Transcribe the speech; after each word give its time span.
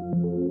Hello 0.00 0.41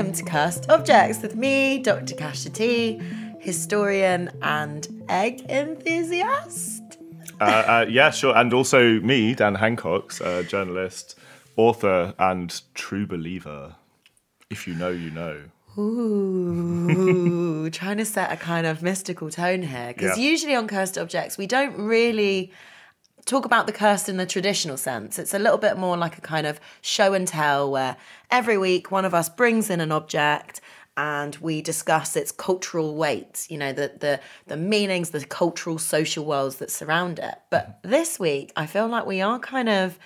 welcome 0.00 0.14
to 0.14 0.24
Cursed 0.24 0.70
Objects 0.70 1.20
with 1.20 1.36
me, 1.36 1.78
Dr. 1.78 2.14
Kasia 2.14 2.48
T, 2.48 2.98
historian 3.38 4.30
and 4.40 5.04
egg 5.10 5.42
enthusiast. 5.50 6.96
Uh, 7.38 7.44
uh, 7.44 7.86
yeah, 7.86 8.10
sure. 8.10 8.34
And 8.34 8.54
also 8.54 8.98
me, 9.00 9.34
Dan 9.34 9.56
Hancox 9.56 10.22
uh, 10.22 10.42
journalist, 10.44 11.18
author, 11.56 12.14
and 12.18 12.62
true 12.72 13.06
believer. 13.06 13.76
If 14.48 14.66
you 14.66 14.72
know, 14.74 14.88
you 14.88 15.10
know. 15.10 15.42
Ooh, 15.76 17.68
trying 17.68 17.98
to 17.98 18.06
set 18.06 18.32
a 18.32 18.38
kind 18.38 18.66
of 18.66 18.82
mystical 18.82 19.28
tone 19.28 19.60
here. 19.60 19.88
Because 19.88 20.16
Yeah. 20.16 20.24
usually 20.30 20.54
on 20.54 20.66
Cursed 20.66 20.96
Objects, 20.96 21.36
we 21.36 21.46
don't 21.46 21.76
really 21.76 22.52
talk 23.30 23.44
about 23.44 23.66
the 23.66 23.72
cursed 23.72 24.08
in 24.08 24.16
the 24.16 24.26
traditional 24.26 24.76
sense. 24.76 25.18
It's 25.18 25.32
a 25.32 25.38
little 25.38 25.56
bit 25.56 25.78
more 25.78 25.96
like 25.96 26.18
a 26.18 26.20
kind 26.20 26.46
of 26.46 26.60
show 26.82 27.14
and 27.14 27.26
tell 27.26 27.70
where 27.70 27.96
every 28.30 28.58
week 28.58 28.90
one 28.90 29.04
of 29.04 29.14
us 29.14 29.28
brings 29.28 29.70
in 29.70 29.80
an 29.80 29.92
object 29.92 30.60
and 30.96 31.36
we 31.36 31.62
discuss 31.62 32.16
its 32.16 32.32
cultural 32.32 32.96
weight, 32.96 33.46
you 33.48 33.56
know, 33.56 33.72
the 33.72 33.92
the 33.98 34.20
the 34.48 34.56
meanings, 34.56 35.10
the 35.10 35.24
cultural 35.24 35.78
social 35.78 36.24
worlds 36.24 36.56
that 36.56 36.70
surround 36.70 37.20
it. 37.20 37.36
But 37.50 37.78
this 37.82 38.18
week 38.18 38.52
I 38.56 38.66
feel 38.66 38.88
like 38.88 39.06
we 39.06 39.20
are 39.20 39.38
kind 39.38 39.68
of 39.68 39.98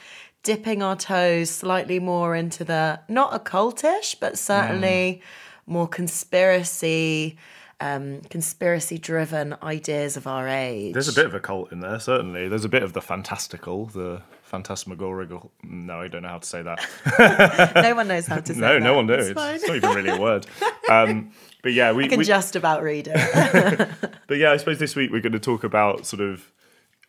dipping 0.43 0.83
our 0.83 0.95
toes 0.95 1.49
slightly 1.49 1.99
more 1.99 2.37
into 2.37 2.63
the 2.63 3.01
not 3.09 3.33
occultish, 3.33 4.21
but 4.21 4.39
certainly 4.39 5.23
mm. 5.23 5.73
more 5.73 5.89
conspiracy 5.89 7.39
um, 7.85 8.23
conspiracy 8.31 8.97
driven 8.97 9.55
ideas 9.63 10.17
of 10.17 10.27
our 10.27 10.49
age. 10.49 10.95
There's 10.95 11.09
a 11.09 11.13
bit 11.13 11.27
of 11.27 11.35
a 11.35 11.41
cult 11.41 11.71
in 11.71 11.81
there, 11.81 11.99
certainly. 12.01 12.49
There's 12.49 12.65
a 12.65 12.69
bit 12.69 12.83
of 12.83 12.95
the 12.95 13.03
fantastical, 13.03 13.87
the 13.87 14.23
phantasmagorical. 14.43 15.53
No, 15.63 16.01
I 16.01 16.09
don't 16.09 16.23
know 16.23 16.29
how 16.31 16.39
to 16.39 16.47
say 16.47 16.63
that. 16.63 17.73
no 17.83 17.95
one 17.95 18.09
knows 18.09 18.27
how 18.27 18.39
to 18.39 18.55
say 18.55 18.61
no, 18.61 18.75
that. 18.75 18.83
no 18.83 18.95
one 18.95 19.11
It's 19.11 19.27
knows. 19.29 19.35
fine. 19.35 19.55
It's 19.57 19.67
not 19.67 19.77
even 19.77 19.91
really 19.91 20.11
a 20.11 20.21
word. 20.21 20.47
Um, 20.89 21.33
but 21.63 21.75
yeah, 21.75 21.93
we, 21.93 22.05
I 22.07 22.09
can 22.09 22.19
we 22.19 22.25
just 22.25 22.57
about 22.57 22.83
read 22.83 23.09
it. 23.13 23.89
But 24.27 24.39
yeah, 24.39 24.53
I 24.53 24.57
suppose 24.57 24.79
this 24.79 24.97
week 24.97 25.11
we're 25.13 25.21
going 25.21 25.33
to 25.33 25.39
talk 25.39 25.63
about 25.63 26.07
sort 26.07 26.23
of 26.23 26.51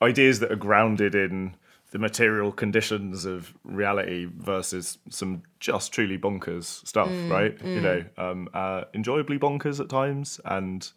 ideas 0.02 0.42
that 0.42 0.52
are 0.52 0.58
grounded 0.58 1.16
in 1.16 1.56
the 1.92 2.00
material 2.00 2.52
conditions 2.52 3.26
of 3.26 3.54
reality 3.64 4.28
versus 4.38 4.98
some 5.10 5.44
just 5.60 5.92
truly 5.94 6.18
bonkers 6.18 6.86
stuff, 6.86 7.08
Mm, 7.10 7.30
right? 7.32 7.58
You 7.64 7.82
know, 7.82 8.04
um, 8.18 8.50
uh, 8.54 8.84
enjoyably 8.94 9.38
bonkers 9.40 9.80
at 9.80 9.88
times 9.90 10.42
and 10.46 10.92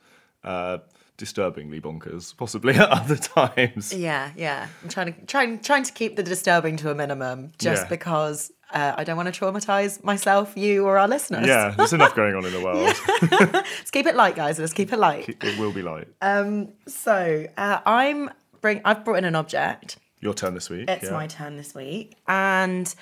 uh, 0.45 0.79
disturbingly 1.17 1.81
bonkers, 1.81 2.37
possibly 2.37 2.75
at 2.83 2.89
other 2.89 3.17
times. 3.17 3.93
yeah, 3.95 4.31
yeah. 4.37 4.67
I'm 4.83 4.89
trying 4.89 5.13
to 5.15 5.21
trying 5.27 5.59
trying 5.61 5.83
to 5.85 5.93
keep 5.93 6.17
the 6.17 6.23
disturbing 6.23 6.77
to 6.79 6.91
a 6.91 6.95
minimum, 6.95 7.53
just 7.59 7.83
Yeah. 7.85 7.89
because 7.89 8.51
uh, 8.73 8.93
I 8.97 9.05
don't 9.05 9.17
want 9.17 9.33
to 9.33 9.41
traumatize 9.41 10.03
myself, 10.05 10.53
you, 10.57 10.85
or 10.85 10.99
our 10.99 11.09
listeners. 11.09 11.47
Yeah, 11.47 11.71
there's 11.77 11.93
enough 11.95 12.15
going 12.15 12.35
on 12.35 12.45
in 12.45 12.53
the 12.53 12.61
world. 12.65 12.95
Let's 13.53 13.91
keep 13.91 14.07
it 14.07 14.15
light, 14.17 14.37
guys. 14.37 14.59
Let's 14.59 14.75
keep 14.75 14.93
it 14.93 14.99
light. 14.99 15.29
It 15.43 15.59
will 15.59 15.73
be 15.73 15.83
light. 15.83 16.09
So 16.89 17.47
uh, 17.57 17.81
I'm 17.87 18.31
bring. 18.61 18.81
I've 18.85 19.05
brought 19.05 19.17
in 19.19 19.25
an 19.25 19.37
object. 19.37 19.99
Your 20.21 20.35
turn 20.35 20.55
this 20.55 20.69
week. 20.69 20.89
It's 20.89 21.05
yeah. 21.05 21.11
my 21.11 21.27
turn 21.27 21.57
this 21.57 21.75
week. 21.75 22.17
And 22.27 22.93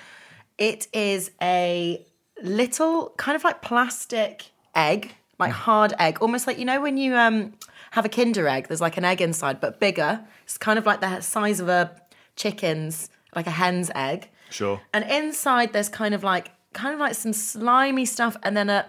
it 0.57 0.87
is 0.93 1.31
a 1.41 2.05
little 2.41 3.13
kind 3.17 3.35
of 3.35 3.43
like 3.43 3.61
plastic 3.61 4.51
egg, 4.75 5.15
like 5.39 5.51
hard 5.51 5.93
egg, 5.99 6.19
almost 6.21 6.47
like 6.47 6.59
you 6.59 6.65
know 6.65 6.81
when 6.81 6.97
you 6.97 7.15
um 7.15 7.53
have 7.91 8.05
a 8.05 8.09
Kinder 8.09 8.47
egg, 8.47 8.67
there's 8.67 8.81
like 8.81 8.97
an 8.97 9.05
egg 9.05 9.21
inside, 9.21 9.59
but 9.59 9.79
bigger. 9.79 10.23
It's 10.43 10.57
kind 10.57 10.77
of 10.77 10.85
like 10.85 11.01
the 11.01 11.21
size 11.21 11.59
of 11.59 11.69
a 11.69 11.99
chicken's, 12.35 13.09
like 13.35 13.47
a 13.47 13.51
hen's 13.51 13.89
egg. 13.95 14.29
Sure. 14.49 14.81
And 14.93 15.03
inside 15.09 15.73
there's 15.73 15.89
kind 15.89 16.13
of 16.13 16.23
like 16.23 16.51
kind 16.73 16.93
of 16.93 16.99
like 16.99 17.15
some 17.15 17.33
slimy 17.33 18.05
stuff 18.05 18.37
and 18.43 18.55
then 18.55 18.69
a 18.69 18.85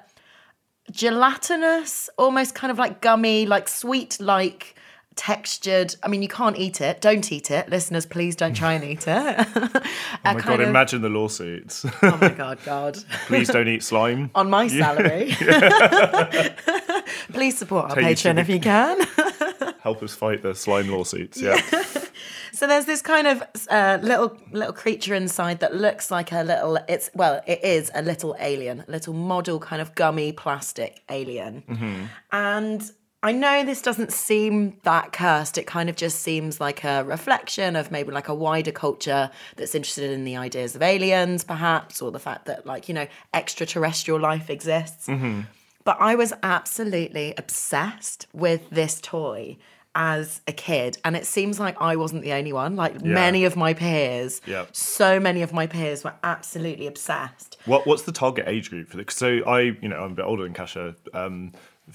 gelatinous, 0.90 2.10
almost 2.18 2.54
kind 2.54 2.70
of 2.70 2.78
like 2.78 3.00
gummy, 3.00 3.46
like 3.46 3.68
sweet 3.68 4.20
like 4.20 4.74
textured. 5.18 5.96
I 6.02 6.08
mean, 6.08 6.22
you 6.22 6.28
can't 6.28 6.56
eat 6.56 6.80
it. 6.80 7.00
Don't 7.00 7.30
eat 7.30 7.50
it. 7.50 7.68
Listeners, 7.68 8.06
please 8.06 8.36
don't 8.36 8.54
try 8.54 8.72
and 8.72 8.84
eat 8.84 9.04
it. 9.06 9.46
Oh 10.24 10.34
my 10.34 10.40
god, 10.40 10.60
imagine 10.60 11.00
the 11.02 11.08
lawsuits. 11.08 11.86
Oh 12.02 12.18
my 12.20 12.28
god, 12.28 12.58
God. 12.64 12.98
Please 13.26 13.48
don't 13.48 13.68
eat 13.68 13.82
slime. 13.82 14.30
On 14.34 14.50
my 14.50 14.68
salary. 14.82 15.34
please 17.32 17.56
support 17.56 17.90
our 17.90 17.96
Take 17.96 18.18
Patreon 18.18 18.38
if 18.38 18.48
you 18.48 18.60
can. 18.60 19.00
Help 19.80 20.02
us 20.02 20.14
fight 20.14 20.42
the 20.42 20.54
slime 20.54 20.88
lawsuits. 20.88 21.40
Yeah. 21.40 21.60
So 22.52 22.66
there's 22.66 22.84
this 22.86 23.00
kind 23.00 23.26
of 23.26 23.42
uh, 23.70 23.98
little 24.02 24.36
little 24.52 24.72
creature 24.72 25.14
inside 25.14 25.60
that 25.60 25.74
looks 25.74 26.10
like 26.10 26.32
a 26.32 26.42
little. 26.42 26.78
It's 26.88 27.10
well, 27.14 27.40
it 27.46 27.62
is 27.64 27.90
a 27.94 28.02
little 28.02 28.36
alien, 28.40 28.84
a 28.86 28.90
little 28.90 29.14
model 29.14 29.58
kind 29.60 29.80
of 29.80 29.94
gummy 29.94 30.32
plastic 30.32 31.02
alien, 31.08 32.10
and. 32.32 32.90
I 33.22 33.32
know 33.32 33.64
this 33.64 33.82
doesn't 33.82 34.12
seem 34.12 34.78
that 34.84 35.12
cursed. 35.12 35.58
It 35.58 35.66
kind 35.66 35.88
of 35.88 35.96
just 35.96 36.20
seems 36.20 36.60
like 36.60 36.84
a 36.84 37.02
reflection 37.02 37.74
of 37.74 37.90
maybe 37.90 38.12
like 38.12 38.28
a 38.28 38.34
wider 38.34 38.70
culture 38.70 39.30
that's 39.56 39.74
interested 39.74 40.10
in 40.12 40.22
the 40.24 40.36
ideas 40.36 40.76
of 40.76 40.82
aliens, 40.82 41.42
perhaps, 41.42 42.00
or 42.00 42.12
the 42.12 42.20
fact 42.20 42.44
that, 42.46 42.64
like, 42.64 42.88
you 42.88 42.94
know, 42.94 43.08
extraterrestrial 43.34 44.20
life 44.20 44.48
exists. 44.50 45.08
But 45.84 45.96
I 46.00 46.14
was 46.14 46.32
absolutely 46.44 47.34
obsessed 47.36 48.26
with 48.32 48.68
this 48.70 49.00
toy 49.00 49.56
as 49.94 50.40
a 50.46 50.52
kid. 50.52 50.98
And 51.04 51.16
it 51.16 51.26
seems 51.26 51.58
like 51.58 51.74
I 51.80 51.96
wasn't 51.96 52.22
the 52.22 52.32
only 52.34 52.52
one. 52.52 52.76
Like 52.76 53.02
many 53.02 53.44
of 53.44 53.56
my 53.56 53.74
peers, 53.74 54.40
Yeah. 54.46 54.66
so 54.70 55.18
many 55.18 55.42
of 55.42 55.52
my 55.52 55.66
peers 55.66 56.04
were 56.04 56.14
absolutely 56.22 56.86
obsessed. 56.86 57.56
What 57.64 57.84
what's 57.84 58.02
the 58.02 58.12
target 58.12 58.44
age 58.46 58.70
group 58.70 58.90
for 58.90 58.96
this? 58.98 59.14
So 59.14 59.42
I, 59.44 59.60
you 59.82 59.88
know, 59.88 59.96
I'm 60.04 60.12
a 60.12 60.14
bit 60.14 60.24
older 60.24 60.44
than 60.44 60.52
Kasia. 60.54 60.94
Um, 61.14 61.52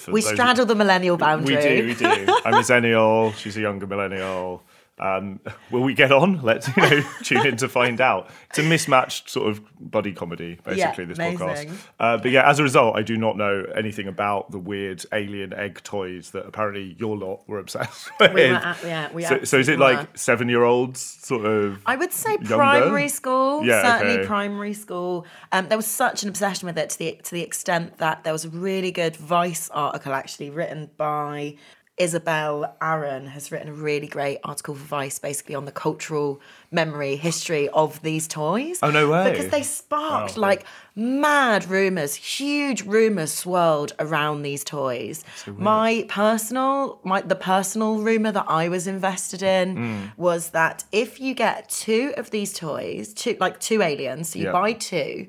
We 0.08 0.22
straddle 0.22 0.66
the 0.66 0.76
millennial 0.76 1.18
boundary. 1.18 1.56
We 1.56 1.62
do, 1.62 1.88
we 1.88 2.26
do. 2.26 2.40
I'm 2.46 2.54
a 2.60 2.62
millennial. 2.62 3.32
She's 3.34 3.58
a 3.58 3.62
younger 3.62 3.88
millennial. 3.88 4.64
Um, 5.00 5.40
will 5.72 5.82
we 5.82 5.94
get 5.94 6.12
on? 6.12 6.42
Let's 6.42 6.68
you 6.76 6.82
know 6.84 7.02
tune 7.24 7.48
in 7.48 7.58
to 7.58 7.68
find 7.70 8.00
out. 8.00 8.30
It's 8.50 8.60
a 8.60 8.64
mismatched 8.64 9.30
sort 9.30 9.50
of 9.50 9.62
buddy 9.80 10.14
comedy, 10.14 10.60
basically. 10.64 11.06
this 11.06 11.18
amazing. 11.18 11.40
podcast. 11.40 11.78
Uh, 12.00 12.18
but 12.18 12.32
yeah, 12.32 12.48
as 12.50 12.60
a 12.60 12.64
result, 12.64 12.96
I 12.96 13.02
do 13.02 13.18
not 13.18 13.36
know 13.36 13.66
anything 13.76 14.08
about 14.08 14.52
the 14.52 14.60
weird 14.60 15.04
alien 15.12 15.54
egg 15.54 15.82
toys 15.84 16.32
that 16.32 16.46
apparently 16.46 16.96
your 17.00 17.18
lot 17.18 17.42
were 17.48 17.60
obsessed 17.60 18.12
with. 18.20 18.34
We 18.34 18.50
were 18.52 18.56
at- 18.56 18.84
yeah, 18.84 19.12
we 19.12 19.24
so, 19.24 19.44
so 19.44 19.58
is 19.58 19.68
it 19.68 19.80
like 19.80 19.98
were. 20.12 20.18
seven 20.18 20.48
year 20.48 20.64
olds 20.64 21.02
sort 21.02 21.46
of? 21.46 21.82
I 21.86 21.96
would 21.96 22.14
say 22.14 22.34
Younger? 22.34 22.56
primary 22.56 23.10
school, 23.10 23.66
Yeah, 23.66 23.82
certainly 23.98 24.20
okay. 24.20 24.28
primary 24.28 24.74
school. 24.74 25.26
Um, 25.52 25.68
there 25.70 25.78
was 25.78 25.88
such 25.88 26.24
an 26.24 26.30
obsession 26.30 26.68
with 26.68 26.78
it 26.78 26.92
to 26.92 27.00
the 27.00 27.20
to 27.24 27.32
the 27.32 27.42
extent 27.42 27.98
that 27.98 28.24
there 28.24 28.34
was 28.34 28.46
a 28.46 28.50
really 28.50 28.92
good 28.92 29.16
Vice 29.16 29.70
article 29.72 30.14
actually 30.14 30.50
written 30.52 30.90
by 30.98 31.56
Isabel 31.98 32.76
Aaron 32.82 33.28
has 33.28 33.52
written 33.52 33.70
a 33.70 33.74
really 33.74 34.08
great 34.08 34.40
article 34.44 34.74
for 34.74 34.84
Vice, 34.84 35.20
basically 35.20 35.54
on 35.54 35.66
the 35.66 35.72
cultural 35.72 36.42
memory 36.72 37.16
history 37.18 37.70
of 37.70 38.02
these 38.02 38.28
toys. 38.28 38.80
Oh, 38.82 38.90
no 38.90 39.10
way. 39.12 39.30
Because 39.30 39.50
they 39.50 39.62
sparked 39.62 40.36
Wow. 40.36 40.42
like 40.42 40.66
mad 40.96 41.70
rumors, 41.70 42.16
huge 42.16 42.82
rumors 42.84 43.32
swirled 43.32 43.94
around 44.00 44.42
these 44.42 44.64
toys. 44.64 45.24
my 45.48 46.04
personal, 46.10 47.00
my 47.04 47.22
the 47.22 47.36
personal 47.36 47.98
rumor 48.00 48.32
that 48.32 48.46
I 48.48 48.70
was 48.70 48.88
invested 48.88 49.44
in 49.44 49.76
Mm. 49.76 50.12
was 50.18 50.50
that 50.50 50.84
if 50.92 51.20
you 51.20 51.36
get 51.36 51.70
two 51.70 52.14
of 52.18 52.32
these 52.32 52.54
toys, 52.54 53.14
two 53.14 53.38
like 53.40 53.60
two 53.60 53.84
aliens, 53.84 54.30
so 54.30 54.40
you 54.40 54.46
Yeah. 54.46 54.52
buy 54.52 54.74
two, 54.74 55.28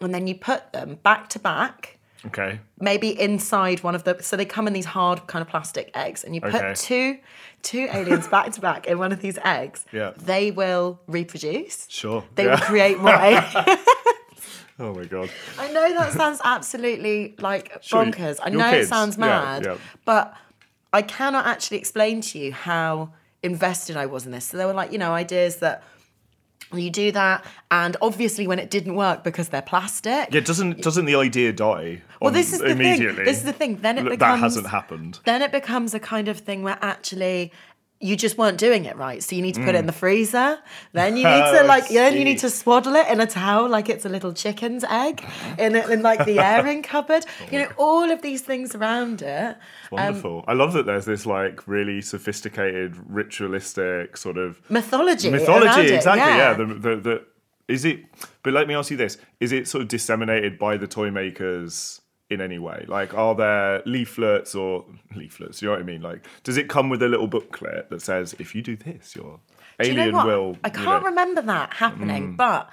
and 0.00 0.14
then 0.14 0.26
you 0.26 0.34
put 0.34 0.72
them 0.72 0.98
back 1.02 1.28
to 1.30 1.38
back 1.38 1.95
Okay. 2.26 2.60
maybe 2.80 3.18
inside 3.20 3.82
one 3.82 3.94
of 3.94 4.04
the 4.04 4.16
so 4.22 4.36
they 4.36 4.44
come 4.44 4.66
in 4.66 4.72
these 4.72 4.86
hard 4.86 5.26
kind 5.26 5.42
of 5.42 5.48
plastic 5.48 5.90
eggs 5.94 6.24
and 6.24 6.34
you 6.34 6.40
put 6.40 6.54
Okay. 6.54 6.74
two 6.74 7.18
two 7.62 7.88
aliens 7.92 8.28
back 8.28 8.52
to 8.52 8.60
back 8.60 8.86
in 8.86 8.98
one 8.98 9.12
of 9.12 9.20
these 9.20 9.38
eggs 9.44 9.84
Yeah. 9.92 10.12
they 10.16 10.50
will 10.50 11.00
reproduce 11.06 11.86
Sure. 11.88 12.24
they 12.34 12.44
yeah. 12.44 12.50
will 12.52 12.58
create 12.58 12.98
more 12.98 13.14
aliens 13.14 13.54
Oh 14.78 14.92
my 14.94 15.04
god. 15.06 15.30
I 15.58 15.72
know 15.72 15.94
that 15.94 16.12
sounds 16.12 16.38
absolutely 16.44 17.34
like 17.38 17.82
bonkers. 17.90 18.38
I 18.42 18.50
know 18.50 18.70
kids, 18.70 18.86
it 18.86 18.88
sounds 18.90 19.16
yeah, 19.16 19.26
mad, 19.26 19.64
yeah. 19.64 19.76
but 20.04 20.34
I 20.92 21.00
cannot 21.00 21.46
actually 21.46 21.78
explain 21.78 22.20
to 22.20 22.38
you 22.38 22.52
how 22.52 23.14
invested 23.42 23.96
I 23.96 24.04
was 24.04 24.26
in 24.26 24.32
this. 24.32 24.44
So 24.44 24.58
there 24.58 24.66
were 24.66 24.74
like, 24.74 24.92
you 24.92 24.98
know, 24.98 25.12
ideas 25.14 25.56
that 25.56 25.82
you 26.72 26.90
do 26.90 27.12
that, 27.12 27.44
and 27.70 27.96
obviously 28.02 28.46
when 28.46 28.58
it 28.58 28.70
didn't 28.70 28.94
work 28.96 29.22
because 29.24 29.48
they're 29.48 29.62
plastic. 29.62 30.32
Yeah, 30.32 30.40
doesn't 30.40 30.82
doesn't 30.82 31.04
the 31.04 31.14
idea 31.16 31.52
die? 31.52 32.02
Well, 32.20 32.32
this 32.32 32.52
is 32.52 32.58
the 32.60 32.66
thing. 32.68 32.80
immediately? 32.80 33.24
This 33.24 33.38
is 33.38 33.44
the 33.44 33.52
thing. 33.52 33.76
Then 33.76 33.98
it 33.98 34.02
becomes- 34.04 34.18
that 34.18 34.38
hasn't 34.38 34.66
happened. 34.68 35.20
Then 35.24 35.42
it 35.42 35.52
becomes 35.52 35.94
a 35.94 36.00
kind 36.00 36.28
of 36.28 36.38
thing 36.40 36.62
where 36.62 36.78
actually 36.82 37.52
you 38.00 38.14
just 38.14 38.36
weren't 38.36 38.58
doing 38.58 38.84
it 38.84 38.96
right. 38.96 39.22
So 39.22 39.34
you 39.34 39.42
need 39.42 39.54
to 39.54 39.64
put 39.64 39.74
it 39.74 39.78
in 39.78 39.86
the 39.86 39.92
freezer. 39.92 40.58
Then 40.92 41.16
you 41.16 41.24
need 41.28 41.30
to 41.30 41.56
Mm. 41.56 41.62
Oh, 41.62 41.66
like 41.66 41.88
then 41.88 42.16
you 42.16 42.24
need 42.24 42.38
to 42.40 42.50
swaddle 42.50 42.94
it 42.96 43.08
in 43.08 43.20
a 43.20 43.26
towel 43.26 43.68
like 43.68 43.88
it's 43.88 44.04
a 44.04 44.08
little 44.08 44.32
chicken's 44.32 44.84
egg 44.84 45.24
in 45.58 45.74
it 45.74 45.88
in 45.88 46.02
like 46.02 46.24
the 46.26 46.38
airing 46.52 46.82
cupboard. 46.82 47.24
You 47.50 47.60
know, 47.60 47.68
all 47.78 48.10
of 48.10 48.20
these 48.20 48.42
things 48.42 48.74
around 48.74 49.22
it. 49.22 49.56
Wonderful. 49.90 50.44
I 50.46 50.52
love 50.52 50.74
that 50.74 50.84
there's 50.86 51.06
this 51.06 51.24
like 51.24 51.66
really 51.66 52.00
sophisticated, 52.02 52.96
ritualistic 53.08 54.16
sort 54.16 54.36
of 54.36 54.60
Mythology. 54.70 55.30
mythology. 55.30 55.80
it, 55.80 55.92
Exactly. 55.92 56.20
Yeah. 56.20 56.36
yeah. 56.36 56.54
The, 56.54 56.66
the, 56.74 56.96
the, 56.96 57.24
is 57.68 57.84
it? 57.84 58.04
But 58.42 58.52
let 58.52 58.68
me 58.68 58.74
ask 58.74 58.90
you 58.90 58.96
this: 58.96 59.18
Is 59.40 59.52
it 59.52 59.66
sort 59.68 59.82
of 59.82 59.88
disseminated 59.88 60.58
by 60.58 60.76
the 60.76 60.86
toy 60.86 61.10
makers 61.10 62.00
in 62.30 62.40
any 62.40 62.58
way? 62.58 62.84
Like, 62.88 63.14
are 63.14 63.34
there 63.34 63.82
leaflets 63.86 64.54
or 64.54 64.84
leaflets? 65.14 65.62
You 65.62 65.68
know 65.68 65.72
what 65.74 65.80
I 65.80 65.84
mean? 65.84 66.02
Like, 66.02 66.26
does 66.42 66.56
it 66.56 66.68
come 66.68 66.88
with 66.88 67.02
a 67.02 67.08
little 67.08 67.26
booklet 67.28 67.90
that 67.90 68.02
says, 68.02 68.34
"If 68.38 68.54
you 68.54 68.62
do 68.62 68.76
this, 68.76 69.14
your 69.14 69.40
Do 69.80 69.86
you 69.88 69.94
alien 69.94 70.12
know 70.12 70.26
will"? 70.26 70.56
I 70.64 70.70
can't 70.70 70.84
know- 70.86 71.00
Mm. 71.00 71.04
remember 71.04 71.42
that 71.42 71.74
happening, 71.74 72.36
but 72.36 72.68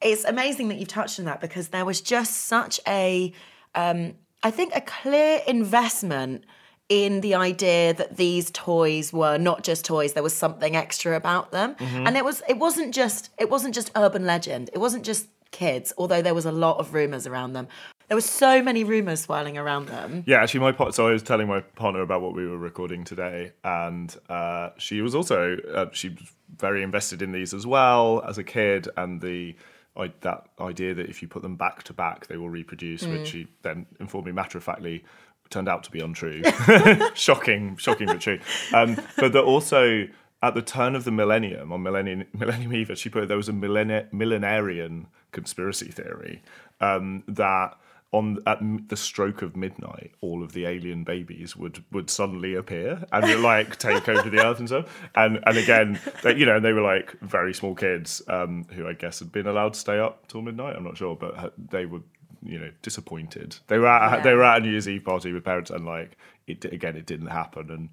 it's 0.00 0.24
amazing 0.24 0.68
that 0.68 0.76
you've 0.76 0.88
touched 0.88 1.18
on 1.18 1.24
that 1.24 1.40
because 1.40 1.68
there 1.68 1.84
was 1.84 2.00
just 2.00 2.46
such 2.46 2.78
a, 2.86 3.32
um, 3.74 4.14
I 4.42 4.50
think, 4.50 4.72
a 4.76 4.80
clear 4.82 5.40
investment 5.46 6.44
in 6.88 7.20
the 7.22 7.34
idea 7.34 7.92
that 7.94 8.16
these 8.16 8.48
toys 8.52 9.12
were 9.12 9.36
not 9.38 9.64
just 9.64 9.84
toys 9.84 10.12
there 10.12 10.22
was 10.22 10.32
something 10.32 10.76
extra 10.76 11.16
about 11.16 11.50
them 11.50 11.74
Mm-hmm. 11.74 12.06
and 12.06 12.16
it 12.16 12.24
was 12.24 12.42
it 12.48 12.58
wasn't 12.58 12.94
just 12.94 13.30
it 13.38 13.50
wasn't 13.50 13.74
just 13.74 13.90
urban 13.96 14.24
legend 14.24 14.70
it 14.72 14.78
wasn't 14.78 15.04
just 15.04 15.26
kids 15.50 15.92
although 15.98 16.22
there 16.22 16.32
was 16.34 16.46
a 16.46 16.52
lot 16.52 16.78
of 16.78 16.94
rumors 16.94 17.26
around 17.26 17.54
them 17.54 17.66
there 18.08 18.16
were 18.16 18.20
so 18.20 18.62
many 18.62 18.84
rumors 18.84 19.22
swirling 19.22 19.58
around 19.58 19.88
them 19.88 20.24
Yeah, 20.26 20.42
actually, 20.42 20.60
my 20.60 20.72
part. 20.72 20.94
So 20.94 21.08
I 21.08 21.12
was 21.12 21.22
telling 21.22 21.48
my 21.48 21.60
partner 21.60 22.02
about 22.02 22.22
what 22.22 22.34
we 22.34 22.46
were 22.46 22.58
recording 22.58 23.04
today, 23.04 23.52
and 23.64 24.14
uh, 24.28 24.70
she 24.78 25.00
was 25.00 25.14
also 25.14 25.56
uh, 25.74 25.86
she 25.92 26.10
was 26.10 26.32
very 26.56 26.82
invested 26.82 27.22
in 27.22 27.32
these 27.32 27.52
as 27.52 27.66
well 27.66 28.22
as 28.26 28.38
a 28.38 28.44
kid, 28.44 28.88
and 28.96 29.20
the 29.20 29.54
I, 29.96 30.12
that 30.20 30.48
idea 30.60 30.94
that 30.94 31.08
if 31.08 31.22
you 31.22 31.28
put 31.28 31.42
them 31.42 31.56
back 31.56 31.82
to 31.84 31.92
back, 31.92 32.26
they 32.26 32.36
will 32.36 32.50
reproduce, 32.50 33.06
which 33.06 33.28
she 33.28 33.48
then 33.62 33.86
informed 33.98 34.26
me 34.26 34.32
matter 34.32 34.58
of 34.58 34.64
factly 34.64 35.04
turned 35.48 35.68
out 35.68 35.84
to 35.84 35.90
be 35.90 36.00
untrue. 36.00 36.42
shocking, 37.14 37.76
shocking 37.76 38.06
but 38.06 38.20
true. 38.20 38.38
Um, 38.74 38.96
but 39.16 39.32
that 39.32 39.44
also 39.44 40.06
at 40.42 40.54
the 40.54 40.62
turn 40.62 40.94
of 40.94 41.04
the 41.04 41.10
millennium, 41.10 41.72
on 41.72 41.82
Millennium 41.82 42.24
Millennium 42.32 42.74
Eve, 42.74 42.92
she 42.96 43.08
put 43.08 43.28
there 43.28 43.36
was 43.36 43.48
a 43.48 43.52
millenarian 43.52 45.06
conspiracy 45.32 45.90
theory 45.90 46.42
um, 46.80 47.24
that 47.26 47.76
on 48.16 48.38
at 48.46 48.58
the 48.88 48.96
stroke 48.96 49.42
of 49.42 49.56
midnight, 49.56 50.12
all 50.20 50.42
of 50.42 50.52
the 50.52 50.66
alien 50.66 51.04
babies 51.04 51.56
would 51.56 51.84
would 51.92 52.10
suddenly 52.10 52.54
appear 52.54 53.04
and 53.12 53.42
like 53.42 53.76
take 53.78 54.08
over 54.08 54.28
the 54.30 54.44
earth 54.44 54.58
and 54.58 54.68
stuff. 54.68 54.86
And 55.14 55.38
and 55.46 55.56
again, 55.56 56.00
they, 56.22 56.34
you 56.36 56.46
know, 56.46 56.60
they 56.60 56.72
were 56.72 56.82
like 56.82 57.18
very 57.20 57.54
small 57.54 57.74
kids 57.74 58.22
um, 58.28 58.66
who 58.74 58.86
I 58.88 58.92
guess 58.94 59.18
had 59.18 59.32
been 59.32 59.46
allowed 59.46 59.74
to 59.74 59.80
stay 59.80 59.98
up 59.98 60.26
till 60.28 60.42
midnight. 60.42 60.76
I'm 60.76 60.84
not 60.84 60.96
sure, 60.96 61.16
but 61.16 61.54
they 61.56 61.86
were 61.86 62.00
you 62.42 62.58
know 62.58 62.70
disappointed. 62.82 63.56
They 63.66 63.78
were 63.78 63.88
at, 63.88 64.18
Yeah. 64.18 64.22
they 64.22 64.34
were 64.34 64.44
at 64.44 64.58
a 64.58 64.60
New 64.60 64.70
Year's 64.70 64.88
Eve 64.88 65.04
party 65.04 65.32
with 65.32 65.44
parents, 65.44 65.70
and 65.70 65.84
like 65.84 66.16
it 66.46 66.64
again, 66.64 66.96
it 66.96 67.06
didn't 67.06 67.28
happen. 67.28 67.70
And 67.70 67.88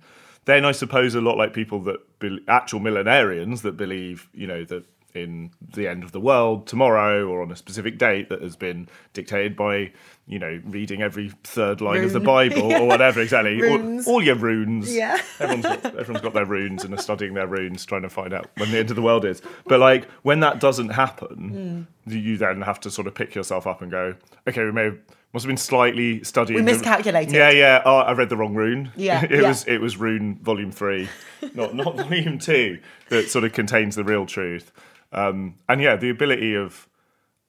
then 0.46 0.66
I 0.66 0.72
suppose 0.74 1.16
a 1.16 1.22
lot 1.22 1.38
like 1.38 1.54
people 1.54 1.80
that 1.82 2.20
be, 2.20 2.40
actual 2.48 2.80
millenarians 2.80 3.62
that 3.62 3.78
believe 3.78 4.30
you 4.34 4.48
know 4.48 4.64
that 4.66 4.86
in 5.16 5.52
the 5.76 5.88
end 5.88 6.04
of 6.04 6.12
the 6.12 6.20
world 6.20 6.66
tomorrow 6.66 7.28
or 7.28 7.44
on 7.44 7.52
a 7.52 7.56
specific 7.56 8.00
date 8.00 8.30
that 8.30 8.42
has 8.42 8.56
been 8.56 8.90
dictated 9.14 9.56
by 9.56 9.92
you 10.26 10.40
know 10.40 10.62
reading 10.66 11.02
every 11.02 11.30
third 11.44 11.82
line 11.82 12.04
of 12.04 12.14
the 12.14 12.20
Rune. 12.20 12.26
Bible 12.50 12.74
or 12.74 12.88
whatever 12.88 13.20
exactly. 13.22 13.62
All, 13.70 14.02
all 14.08 14.24
your 14.24 14.36
runes. 14.36 14.94
Yeah. 14.96 15.18
everyone's 15.40 15.64
got, 15.66 15.86
everyone's 15.98 16.22
got 16.24 16.34
their 16.34 16.46
runes 16.46 16.84
and 16.86 16.94
are 16.94 16.98
studying 17.02 17.34
their 17.34 17.48
runes 17.48 17.86
trying 17.86 18.04
to 18.04 18.10
find 18.10 18.34
out 18.34 18.50
when 18.58 18.72
the 18.72 18.78
end 18.80 18.90
of 18.90 18.96
the 18.96 19.02
world 19.02 19.26
is. 19.26 19.42
But 19.66 19.80
like 19.82 20.10
when 20.22 20.40
that 20.40 20.60
doesn't 20.60 20.90
happen 20.90 21.88
you 22.06 22.38
then 22.38 22.62
have 22.62 22.80
to 22.82 22.92
sort 22.92 23.08
of 23.08 23.16
pick 23.16 23.34
yourself 23.36 23.66
up 23.66 23.82
and 23.82 23.90
go 23.90 24.14
okay 24.48 24.64
we 24.66 24.72
may 24.72 24.84
have 24.86 24.98
must 25.34 25.44
have 25.46 25.50
been 25.50 25.58
slightly 25.58 26.24
studying 26.24 26.60
We 26.60 26.66
the- 26.66 26.78
miscalculated. 26.78 27.34
yeah 27.34 27.50
yeah. 27.50 27.82
Oh 27.86 27.98
i 27.98 28.12
read 28.14 28.30
the 28.30 28.38
wrong 28.38 28.54
rune. 28.56 28.92
Yeah, 28.96 29.24
it 29.30 29.32
yeah. 29.42 29.48
was 29.50 29.66
it 29.68 29.80
was 29.80 29.98
rune 29.98 30.36
volume 30.42 30.72
three 30.72 31.10
not 31.54 31.74
not 31.76 31.96
volume 32.08 32.40
two 32.40 32.80
that 33.10 33.30
sort 33.30 33.44
of 33.44 33.52
contains 33.54 33.96
the 33.96 34.04
real 34.04 34.26
truth. 34.26 34.72
Um, 35.12 35.56
and 35.70 35.82
yeah 35.82 35.96
the 35.98 36.10
ability 36.10 36.56
of 36.56 36.88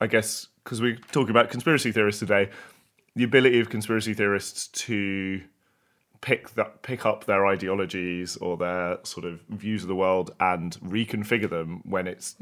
i 0.01 0.07
guess 0.07 0.49
because 0.65 0.81
we're 0.81 0.97
talking 1.13 1.31
about 1.31 1.51
conspiracy 1.51 1.93
theorists 1.93 2.21
today 2.21 2.49
the 3.15 3.25
ability 3.25 3.61
of 3.61 3.71
conspiracy 3.71 4.13
theorists 4.15 4.67
to 4.69 5.41
pick 6.21 6.51
that 6.55 6.83
pick 6.83 7.05
up 7.05 7.27
their 7.27 7.47
ideologies 7.47 8.37
or 8.39 8.57
their 8.57 8.99
sort 9.05 9.27
of 9.27 9.41
views 9.51 9.83
of 9.83 9.89
the 9.89 9.95
world 9.95 10.35
and 10.41 10.79
reconfigure 10.81 11.51
them 11.51 11.83
when 11.85 12.07
it's 12.07 12.35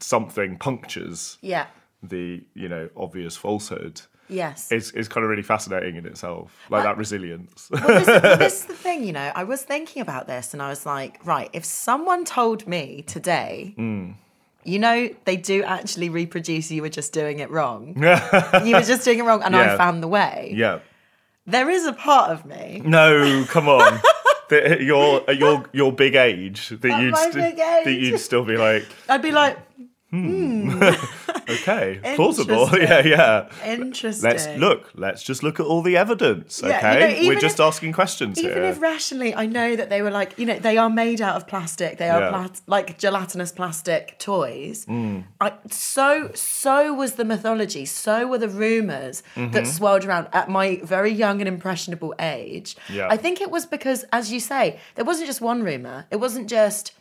something 0.00 0.56
punctures 0.56 1.36
yeah 1.42 1.66
the 2.02 2.42
you 2.54 2.68
know 2.68 2.88
obvious 2.96 3.36
falsehood 3.36 4.00
yes 4.30 4.72
is 4.72 4.90
is 4.92 5.06
kind 5.06 5.22
of 5.22 5.28
really 5.28 5.42
fascinating 5.42 5.96
in 5.96 6.06
itself 6.06 6.64
like 6.70 6.82
that 6.82 6.96
resilience 6.96 7.68
well, 7.70 7.82
this, 7.86 8.06
well, 8.06 8.38
this 8.38 8.60
is 8.60 8.66
the 8.66 8.74
thing, 8.86 9.04
you 9.04 9.12
know. 9.12 9.30
I 9.34 9.44
was 9.44 9.62
thinking 9.62 10.00
about 10.00 10.26
this 10.26 10.54
and 10.54 10.62
I 10.62 10.68
was 10.70 10.86
like, 10.86 11.20
right, 11.26 11.50
if 11.52 11.64
someone 11.64 12.24
told 12.24 12.66
me 12.66 13.02
today, 13.06 13.74
Mm. 13.76 14.14
You 14.64 14.78
know, 14.78 15.08
they 15.24 15.36
do 15.36 15.62
actually 15.62 16.08
reproduce, 16.10 16.70
you 16.70 16.82
were 16.82 16.88
just 16.90 17.12
doing 17.12 17.38
it 17.40 17.50
wrong. 17.50 17.94
you 18.64 18.74
were 18.74 18.82
just 18.82 19.04
doing 19.04 19.18
it 19.18 19.22
wrong 19.22 19.42
and 19.42 19.54
Yeah. 19.54 19.74
I 19.74 19.76
found 19.76 20.02
the 20.02 20.08
way. 20.08 20.52
yeah 20.54 20.80
There 21.46 21.70
is 21.70 21.86
a 21.86 21.92
part 21.92 22.30
of 22.30 22.44
me. 22.44 22.82
no 22.84 23.44
come 23.48 23.68
on 23.68 24.00
that 24.50 24.80
your 24.82 25.22
your 25.32 25.64
your 25.72 25.92
big 25.92 26.14
age 26.14 26.68
that 26.70 26.84
At 26.90 27.00
you'd 27.02 27.16
st- 27.16 27.56
that 27.56 27.92
you'd 27.92 28.18
still 28.18 28.44
be 28.44 28.56
like 28.56 28.84
I'd 29.08 29.22
be 29.22 29.30
like, 29.32 29.56
hmm. 30.10 30.70
Hmm. 30.70 30.94
okay 31.48 32.00
plausible 32.16 32.68
yeah 32.78 33.00
yeah 33.06 33.48
interesting. 33.64 34.28
let's 34.30 34.46
look 34.58 34.90
let's 34.94 35.22
just 35.22 35.42
look 35.42 35.58
at 35.60 35.66
all 35.66 35.82
the 35.82 35.96
evidence 35.96 36.60
Yeah, 36.62 36.68
you 36.68 37.04
okay 37.06 37.22
know, 37.22 37.28
we're 37.28 37.40
just 37.40 37.56
if- 37.60 37.60
asking 37.66 37.92
questions 37.92 38.38
Even 38.38 38.52
here 38.52 38.64
if 38.64 38.80
rationally, 38.80 39.34
I 39.34 39.46
know 39.46 39.76
that 39.76 39.88
they 39.90 40.02
were 40.02 40.10
like, 40.10 40.38
you 40.38 40.46
know, 40.46 40.58
they 40.58 40.76
are 40.76 40.90
made 40.90 41.20
out 41.20 41.36
of 41.36 41.46
plastic. 41.46 41.98
They 41.98 42.08
are 42.10 42.20
Yeah. 42.20 42.30
plat- 42.30 42.60
like 42.66 42.98
gelatinous 42.98 43.52
plastic 43.52 44.18
toys. 44.18 44.84
Mm. 44.86 45.24
I, 45.40 45.52
so, 45.70 46.30
so 46.34 46.92
was 46.94 47.14
the 47.14 47.24
mythology. 47.24 47.84
So 47.86 48.26
were 48.26 48.38
the 48.38 48.48
rumors 48.48 49.22
Mm-hmm. 49.36 49.52
that 49.52 49.66
swirled 49.66 50.04
around 50.04 50.28
at 50.32 50.48
my 50.48 50.80
very 50.82 51.10
young 51.12 51.40
and 51.40 51.48
impressionable 51.48 52.14
age. 52.18 52.76
Yeah. 52.88 53.08
I 53.10 53.16
think 53.16 53.40
it 53.40 53.50
was 53.50 53.66
because, 53.66 54.04
as 54.12 54.32
you 54.32 54.40
say, 54.40 54.78
there 54.94 55.04
wasn't 55.04 55.26
just 55.26 55.40
one 55.40 55.62
rumor. 55.62 56.06
It 56.10 56.16
wasn't 56.16 56.48
just, 56.48 56.92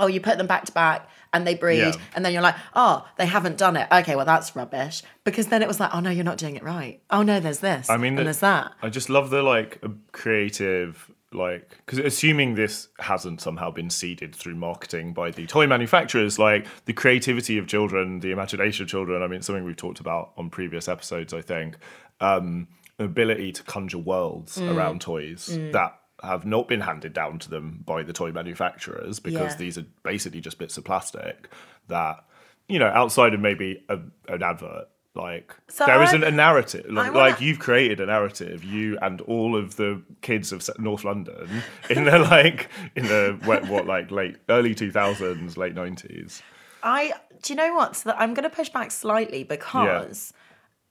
oh, 0.00 0.06
you 0.06 0.20
put 0.20 0.38
them 0.38 0.46
back 0.46 0.64
to 0.66 0.72
back 0.72 1.08
and 1.36 1.46
they 1.46 1.54
breed, 1.54 1.78
Yeah. 1.78 1.92
and 2.14 2.24
then 2.24 2.32
you're 2.32 2.42
like, 2.42 2.56
oh, 2.74 3.06
they 3.18 3.26
haven't 3.26 3.58
done 3.58 3.76
it. 3.76 3.86
Okay, 3.92 4.16
well, 4.16 4.24
that's 4.24 4.56
rubbish. 4.56 5.02
Because 5.24 5.46
then 5.48 5.62
it 5.62 5.68
was 5.68 5.78
like, 5.78 5.90
oh 5.94 6.00
no, 6.00 6.10
you're 6.10 6.24
not 6.24 6.38
doing 6.38 6.56
it 6.56 6.62
right. 6.64 7.00
Oh 7.10 7.22
no, 7.22 7.38
there's 7.40 7.60
this. 7.60 7.88
I 7.90 7.96
mean, 7.96 8.16
and 8.18 8.26
there's 8.26 8.40
that. 8.40 8.72
I 8.82 8.88
just 8.88 9.08
love 9.10 9.30
the 9.30 9.42
like 9.42 9.80
creative, 10.12 11.10
like, 11.32 11.76
because 11.84 11.98
assuming 11.98 12.54
this 12.54 12.88
hasn't 12.98 13.40
somehow 13.40 13.70
been 13.70 13.90
seeded 13.90 14.34
through 14.34 14.54
marketing 14.56 15.12
by 15.12 15.30
the 15.30 15.46
toy 15.46 15.66
manufacturers, 15.66 16.38
like 16.38 16.66
the 16.86 16.92
creativity 16.92 17.58
of 17.58 17.66
children, 17.66 18.20
the 18.20 18.30
imagination 18.32 18.84
of 18.84 18.88
children. 18.88 19.22
I 19.22 19.26
mean, 19.28 19.42
something 19.42 19.64
we've 19.64 19.76
talked 19.76 20.00
about 20.00 20.32
on 20.36 20.50
previous 20.50 20.88
episodes, 20.88 21.32
I 21.34 21.42
think. 21.42 21.76
Um, 22.20 22.68
ability 22.98 23.52
to 23.52 23.62
conjure 23.62 23.98
worlds 23.98 24.56
Mm. 24.56 24.74
around 24.74 25.00
toys 25.02 25.48
that 25.72 26.00
have 26.26 26.44
not 26.44 26.68
been 26.68 26.80
handed 26.82 27.12
down 27.12 27.38
to 27.40 27.50
them 27.50 27.82
by 27.86 28.02
the 28.02 28.12
toy 28.12 28.32
manufacturers 28.32 29.18
because 29.20 29.52
Yeah. 29.52 29.56
these 29.56 29.78
are 29.78 29.84
basically 30.02 30.40
just 30.40 30.58
bits 30.58 30.76
of 30.76 30.84
plastic 30.84 31.48
that, 31.88 32.24
you 32.68 32.78
know, 32.78 32.88
outside 32.88 33.34
of 33.34 33.40
maybe 33.40 33.82
a, 33.88 33.98
an 34.28 34.42
advert. 34.42 34.88
Like 35.14 35.54
So 35.68 35.86
there 35.86 36.02
isn't 36.02 36.24
a 36.24 36.30
narrative. 36.30 36.84
Like, 36.90 37.14
wanna- 37.14 37.30
like 37.30 37.40
you've 37.40 37.58
created 37.58 38.00
a 38.00 38.06
narrative, 38.06 38.62
you 38.62 38.98
and 39.00 39.22
all 39.22 39.56
of 39.56 39.76
the 39.76 40.02
kids 40.20 40.52
of 40.52 40.68
North 40.78 41.04
London 41.04 41.62
in 41.90 42.04
the 42.04 42.18
like 42.36 42.68
in 42.94 43.04
the 43.06 43.38
what, 43.44 43.66
what 43.66 43.86
like 43.86 44.10
late 44.10 44.36
early 44.50 44.74
two 44.74 44.92
thousands, 44.92 45.56
late 45.56 45.74
nineties. 45.74 46.42
I 46.82 47.14
do 47.42 47.54
you 47.54 47.56
know 47.56 47.74
what? 47.74 47.96
So 47.96 48.10
that 48.10 48.20
I'm 48.20 48.34
going 48.34 48.48
to 48.48 48.54
push 48.54 48.68
back 48.68 48.90
slightly 48.90 49.42
because 49.42 50.34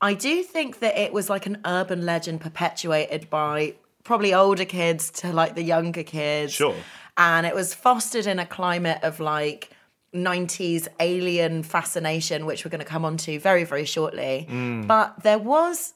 I 0.02 0.16
do 0.16 0.42
think 0.44 0.80
that 0.80 0.98
it 0.98 1.14
was 1.14 1.30
like 1.30 1.46
an 1.46 1.62
urban 1.64 2.04
legend 2.06 2.42
perpetuated 2.42 3.30
by 3.30 3.76
probably 4.06 4.34
older 4.34 4.64
kids 4.64 5.12
to 5.12 5.34
like 5.34 5.56
the 5.56 5.64
younger 5.64 6.04
kids. 6.04 6.54
Sure. 6.54 6.76
And 7.18 7.46
it 7.46 7.54
was 7.54 7.74
fostered 7.74 8.28
in 8.28 8.40
a 8.40 8.46
climate 8.46 9.00
of 9.04 9.20
like 9.20 9.72
90s 10.14 10.88
alien 11.02 11.64
fascination, 11.64 12.46
which 12.46 12.64
we're 12.64 12.72
going 12.72 12.80
to 12.80 12.86
come 12.86 13.04
on 13.04 13.18
to 13.18 13.38
very, 13.40 13.66
very 13.66 13.84
shortly. 13.84 14.48
Mm. 14.50 14.88
But 14.88 15.24
there 15.24 15.40
was. 15.40 15.94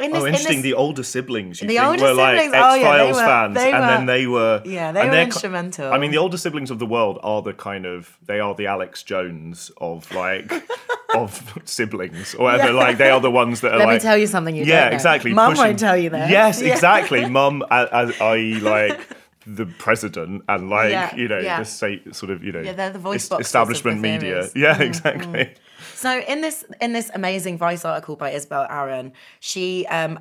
In 0.00 0.12
this, 0.12 0.18
Mm. 0.20 0.22
Oh, 0.22 0.24
in 0.26 0.34
interesting. 0.34 0.56
this- 0.58 0.62
the 0.62 0.74
older 0.74 1.02
siblings, 1.02 1.60
you 1.60 1.68
The 1.68 1.76
think, 1.76 1.86
older 1.88 2.02
were 2.04 2.14
like 2.14 2.38
X 2.38 2.52
oh, 2.54 2.74
yeah, 2.74 2.82
Files 2.82 3.16
were- 3.16 3.22
fans, 3.24 3.54
they 3.54 3.72
and 3.72 3.80
were- 3.80 3.86
then 3.86 4.06
they 4.06 4.26
were. 4.26 4.62
Yeah, 4.64 4.92
they 4.92 5.08
were 5.08 5.14
instrumental. 5.16 5.92
I 5.92 5.98
mean, 5.98 6.10
the 6.12 6.18
older 6.18 6.36
siblings 6.36 6.70
of 6.70 6.78
the 6.78 6.86
world 6.86 7.18
are 7.22 7.42
the 7.42 7.52
kind 7.52 7.84
of 7.86 8.16
they 8.26 8.38
are 8.40 8.54
the 8.54 8.66
Alex 8.66 9.02
Jones 9.02 9.70
of 9.80 10.10
like 10.14 10.52
of 11.14 11.52
siblings, 11.64 12.34
or 12.34 12.44
whatever. 12.44 12.72
Yeah. 12.72 12.78
Like 12.78 12.98
they 12.98 13.10
are 13.10 13.20
the 13.20 13.30
ones 13.30 13.60
that 13.62 13.72
are 13.72 13.78
Let 13.78 13.86
like. 13.88 13.94
me 13.96 14.00
tell 14.00 14.16
you 14.18 14.26
something 14.26 14.54
you 14.54 14.64
yeah, 14.64 14.84
don't 14.84 14.92
exactly. 14.94 15.32
Mum 15.32 15.52
pushing- 15.52 15.64
won't 15.64 15.78
tell 15.78 15.96
you 15.96 16.10
this. 16.10 16.30
Yes, 16.30 16.62
Yeah. 16.62 16.72
exactly. 16.74 17.28
Mum, 17.38 17.64
as, 17.70 18.20
i.e. 18.20 18.54
like. 18.60 19.00
The 19.50 19.64
president 19.64 20.44
and 20.46 20.68
like 20.68 20.90
Yeah, 20.90 21.16
you 21.16 21.26
know 21.26 21.38
yeah. 21.38 21.60
the 21.60 21.64
state 21.64 22.14
sort 22.14 22.30
of 22.30 22.44
you 22.44 22.52
know 22.52 22.60
Yeah, 22.60 22.74
they're 22.74 22.90
the 22.90 22.98
voice 22.98 23.22
es- 23.24 23.28
boxes 23.30 23.40
of 23.54 23.70
establishment 23.70 24.00
media 24.02 24.46
yeah 24.54 24.78
exactly 24.78 25.54
So 25.98 26.20
in 26.20 26.42
this 26.42 26.64
in 26.80 26.92
this 26.92 27.10
amazing 27.12 27.58
Vice 27.58 27.84
article 27.84 28.14
by 28.14 28.30
Isabel 28.30 28.68
Aaron, 28.70 29.12
she 29.40 29.84
um 29.88 30.20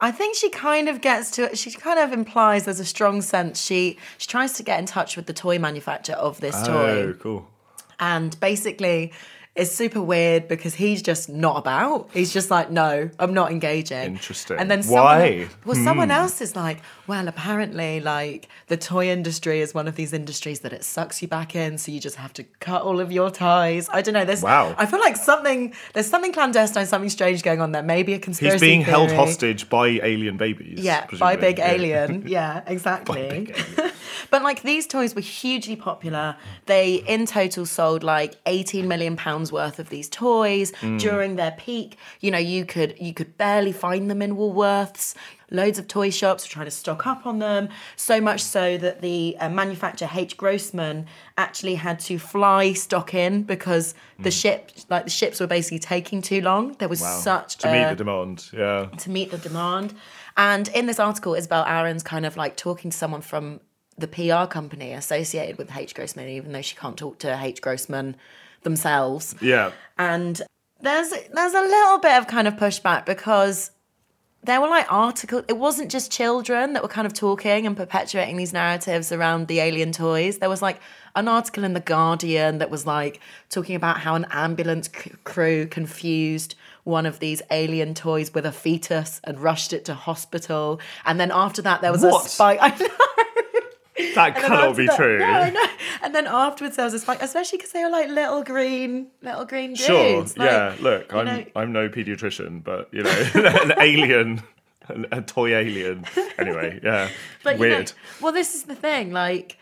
I 0.00 0.12
think 0.12 0.34
she 0.34 0.48
kind 0.48 0.88
of 0.88 1.02
gets 1.02 1.30
to 1.32 1.54
she 1.54 1.70
kind 1.72 1.98
of 1.98 2.14
implies 2.14 2.64
there's 2.64 2.80
a 2.80 2.86
strong 2.86 3.20
sense 3.20 3.60
she 3.60 3.98
she 4.16 4.26
tries 4.26 4.54
to 4.54 4.62
get 4.62 4.78
in 4.78 4.86
touch 4.86 5.18
with 5.18 5.26
the 5.26 5.34
toy 5.34 5.58
manufacturer 5.58 6.16
of 6.16 6.40
this 6.40 6.54
toy. 6.66 7.02
oh 7.02 7.12
cool. 7.20 7.46
And 7.98 8.40
basically 8.40 9.12
it's 9.60 9.72
super 9.72 10.00
weird 10.00 10.48
because 10.48 10.74
he's 10.74 11.02
just 11.02 11.28
not 11.28 11.58
about. 11.58 12.08
He's 12.14 12.32
just 12.32 12.50
like, 12.50 12.70
no, 12.70 13.10
I'm 13.18 13.34
not 13.34 13.52
engaging. 13.52 14.04
Interesting. 14.04 14.56
And 14.58 14.70
then 14.70 14.82
Why? 14.84 15.40
someone, 15.40 15.50
well, 15.66 15.84
someone 15.84 16.08
hmm. 16.08 16.12
else 16.12 16.40
is 16.40 16.56
like, 16.56 16.78
well, 17.06 17.28
apparently, 17.28 18.00
like 18.00 18.48
the 18.68 18.78
toy 18.78 19.10
industry 19.10 19.60
is 19.60 19.74
one 19.74 19.86
of 19.86 19.96
these 19.96 20.14
industries 20.14 20.60
that 20.60 20.72
it 20.72 20.82
sucks 20.82 21.20
you 21.20 21.28
back 21.28 21.54
in, 21.54 21.76
so 21.76 21.92
you 21.92 22.00
just 22.00 22.16
have 22.16 22.32
to 22.34 22.44
cut 22.60 22.82
all 22.82 23.00
of 23.00 23.12
your 23.12 23.30
ties. 23.30 23.86
I 23.92 24.00
don't 24.00 24.14
know. 24.14 24.24
There's, 24.24 24.42
Wow. 24.42 24.74
I 24.78 24.86
feel 24.86 25.00
like 25.00 25.16
something 25.16 25.74
there's 25.92 26.08
something 26.08 26.32
clandestine, 26.32 26.86
something 26.86 27.10
strange 27.10 27.42
going 27.42 27.60
on 27.60 27.72
there. 27.72 27.82
Maybe 27.82 28.14
a 28.14 28.18
conspiracy. 28.18 28.54
he's 28.54 28.60
being 28.60 28.80
held 28.80 29.12
hostage 29.12 29.68
by 29.68 29.88
alien 29.88 30.38
babies 30.38 30.80
Yeah, 30.80 31.06
by. 31.18 31.36
Big 31.36 31.58
Yeah. 31.58 31.70
Alien. 31.70 32.24
Yeah, 32.30 32.62
exactly. 32.66 33.52
But 34.30 34.42
like 34.42 34.62
these 34.62 34.86
toys 34.86 35.14
were 35.14 35.20
hugely 35.20 35.76
popular. 35.76 36.36
They 36.66 36.96
in 37.06 37.26
total 37.26 37.66
sold 37.66 38.02
like 38.02 38.36
18 38.46 38.86
million 38.86 39.16
pounds 39.16 39.49
worth 39.52 39.78
of 39.78 39.88
these 39.88 40.08
toys 40.08 40.72
Mm. 40.80 40.98
during 41.00 41.36
their 41.36 41.52
peak. 41.52 41.96
You 42.20 42.30
know, 42.30 42.38
you 42.38 42.64
could 42.64 42.94
you 43.00 43.12
could 43.14 43.36
barely 43.36 43.72
find 43.72 44.10
them 44.10 44.22
in 44.22 44.36
Woolworths. 44.36 45.14
Loads 45.52 45.80
of 45.80 45.88
toy 45.88 46.10
shops 46.10 46.44
were 46.44 46.52
trying 46.52 46.66
to 46.66 46.70
stock 46.70 47.08
up 47.08 47.26
on 47.26 47.40
them. 47.40 47.70
So 47.96 48.20
much 48.20 48.40
so 48.40 48.78
that 48.78 49.00
the 49.00 49.36
uh, 49.40 49.48
manufacturer 49.48 50.08
H. 50.14 50.36
Grossman 50.36 51.06
actually 51.36 51.74
had 51.74 51.98
to 52.00 52.20
fly 52.20 52.72
stock 52.72 53.14
in 53.14 53.42
because 53.42 53.94
the 54.20 54.30
ship, 54.30 54.70
like 54.88 55.04
the 55.04 55.10
ships, 55.10 55.40
were 55.40 55.48
basically 55.48 55.80
taking 55.80 56.22
too 56.22 56.40
long. 56.40 56.74
There 56.78 56.88
was 56.88 57.00
Mm. 57.00 57.04
Wow. 57.04 57.18
such 57.20 57.56
to 57.58 57.68
a, 57.68 57.72
meet 57.72 57.88
the 57.88 57.96
demand 57.96 58.48
yeah 58.52 58.86
to 58.98 59.10
meet 59.10 59.30
the 59.32 59.38
demand. 59.38 59.94
And 60.36 60.68
in 60.68 60.86
this 60.86 61.00
article, 61.00 61.34
Isabel 61.34 61.64
Aaron's 61.66 62.04
kind 62.04 62.24
of 62.24 62.36
like 62.36 62.56
talking 62.56 62.90
to 62.92 62.96
someone 62.96 63.20
from 63.22 63.60
the 63.98 64.06
PR 64.06 64.46
company 64.46 64.92
associated 64.92 65.58
with 65.58 65.76
H. 65.76 65.94
Grossman, 65.94 66.28
even 66.28 66.52
though 66.52 66.62
she 66.62 66.76
can't 66.76 66.96
talk 66.96 67.18
to 67.18 67.38
H. 67.42 67.60
Grossman 67.60 68.14
themselves. 68.62 69.34
yeah 69.40 69.70
And 69.98 70.40
there's 70.80 71.10
there's 71.10 71.54
a 71.54 71.60
little 71.60 71.98
bit 71.98 72.16
of 72.18 72.26
kind 72.26 72.48
of 72.48 72.54
pushback 72.56 73.04
because 73.06 73.70
there 74.42 74.58
were 74.62 74.68
like 74.68 74.90
articles. 74.90 75.44
It 75.48 75.58
wasn't 75.58 75.90
just 75.90 76.10
children 76.10 76.72
that 76.72 76.82
were 76.82 76.88
kind 76.88 77.06
of 77.06 77.12
talking 77.12 77.66
and 77.66 77.76
perpetuating 77.76 78.38
these 78.38 78.54
narratives 78.54 79.12
around 79.12 79.48
the 79.48 79.60
alien 79.60 79.92
toys. 79.92 80.38
There 80.38 80.48
was 80.48 80.62
like 80.62 80.80
an 81.14 81.28
article 81.28 81.62
in 81.64 81.74
the 81.74 81.80
Guardian 81.80 82.56
that 82.58 82.70
was 82.70 82.86
like 82.86 83.20
talking 83.50 83.76
about 83.76 83.98
how 83.98 84.14
an 84.14 84.24
ambulance 84.30 84.88
c- 84.96 85.12
crew 85.24 85.66
confused 85.66 86.54
one 86.84 87.04
of 87.04 87.18
these 87.18 87.42
alien 87.50 87.92
toys 87.92 88.32
with 88.32 88.46
a 88.46 88.52
fetus 88.52 89.20
and 89.24 89.38
rushed 89.38 89.74
it 89.74 89.84
to 89.84 89.92
hospital. 89.94 90.80
And 91.04 91.20
then 91.20 91.30
after 91.30 91.60
that, 91.60 91.82
there 91.82 91.92
was 91.92 92.02
What? 92.02 92.24
a 92.24 92.28
spike. 92.30 92.58
I 92.62 92.68
know. 92.70 92.88
That 94.14 94.36
And 94.36 94.44
cannot 94.44 94.76
be 94.76 94.86
that- 94.86 94.96
true 94.96 95.18
No, 95.18 95.24
I 95.26 95.50
know. 95.50 95.64
And 96.02 96.14
then 96.14 96.26
afterwards 96.26 96.76
there 96.76 96.84
was 96.84 96.94
a 96.94 96.98
spike, 96.98 97.22
especially 97.22 97.58
because 97.58 97.72
they 97.72 97.82
were 97.84 97.90
like 97.90 98.08
little 98.08 98.42
green, 98.42 99.08
little 99.22 99.44
green 99.44 99.70
dudes. 99.70 99.84
Sure. 99.86 100.22
Like, 100.22 100.36
yeah. 100.50 100.74
Look, 100.80 101.12
I'm 101.14 101.26
know- 101.26 101.44
I'm 101.56 101.72
no 101.72 101.88
pediatrician, 101.88 102.62
but 102.64 102.88
you 102.92 103.02
know, 103.02 103.10
an 103.34 103.72
alien, 103.78 104.42
a 105.12 105.20
toy 105.22 105.54
alien. 105.56 106.04
Anyway, 106.38 106.80
yeah. 106.84 107.08
But 107.44 107.58
you 107.58 107.68
know, 107.68 107.76
Weird. 107.76 107.92
well, 108.20 108.32
this 108.32 108.54
is 108.54 108.64
the 108.64 108.74
thing, 108.74 109.12
like, 109.12 109.56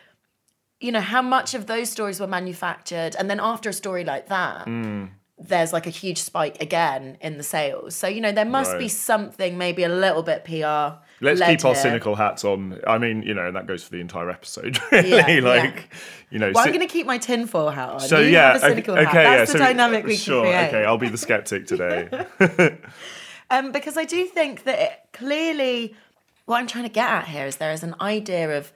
you 0.80 0.92
know, 0.92 1.00
how 1.00 1.23
much 1.23 1.54
of 1.54 1.66
those 1.66 1.90
stories 1.90 2.21
were 2.21 2.26
manufactured, 2.28 3.16
and 3.18 3.28
then 3.28 3.40
after 3.40 3.68
a 3.68 3.73
story 3.73 4.04
like 4.04 4.28
that, 4.28 4.64
Hmm. 4.64 5.07
There's 5.40 5.73
like 5.73 5.87
a 5.87 5.90
huge 5.90 6.21
spike 6.21 6.61
again 6.61 7.16
in 7.21 7.37
the 7.38 7.42
sales. 7.45 7.95
So 7.95 8.07
you 8.09 8.21
know, 8.21 8.33
there 8.33 8.45
must 8.45 8.78
be 8.78 8.88
something, 8.88 9.57
maybe 9.59 9.83
a 9.85 9.88
little 9.88 10.23
bit 10.23 10.45
PR. 10.45 10.99
Let's 11.21 11.40
keep 11.40 11.64
our 11.64 11.75
here. 11.75 11.83
cynical 11.83 12.14
hats 12.14 12.45
on. 12.45 12.78
I 12.87 12.99
mean, 12.99 13.23
you 13.23 13.35
know, 13.35 13.47
and 13.49 13.57
that 13.57 13.66
goes 13.66 13.83
for 13.83 13.90
the 13.90 14.00
entire 14.00 14.30
episode. 14.30 14.78
Really, 14.92 15.11
Yeah, 15.11 15.28
yeah. 15.28 15.40
like, 15.42 15.92
you 16.30 16.38
know. 16.38 16.52
Well, 16.54 16.62
si- 16.62 16.71
I'm 16.71 16.76
going 16.76 16.87
to 16.87 16.92
keep 16.92 17.07
my 17.07 17.18
tinfoil 17.18 17.71
hat 17.71 17.88
on. 17.88 18.00
so 18.00 18.21
you 18.21 18.28
yeah, 18.30 18.54
a 18.54 18.61
cynical 18.61 18.95
okay, 18.95 19.02
hat. 19.04 19.11
okay, 19.11 19.25
That's 19.25 19.38
yeah. 19.38 19.45
the 19.52 19.59
so, 19.59 19.59
dynamic 19.59 20.04
we 20.07 20.16
sure, 20.16 20.45
can 20.45 20.52
create. 20.52 20.68
okay, 20.68 20.85
I'll 20.87 20.97
be 20.99 21.09
the 21.09 21.18
skeptic 21.18 21.66
today. 21.66 22.26
Um, 23.50 23.73
because 23.73 23.97
I 23.97 24.04
do 24.04 24.26
think 24.26 24.64
that 24.64 24.78
it 24.78 24.92
clearly, 25.14 25.95
what 26.45 26.59
I'm 26.59 26.66
trying 26.66 26.85
to 26.85 26.90
get 26.90 27.09
at 27.09 27.28
here 27.28 27.47
is 27.47 27.57
there 27.57 27.73
is 27.73 27.83
an 27.83 27.95
idea 28.00 28.59
of 28.59 28.73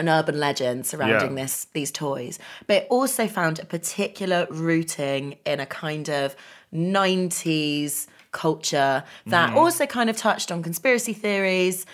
an 0.00 0.08
urban 0.08 0.38
legend 0.40 0.86
surrounding 0.86 1.36
Yeah. 1.36 1.44
this 1.44 1.66
these 1.72 1.92
toys, 1.92 2.38
but 2.66 2.76
it 2.78 2.86
also 2.90 3.28
found 3.28 3.58
a 3.58 3.64
particular 3.64 4.46
rooting 4.50 5.36
in 5.46 5.60
a 5.60 5.66
kind 5.66 6.08
of 6.08 6.34
90s 6.74 8.06
culture 8.32 9.04
that 9.26 9.50
mm. 9.50 9.56
also 9.56 9.86
kind 9.86 10.08
of 10.10 10.16
touched 10.16 10.50
on 10.52 10.62
conspiracy 10.62 11.12
theories, 11.12 11.86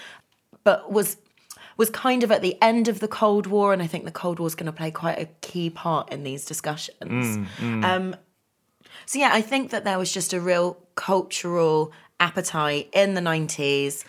but 0.64 0.90
was 0.90 1.16
was 1.76 1.90
kind 1.90 2.22
of 2.22 2.32
at 2.32 2.40
the 2.40 2.56
end 2.62 2.88
of 2.88 3.00
the 3.00 3.08
Cold 3.08 3.46
War, 3.46 3.72
and 3.72 3.82
I 3.82 3.86
think 3.86 4.04
the 4.04 4.10
Cold 4.10 4.38
War 4.38 4.46
is 4.46 4.54
going 4.54 4.66
to 4.66 4.72
play 4.72 4.90
quite 4.90 5.18
a 5.18 5.26
key 5.42 5.68
part 5.68 6.10
in 6.10 6.22
these 6.24 6.44
discussions. 6.44 7.36
Mm, 7.36 7.46
mm. 7.58 7.84
Um, 7.84 8.16
so 9.04 9.18
yeah, 9.18 9.30
I 9.32 9.42
think 9.42 9.70
that 9.70 9.84
there 9.84 9.98
was 9.98 10.12
just 10.12 10.32
a 10.32 10.40
real 10.40 10.78
cultural 10.94 11.92
appetite 12.18 12.88
in 12.92 13.14
the 13.14 13.20
90s, 13.20 14.04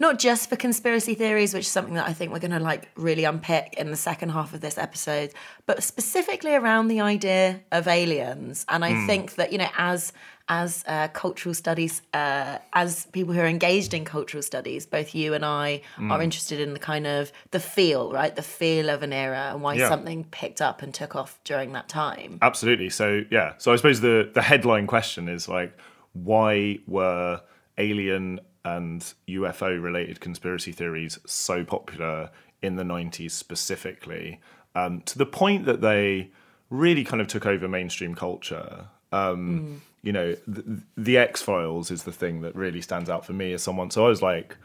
not 0.00 0.18
just 0.18 0.48
for 0.48 0.56
conspiracy 0.56 1.14
theories, 1.14 1.52
which 1.54 1.66
is 1.66 1.72
something 1.72 1.94
that 1.94 2.06
I 2.08 2.12
think 2.12 2.32
we're 2.32 2.38
going 2.38 2.52
to 2.52 2.60
like 2.60 2.88
really 2.96 3.24
unpick 3.24 3.74
in 3.76 3.90
the 3.90 3.96
second 3.96 4.28
half 4.30 4.54
of 4.54 4.60
this 4.60 4.78
episode, 4.78 5.32
but 5.66 5.82
specifically 5.82 6.54
around 6.54 6.88
the 6.88 7.00
idea 7.00 7.60
of 7.72 7.88
aliens. 7.88 8.64
And 8.68 8.84
I 8.84 8.94
think 9.06 9.34
that, 9.36 9.52
you 9.52 9.58
know, 9.58 9.68
as 9.76 10.12
as 10.50 10.82
uh, 10.86 11.08
cultural 11.08 11.54
studies, 11.54 12.00
uh, 12.14 12.56
as 12.72 13.04
people 13.12 13.34
who 13.34 13.40
are 13.40 13.46
engaged 13.46 13.92
in 13.92 14.06
cultural 14.06 14.42
studies, 14.42 14.86
both 14.86 15.14
you 15.14 15.34
and 15.34 15.44
I 15.44 15.82
are 15.98 16.22
interested 16.22 16.58
in 16.58 16.72
the 16.72 16.78
kind 16.78 17.06
of 17.06 17.30
the 17.50 17.60
feel, 17.60 18.10
right? 18.12 18.34
The 18.34 18.42
feel 18.42 18.88
of 18.88 19.02
an 19.02 19.12
era 19.12 19.50
and 19.52 19.60
why 19.60 19.74
Yeah. 19.74 19.88
something 19.90 20.24
picked 20.30 20.62
up 20.62 20.80
and 20.80 20.94
took 20.94 21.14
off 21.14 21.38
during 21.44 21.72
that 21.72 21.88
time. 21.90 22.38
Absolutely. 22.40 22.88
So 22.88 23.24
yeah. 23.30 23.54
So 23.58 23.72
I 23.74 23.76
suppose 23.76 24.00
the 24.00 24.30
the 24.32 24.40
headline 24.42 24.86
question 24.86 25.28
is 25.28 25.48
like, 25.48 25.76
why 26.14 26.78
were 26.86 27.42
alien 27.76 28.40
and 28.74 29.00
UFO 29.28 29.70
related 29.88 30.16
conspiracy 30.20 30.72
theories 30.72 31.18
so 31.26 31.56
popular 31.64 32.30
in 32.62 32.76
the 32.76 32.84
'90s 32.84 33.32
specifically, 33.32 34.40
um, 34.74 35.00
to 35.10 35.14
the 35.18 35.26
point 35.26 35.64
that 35.66 35.80
they 35.80 36.30
really 36.70 37.04
kind 37.04 37.20
of 37.22 37.28
took 37.28 37.46
over 37.46 37.66
mainstream 37.68 38.14
culture. 38.14 38.72
Um, 39.12 39.82
You 40.02 40.12
know, 40.12 40.36
the, 40.46 40.62
the 40.96 41.16
X 41.18 41.42
Files 41.42 41.90
is 41.90 42.02
the 42.04 42.12
thing 42.12 42.42
that 42.42 42.54
really 42.54 42.80
stands 42.80 43.10
out 43.10 43.26
for 43.26 43.32
me 43.32 43.52
as 43.52 43.62
someone. 43.62 43.90
So 43.90 44.06
I 44.06 44.08
was 44.08 44.22
like 44.22 44.56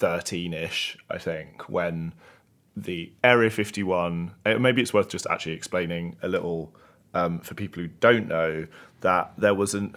13ish, 0.00 0.96
I 1.10 1.18
think, 1.18 1.68
when 1.68 2.14
the 2.76 3.12
Area 3.22 3.50
51. 3.50 4.30
uh, 4.46 4.58
Maybe 4.58 4.80
it's 4.82 4.94
worth 4.94 5.08
just 5.08 5.26
actually 5.28 5.52
explaining 5.52 6.16
a 6.22 6.28
little 6.28 6.74
um, 7.12 7.40
for 7.40 7.54
people 7.54 7.82
who 7.82 7.88
don't 8.00 8.28
know 8.28 8.66
that 9.00 9.32
there 9.36 9.54
was 9.54 9.74
an. 9.74 9.94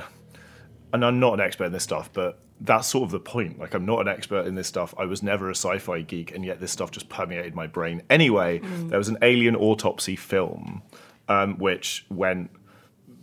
And 0.93 1.05
I'm 1.05 1.19
not 1.19 1.33
an 1.35 1.39
expert 1.39 1.65
in 1.65 1.71
this 1.71 1.83
stuff, 1.83 2.09
but 2.11 2.39
that's 2.63 2.87
sort 2.87 3.03
of 3.03 3.11
the 3.11 3.19
point. 3.19 3.59
Like, 3.59 3.73
I'm 3.73 3.85
not 3.85 4.01
an 4.01 4.07
expert 4.07 4.45
in 4.45 4.55
this 4.55 4.67
stuff. 4.67 4.93
I 4.97 5.05
was 5.05 5.23
never 5.23 5.49
a 5.49 5.55
sci 5.55 5.79
fi 5.79 6.01
geek, 6.01 6.33
and 6.33 6.45
yet 6.45 6.59
this 6.59 6.71
stuff 6.71 6.91
just 6.91 7.09
permeated 7.09 7.55
my 7.55 7.67
brain. 7.67 8.03
Anyway, 8.09 8.59
there 8.87 8.99
was 8.99 9.09
an 9.09 9.17
alien 9.23 9.55
autopsy 9.55 10.15
film, 10.15 10.83
um, 11.27 11.57
which 11.57 12.05
went 12.09 12.51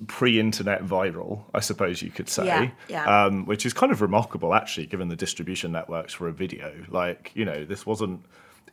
pre 0.08 0.40
internet 0.40 0.82
viral, 0.82 1.44
I 1.54 1.60
suppose 1.60 2.02
you 2.02 2.10
could 2.10 2.28
say. 2.28 2.46
Yeah, 2.46 2.70
yeah. 2.88 3.24
Um, 3.24 3.46
which 3.46 3.64
is 3.64 3.72
kind 3.72 3.92
of 3.92 4.02
remarkable, 4.02 4.54
actually, 4.54 4.86
given 4.86 5.08
the 5.08 5.16
distribution 5.16 5.70
networks 5.70 6.12
for 6.12 6.28
a 6.28 6.32
video. 6.32 6.74
Like, 6.88 7.30
you 7.34 7.44
know, 7.44 7.64
this 7.64 7.86
wasn't. 7.86 8.24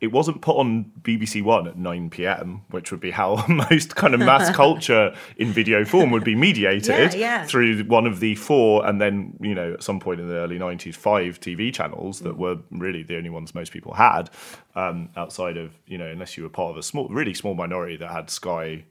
It 0.01 0.07
wasn't 0.11 0.41
put 0.41 0.57
on 0.57 0.91
BBC 1.01 1.41
One 1.43 1.67
at 1.67 1.77
9 1.77 2.09
p.m., 2.09 2.61
which 2.71 2.91
would 2.91 2.99
be 2.99 3.11
how 3.11 3.45
most 3.49 3.95
kind 3.95 4.13
of 4.13 4.19
mass 4.19 4.53
culture 4.55 5.15
in 5.37 5.51
video 5.51 5.85
form 5.85 6.11
would 6.11 6.23
be 6.23 6.35
mediated 6.47 7.13
Yeah, 7.13 7.15
yeah. 7.15 7.45
through 7.45 7.83
one 7.85 8.05
of 8.05 8.19
the 8.19 8.35
four, 8.35 8.85
and 8.85 8.99
then, 9.01 9.37
you 9.41 9.55
know, 9.55 9.73
at 9.73 9.83
some 9.83 9.99
point 9.99 10.19
in 10.19 10.27
the 10.27 10.35
early 10.35 10.57
90s, 10.59 10.95
five 10.95 11.39
TV 11.39 11.73
channels 11.73 12.19
Mm. 12.19 12.23
that 12.23 12.37
were 12.37 12.57
really 12.71 13.03
the 13.03 13.17
only 13.17 13.29
ones 13.29 13.55
most 13.55 13.71
people 13.71 13.93
had 13.93 14.29
um, 14.75 15.09
outside 15.17 15.57
of, 15.57 15.73
you 15.87 15.97
know, 15.97 16.07
unless 16.07 16.37
you 16.37 16.43
were 16.43 16.49
part 16.49 16.71
of 16.71 16.77
a 16.77 16.83
small, 16.83 17.07
really 17.09 17.33
small 17.33 17.53
minority 17.55 17.97
that 17.97 18.11
had 18.11 18.29
Sky 18.29 18.85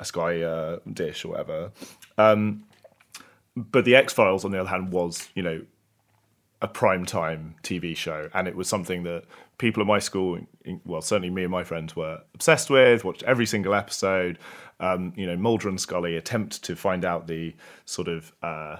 a 0.00 0.04
Sky 0.04 0.42
uh, 0.42 0.78
dish 0.92 1.24
or 1.24 1.28
whatever. 1.28 1.70
Um, 2.18 2.64
but 3.56 3.84
the 3.84 3.94
X 3.94 4.12
Files, 4.12 4.44
on 4.44 4.50
the 4.50 4.58
other 4.60 4.70
hand, 4.70 4.90
was 4.92 5.28
you 5.34 5.42
know 5.42 5.60
a 6.62 6.68
prime 6.68 7.04
time 7.04 7.56
TV 7.62 7.94
show, 7.94 8.30
and 8.32 8.48
it 8.48 8.56
was 8.56 8.68
something 8.68 9.02
that 9.02 9.24
people 9.58 9.82
at 9.82 9.86
my 9.86 9.98
school, 9.98 10.38
well, 10.84 11.02
certainly 11.02 11.28
me 11.28 11.42
and 11.42 11.50
my 11.50 11.64
friends 11.64 11.94
were 11.94 12.20
obsessed 12.34 12.70
with. 12.70 13.04
Watched 13.04 13.24
every 13.24 13.46
single 13.46 13.74
episode. 13.74 14.38
Um, 14.80 15.12
you 15.16 15.26
know, 15.26 15.36
Mulder 15.36 15.68
and 15.68 15.80
Scully 15.80 16.16
attempt 16.16 16.62
to 16.64 16.76
find 16.76 17.04
out 17.04 17.26
the 17.26 17.54
sort 17.84 18.08
of 18.08 18.32
uh, 18.42 18.76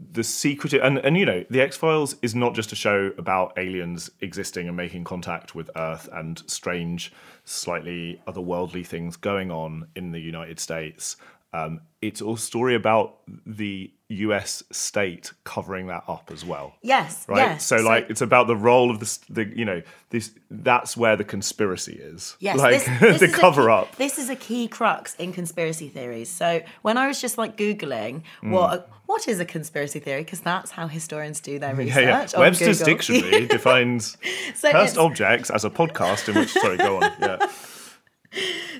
the 0.00 0.22
secret 0.22 0.72
and 0.72 0.98
and 0.98 1.16
you 1.16 1.26
know 1.26 1.44
the 1.50 1.60
X 1.60 1.76
Files 1.76 2.16
is 2.22 2.34
not 2.34 2.54
just 2.54 2.72
a 2.72 2.76
show 2.76 3.10
about 3.18 3.52
aliens 3.58 4.10
existing 4.20 4.68
and 4.68 4.76
making 4.76 5.04
contact 5.04 5.54
with 5.54 5.70
Earth 5.76 6.08
and 6.12 6.42
strange, 6.46 7.12
slightly 7.44 8.20
otherworldly 8.26 8.86
things 8.86 9.16
going 9.16 9.50
on 9.50 9.88
in 9.94 10.12
the 10.12 10.20
United 10.20 10.58
States. 10.58 11.16
Um, 11.52 11.80
it's 12.02 12.20
a 12.20 12.36
story 12.36 12.74
about 12.74 13.16
the 13.46 13.90
U.S. 14.10 14.62
state 14.70 15.32
covering 15.44 15.88
that 15.88 16.04
up 16.06 16.30
as 16.32 16.44
well. 16.44 16.74
Yes, 16.82 17.24
right. 17.28 17.38
Yes. 17.38 17.66
So, 17.66 17.76
like, 17.76 18.08
it's 18.10 18.20
about 18.20 18.46
the 18.46 18.56
role 18.56 18.90
of 18.90 19.00
the, 19.00 19.18
the 19.28 19.44
you 19.56 19.64
know, 19.64 19.82
this. 20.10 20.30
That's 20.50 20.96
where 20.96 21.16
the 21.16 21.24
conspiracy 21.24 21.94
is. 22.00 22.36
Yes, 22.38 22.58
like 22.58 22.84
this, 22.84 23.00
this 23.20 23.20
the 23.20 23.28
cover 23.28 23.66
key, 23.66 23.72
up. 23.72 23.96
This 23.96 24.18
is 24.18 24.28
a 24.30 24.36
key 24.36 24.68
crux 24.68 25.14
in 25.16 25.32
conspiracy 25.32 25.88
theories. 25.88 26.28
So 26.28 26.60
when 26.82 26.96
I 26.98 27.06
was 27.08 27.20
just 27.20 27.38
like 27.38 27.56
googling 27.56 28.22
Hmm. 28.40 28.50
what 28.52 28.90
what 29.06 29.26
is 29.26 29.40
a 29.40 29.44
conspiracy 29.46 30.00
theory, 30.00 30.22
because 30.24 30.40
that's 30.40 30.70
how 30.70 30.86
historians 30.86 31.40
do 31.40 31.58
their 31.58 31.74
research. 31.74 31.96
Yeah, 32.04 32.26
yeah. 32.32 32.38
Webster's 32.38 32.78
Google. 32.80 32.94
dictionary 32.94 33.46
defines 33.48 34.16
So 34.54 34.70
cursed 34.70 34.98
objects 34.98 35.50
as 35.50 35.64
a 35.64 35.70
podcast 35.70 36.28
in 36.28 36.34
which. 36.36 36.50
Sorry, 36.52 36.76
go 36.76 36.96
on. 37.02 37.12
Yeah. 37.20 37.46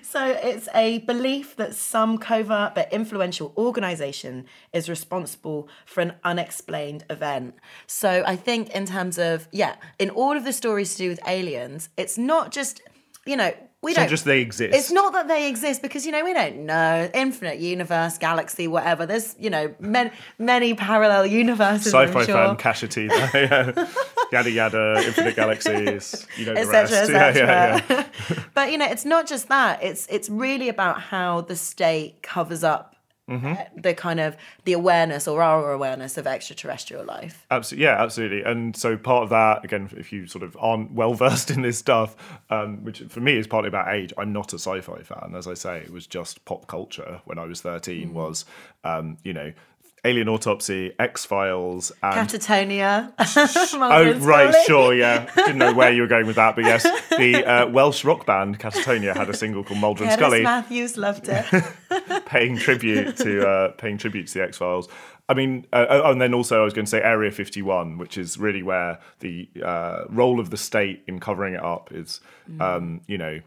So 0.02 0.24
it's 0.24 0.68
a 0.74 0.98
belief 1.00 1.56
that 1.56 1.74
some 1.74 2.18
covert 2.18 2.74
but 2.74 2.92
influential 2.92 3.52
organization 3.56 4.46
is 4.72 4.88
responsible 4.88 5.68
for 5.84 6.00
an 6.00 6.14
unexplained 6.24 7.04
event. 7.10 7.56
So 7.86 8.24
I 8.26 8.36
think 8.36 8.70
in 8.70 8.86
terms 8.86 9.18
of 9.18 9.48
yeah, 9.52 9.76
in 9.98 10.10
all 10.10 10.36
of 10.36 10.44
the 10.44 10.52
stories 10.52 10.92
to 10.92 10.98
do 10.98 11.08
with 11.10 11.20
aliens, 11.26 11.90
it's 11.96 12.16
not 12.16 12.52
just 12.52 12.80
you 13.26 13.36
know 13.36 13.52
we 13.80 13.94
don't 13.94 14.08
just 14.08 14.24
they 14.24 14.40
exist. 14.40 14.74
It's 14.74 14.90
not 14.90 15.12
that 15.12 15.28
they 15.28 15.48
exist 15.48 15.82
because 15.82 16.04
you 16.04 16.10
know 16.10 16.24
we 16.24 16.32
don't 16.32 16.66
know 16.66 17.08
infinite 17.14 17.58
universe, 17.58 18.18
galaxy, 18.18 18.66
whatever. 18.66 19.06
There's 19.06 19.36
you 19.38 19.50
know 19.50 19.72
many 19.78 20.10
many 20.38 20.74
parallel 20.74 21.26
universes. 21.26 21.92
Sci-fi 21.92 22.24
sure. 22.24 22.34
fan, 22.34 22.56
Kashativa, 22.56 23.32
yeah. 23.34 23.86
yada 24.32 24.50
yada, 24.50 25.02
infinite 25.06 25.36
galaxies, 25.36 26.26
you 26.36 26.46
know 26.46 26.52
etc 26.52 26.82
rest. 26.82 27.10
Yeah, 27.10 27.36
yeah, 27.36 27.80
yeah. 27.88 28.06
but 28.54 28.70
you 28.72 28.78
know 28.78 28.86
it's 28.86 29.04
not 29.04 29.26
just 29.26 29.48
that 29.48 29.82
it's 29.82 30.06
it's 30.08 30.28
really 30.28 30.68
about 30.68 31.00
how 31.00 31.40
the 31.42 31.56
state 31.56 32.22
covers 32.22 32.64
up 32.64 32.94
Mm-hmm. 33.28 33.46
uh, 33.46 33.56
the 33.76 33.92
kind 33.92 34.20
of 34.20 34.38
the 34.64 34.72
awareness 34.72 35.28
or 35.28 35.42
our 35.42 35.70
awareness 35.74 36.16
of 36.16 36.26
extraterrestrial 36.26 37.04
life 37.04 37.44
Absolutely, 37.50 37.84
yeah, 37.84 38.02
absolutely. 38.02 38.42
And 38.42 38.74
so 38.74 38.96
part 38.96 39.22
of 39.22 39.28
that, 39.28 39.62
again, 39.66 39.90
if 39.98 40.14
you 40.14 40.26
sort 40.26 40.42
of 40.42 40.56
aren't 40.58 40.92
well 40.92 41.12
versed 41.12 41.50
in 41.54 41.60
this 41.60 41.76
stuff, 41.76 42.16
um, 42.48 42.82
which 42.84 43.00
for 43.00 43.20
me 43.20 43.36
is 43.36 43.46
partly 43.46 43.68
about 43.68 43.92
age. 43.92 44.14
I'm 44.16 44.32
not 44.32 44.54
a 44.54 44.58
sci-fi 44.58 45.02
fan, 45.02 45.34
as 45.36 45.46
I 45.46 45.52
say. 45.52 45.76
It 45.76 45.92
was 45.92 46.06
just 46.06 46.42
pop 46.46 46.68
culture 46.68 47.20
when 47.26 47.38
I 47.38 47.44
was 47.44 47.60
13. 47.60 48.14
Was 48.14 48.46
um, 48.82 49.18
you 49.24 49.34
know, 49.34 49.52
Alien 50.04 50.28
Autopsy, 50.28 50.92
X 50.98 51.24
Files, 51.24 51.92
and 52.02 52.28
catatonia 52.28 53.12
Oh 53.74 54.12
right, 54.20 54.54
sure, 54.66 54.94
yeah. 54.94 55.30
Didn't 55.34 55.58
know 55.58 55.74
where 55.74 55.92
you 55.92 56.02
were 56.02 56.08
going 56.08 56.26
with 56.26 56.36
that, 56.36 56.54
but 56.54 56.64
yes, 56.64 56.82
the 57.10 57.44
uh, 57.44 57.68
Welsh 57.68 58.04
rock 58.04 58.26
band 58.26 58.58
Catatonia 58.58 59.16
had 59.16 59.28
a 59.28 59.34
single 59.36 59.64
called 59.64 59.80
Mulder 59.80 60.04
and 60.04 60.12
Scully, 60.12 60.42
Matthews 60.42 60.96
loved 60.96 61.28
it. 61.28 61.44
paying 62.26 62.56
tribute 62.56 63.16
to 63.18 63.48
uh, 63.48 63.68
paying 63.72 63.98
tribute 63.98 64.28
to 64.28 64.34
the 64.34 64.44
X 64.44 64.58
Files. 64.58 64.88
I 65.28 65.34
mean, 65.34 65.66
uh, 65.72 65.86
oh, 65.88 66.10
and 66.12 66.22
then 66.22 66.32
also 66.32 66.62
I 66.62 66.64
was 66.64 66.72
going 66.72 66.86
to 66.86 66.90
say 66.90 67.02
Area 67.02 67.30
51, 67.30 67.98
which 67.98 68.16
is 68.16 68.38
really 68.38 68.62
where 68.62 68.98
the 69.20 69.48
uh, 69.62 70.04
role 70.08 70.40
of 70.40 70.48
the 70.48 70.56
state 70.56 71.02
in 71.06 71.20
covering 71.20 71.52
it 71.52 71.62
up 71.62 71.92
is, 71.92 72.20
um, 72.60 73.02
you 73.06 73.18
know, 73.18 73.40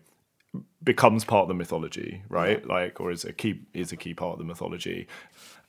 becomes 0.84 1.26
part 1.26 1.43
of 1.43 1.47
the 1.47 1.54
mythology, 1.54 2.21
right? 2.30 2.65
Like, 2.67 2.99
or 2.99 3.12
is 3.12 3.26
a 3.26 3.34
key 3.34 3.62
is 3.73 3.91
a 3.91 3.97
key 3.97 4.13
part 4.13 4.34
of 4.34 4.39
the 4.39 4.45
mythology, 4.45 5.08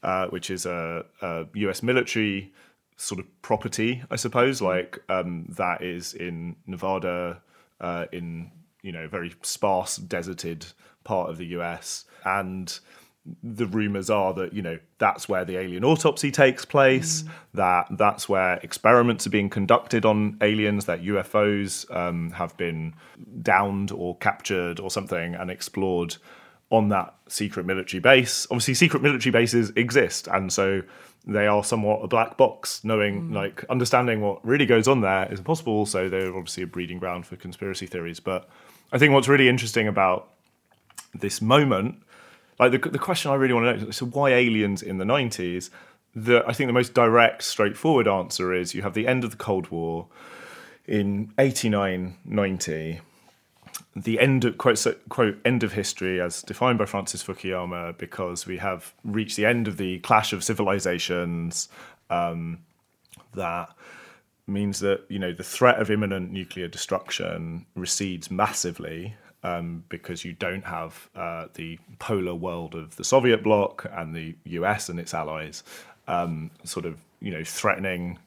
uh, 0.02 0.26
which 0.28 0.50
is 0.50 0.66
a, 0.66 1.04
a 1.20 1.46
U.S. 1.54 1.82
military 1.82 2.52
sort 2.96 3.20
of 3.20 3.42
property, 3.42 4.02
I 4.10 4.16
suppose. 4.16 4.60
Like 4.60 4.98
um, 5.08 5.46
that 5.56 5.82
is 5.82 6.14
in 6.14 6.56
Nevada, 6.66 7.42
uh, 7.80 8.06
in 8.12 8.50
you 8.82 8.92
know 8.92 9.08
very 9.08 9.34
sparse 9.42 9.96
deserted 9.96 10.66
part 11.04 11.30
of 11.30 11.38
the 11.38 11.46
U.S. 11.46 12.04
and 12.24 12.78
the 13.42 13.66
rumors 13.66 14.10
are 14.10 14.34
that 14.34 14.52
you 14.52 14.62
know 14.62 14.78
that's 14.98 15.28
where 15.28 15.44
the 15.44 15.56
alien 15.56 15.84
autopsy 15.84 16.32
takes 16.32 16.64
place 16.64 17.22
that 17.54 17.86
that's 17.92 18.28
where 18.28 18.54
experiments 18.64 19.26
are 19.28 19.30
being 19.30 19.48
conducted 19.48 20.04
on 20.04 20.36
aliens 20.40 20.86
that 20.86 21.02
ufos 21.04 21.88
um, 21.94 22.32
have 22.32 22.56
been 22.56 22.92
downed 23.40 23.92
or 23.92 24.16
captured 24.16 24.80
or 24.80 24.90
something 24.90 25.36
and 25.36 25.52
explored 25.52 26.16
on 26.72 26.88
that 26.88 27.14
secret 27.28 27.66
military 27.66 28.00
base. 28.00 28.46
Obviously 28.50 28.74
secret 28.74 29.02
military 29.02 29.30
bases 29.30 29.70
exist 29.76 30.26
and 30.26 30.52
so 30.52 30.82
they 31.24 31.46
are 31.46 31.62
somewhat 31.62 32.00
a 32.02 32.08
black 32.08 32.36
box 32.36 32.82
knowing 32.82 33.28
mm. 33.28 33.34
like 33.34 33.64
understanding 33.70 34.20
what 34.20 34.44
really 34.44 34.66
goes 34.66 34.88
on 34.88 35.02
there 35.02 35.32
is 35.32 35.38
impossible 35.38 35.86
so 35.86 36.08
they're 36.08 36.34
obviously 36.34 36.64
a 36.64 36.66
breeding 36.66 36.98
ground 36.98 37.26
for 37.26 37.36
conspiracy 37.36 37.86
theories. 37.86 38.18
But 38.18 38.48
i 38.90 38.98
think 38.98 39.12
what's 39.12 39.28
really 39.28 39.48
interesting 39.48 39.86
about 39.86 40.30
this 41.14 41.40
moment 41.40 42.02
like 42.58 42.72
the, 42.72 42.90
the 42.90 42.98
question 42.98 43.30
I 43.30 43.34
really 43.34 43.54
want 43.54 43.76
to 43.78 43.84
know 43.84 43.88
is 43.88 43.96
so 43.96 44.06
why 44.06 44.30
aliens 44.30 44.82
in 44.82 44.98
the 44.98 45.04
90s? 45.04 45.70
The, 46.14 46.44
I 46.46 46.52
think 46.52 46.68
the 46.68 46.72
most 46.72 46.94
direct, 46.94 47.42
straightforward 47.42 48.06
answer 48.06 48.52
is 48.52 48.74
you 48.74 48.82
have 48.82 48.94
the 48.94 49.08
end 49.08 49.24
of 49.24 49.30
the 49.30 49.36
Cold 49.36 49.68
War 49.70 50.06
in 50.86 51.32
89 51.38 52.18
90, 52.24 53.00
the 53.94 54.18
end 54.18 54.44
of 54.44 54.58
quote, 54.58 54.84
quote 55.08 55.38
end 55.44 55.62
of 55.62 55.72
history 55.72 56.20
as 56.20 56.42
defined 56.42 56.78
by 56.78 56.86
Francis 56.86 57.22
Fukuyama, 57.22 57.96
because 57.98 58.46
we 58.46 58.58
have 58.58 58.94
reached 59.04 59.36
the 59.36 59.46
end 59.46 59.68
of 59.68 59.76
the 59.76 59.98
clash 60.00 60.32
of 60.32 60.42
civilizations. 60.42 61.68
Um, 62.10 62.60
that 63.34 63.70
means 64.46 64.80
that 64.80 65.02
you 65.08 65.18
know 65.18 65.32
the 65.32 65.44
threat 65.44 65.80
of 65.80 65.90
imminent 65.90 66.30
nuclear 66.30 66.68
destruction 66.68 67.66
recedes 67.74 68.30
massively 68.30 69.14
um, 69.42 69.84
because 69.88 70.24
you 70.24 70.32
don't 70.32 70.64
have 70.64 71.08
uh, 71.14 71.46
the 71.54 71.78
polar 71.98 72.34
world 72.34 72.74
of 72.74 72.96
the 72.96 73.04
Soviet 73.04 73.42
bloc 73.42 73.86
and 73.92 74.14
the 74.14 74.34
US 74.44 74.88
and 74.88 75.00
its 75.00 75.14
allies, 75.14 75.64
um, 76.08 76.50
sort 76.64 76.86
of 76.86 76.98
you 77.20 77.30
know 77.30 77.44
threatening, 77.44 78.18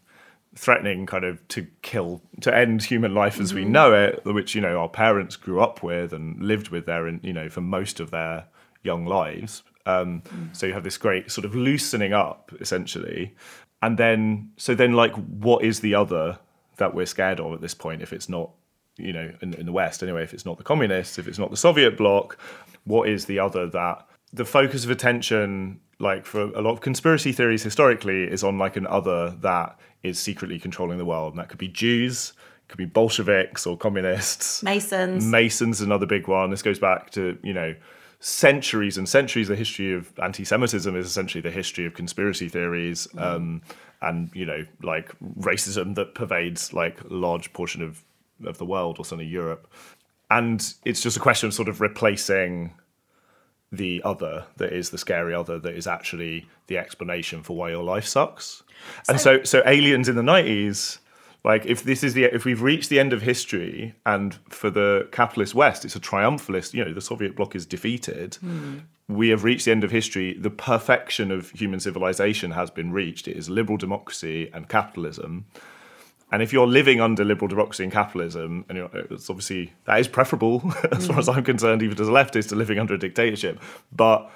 threatening 0.56 1.06
kind 1.06 1.26
of 1.26 1.46
to 1.50 1.68
kill 1.82 2.22
to 2.42 2.56
end 2.56 2.84
human 2.84 3.14
life 3.14 3.40
as 3.40 3.54
we 3.54 3.66
know 3.66 3.94
it, 3.94 4.24
which 4.26 4.56
you 4.56 4.62
know 4.62 4.80
our 4.80 4.90
parents 4.90 5.36
grew 5.36 5.62
up 5.62 5.84
with 5.84 6.14
and 6.14 6.42
lived 6.42 6.70
with 6.70 6.86
there, 6.86 7.08
and 7.08 7.24
you 7.24 7.34
know 7.34 7.50
for 7.50 7.62
most 7.62 8.00
of 8.00 8.12
their 8.12 8.46
young 8.84 9.06
lives. 9.06 9.64
Um, 9.86 10.24
So 10.54 10.66
you 10.66 10.74
have 10.74 10.84
this 10.84 10.98
great 10.98 11.32
sort 11.32 11.46
of 11.46 11.54
loosening 11.56 12.14
up 12.14 12.52
essentially, 12.60 13.36
and 13.82 13.98
then 13.98 14.52
so 14.58 14.74
then 14.74 14.94
like 14.94 15.14
what 15.14 15.64
is 15.64 15.82
the 15.82 15.96
other 15.96 16.40
that 16.78 16.94
we're 16.94 17.06
scared 17.06 17.40
of 17.40 17.54
at 17.54 17.62
this 17.62 17.74
point 17.74 18.02
if 18.02 18.12
it's 18.12 18.28
not 18.28 18.50
you 18.98 19.14
know 19.14 19.32
in, 19.42 19.54
in 19.56 19.66
the 19.66 19.72
west 19.72 20.02
anyway 20.04 20.24
if 20.24 20.34
it's 20.34 20.46
not 20.46 20.58
the 20.58 20.64
communists 20.64 21.18
if 21.18 21.28
it's 21.28 21.40
not 21.40 21.52
the 21.52 21.58
soviet 21.58 21.98
bloc 21.98 22.38
what 22.86 23.08
is 23.08 23.26
the 23.26 23.40
other 23.40 23.68
that 23.70 24.06
the 24.36 24.46
focus 24.46 24.84
of 24.84 24.92
attention 24.92 25.80
like 26.00 26.26
for 26.26 26.42
a 26.42 26.62
lot 26.62 26.72
of 26.72 26.82
conspiracy 26.82 27.32
theories 27.32 27.64
historically 27.64 28.24
is 28.24 28.44
on 28.44 28.58
like 28.58 28.76
an 28.76 28.86
other 28.88 29.32
that 29.42 29.80
is 30.04 30.20
secretly 30.20 30.60
controlling 30.60 30.98
the 30.98 31.06
world 31.06 31.34
and 31.34 31.40
that 31.40 31.50
could 31.50 31.58
be 31.58 31.70
jews 31.70 32.34
could 32.68 32.78
be 32.78 32.86
bolsheviks 32.86 33.66
or 33.66 33.78
communists 33.78 34.62
Masons. 34.64 35.26
Mason's 35.26 35.80
is 35.80 35.86
another 35.86 36.06
big 36.06 36.28
one. 36.28 36.50
This 36.50 36.62
goes 36.62 36.80
back 36.80 37.12
to, 37.12 37.38
you 37.44 37.54
know, 37.54 37.76
centuries 38.20 38.98
and 38.98 39.08
centuries. 39.08 39.48
The 39.48 39.56
history 39.56 39.94
of 39.94 40.12
anti 40.20 40.44
Semitism 40.44 40.96
is 40.96 41.06
essentially 41.06 41.42
the 41.42 41.52
history 41.52 41.86
of 41.86 41.94
conspiracy 41.94 42.50
theories 42.50 43.08
um, 43.18 43.62
and, 44.02 44.32
you 44.34 44.46
know, 44.46 44.66
like 44.82 45.12
racism 45.40 45.96
that 45.96 46.16
pervades 46.16 46.74
like 46.74 47.02
a 47.02 47.14
large 47.14 47.54
portion 47.54 47.82
of, 47.82 48.04
of 48.46 48.58
the 48.58 48.66
world 48.66 48.98
or 49.00 49.06
certainly 49.06 49.26
Europe. 49.26 49.72
And 50.32 50.74
it's 50.86 51.02
just 51.02 51.18
a 51.18 51.20
question 51.20 51.48
of 51.48 51.54
sort 51.54 51.70
of 51.70 51.82
replacing 51.82 52.74
the 53.76 54.02
other 54.04 54.46
that 54.58 54.74
is 54.74 54.90
the 54.90 54.98
scary 54.98 55.34
other 55.34 55.60
that 55.60 55.76
is 55.76 55.88
actually 55.88 56.48
the 56.68 56.78
explanation 56.78 57.44
for 57.44 57.56
why 57.56 57.70
your 57.70 57.84
life 57.84 58.06
sucks. 58.06 58.64
And 59.08 59.20
so 59.20 59.44
so 59.44 59.62
aliens 59.66 60.10
in 60.10 60.16
the 60.16 60.22
90s 60.22 61.00
like 61.46 61.66
if 61.66 61.84
this 61.84 62.04
is 62.04 62.14
the 62.14 62.26
if 62.26 62.44
we've 62.44 62.62
reached 62.62 62.90
the 62.90 63.00
end 63.00 63.14
of 63.14 63.22
history 63.22 63.94
and 64.06 64.40
for 64.50 64.70
the 64.70 65.08
capitalist 65.12 65.54
west 65.56 65.86
it's 65.86 65.96
a 65.96 66.00
triumphalist 66.00 66.74
you 66.74 66.84
know 66.84 66.94
the 66.94 67.00
soviet 67.00 67.36
bloc 67.36 67.56
is 67.56 67.66
defeated 67.66 68.36
hmm. 68.36 68.80
we 69.08 69.30
have 69.30 69.44
reached 69.44 69.66
the 69.66 69.72
end 69.72 69.84
of 69.84 69.92
history 69.92 70.36
the 70.38 70.50
perfection 70.50 71.32
of 71.32 71.52
human 71.52 71.80
civilization 71.80 72.52
has 72.52 72.70
been 72.70 72.92
reached. 72.92 73.28
It 73.28 73.38
is 73.38 73.50
liberal 73.50 73.78
democracy 73.78 74.50
and 74.54 74.68
capitalism 74.68 75.46
And 76.36 76.44
if 76.44 76.52
you're 76.52 76.68
living 76.68 77.00
under 77.00 77.24
liberal 77.24 77.48
democracy 77.48 77.86
and 77.86 77.94
capitalism, 77.94 78.66
and 78.68 78.78
you're, 78.78 78.90
it's 79.10 79.30
obviously 79.30 79.72
that 79.86 80.02
is 80.02 80.10
preferable, 80.10 80.62
as 80.92 81.08
far 81.08 81.18
as 81.18 81.30
I'm 81.30 81.46
concerned, 81.46 81.82
even 81.82 81.98
as 81.98 82.10
a 82.10 82.12
leftist, 82.12 82.50
to 82.50 82.56
living 82.56 82.78
under 82.78 82.94
a 82.94 82.98
dictatorship. 83.00 83.58
But 83.94 84.30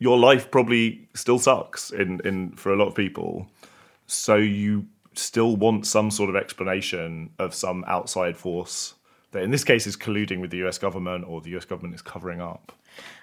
your 0.00 0.18
life 0.18 0.50
probably 0.50 1.08
still 1.14 1.38
sucks 1.38 1.92
in, 1.92 2.20
in 2.24 2.50
for 2.56 2.72
a 2.72 2.76
lot 2.76 2.88
of 2.88 2.96
people. 2.96 3.46
So 4.08 4.34
you 4.34 4.86
still 5.14 5.54
want 5.54 5.86
some 5.86 6.10
sort 6.10 6.30
of 6.30 6.34
explanation 6.34 7.30
of 7.38 7.54
some 7.54 7.84
outside 7.86 8.36
force 8.36 8.94
that, 9.30 9.44
in 9.44 9.52
this 9.52 9.62
case, 9.62 9.86
is 9.86 9.96
colluding 9.96 10.40
with 10.40 10.50
the 10.50 10.66
US 10.66 10.78
government 10.78 11.26
or 11.28 11.40
the 11.40 11.56
US 11.56 11.64
government 11.64 11.94
is 11.94 12.02
covering 12.02 12.40
up. 12.40 12.72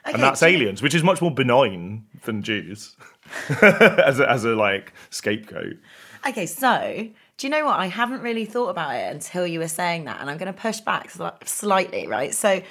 Okay, 0.08 0.14
and 0.14 0.24
that's 0.24 0.42
you- 0.42 0.48
aliens, 0.48 0.82
which 0.82 0.96
is 0.96 1.04
much 1.04 1.22
more 1.22 1.32
benign 1.32 2.06
than 2.24 2.42
Jews 2.42 2.96
as 3.62 4.22
a, 4.22 4.32
as 4.32 4.46
a 4.46 4.56
like 4.56 4.94
scapegoat. 5.10 5.76
Okay, 6.26 6.46
so 6.46 7.10
do 7.38 7.48
you 7.48 7.52
know 7.52 7.65
what? 7.65 7.80
I 7.80 7.88
haven't 7.88 8.22
really 8.22 8.46
thought 8.46 8.69
about 8.69 8.96
it 8.96 9.12
until 9.12 9.46
you 9.48 9.60
were 9.60 9.67
saying 9.67 10.06
that, 10.06 10.22
and 10.22 10.30
I'm 10.30 10.38
going 10.38 10.54
to 10.54 10.60
push 10.60 10.80
back 10.82 11.12
slightly, 11.46 12.08
right? 12.08 12.34
So 12.34 12.62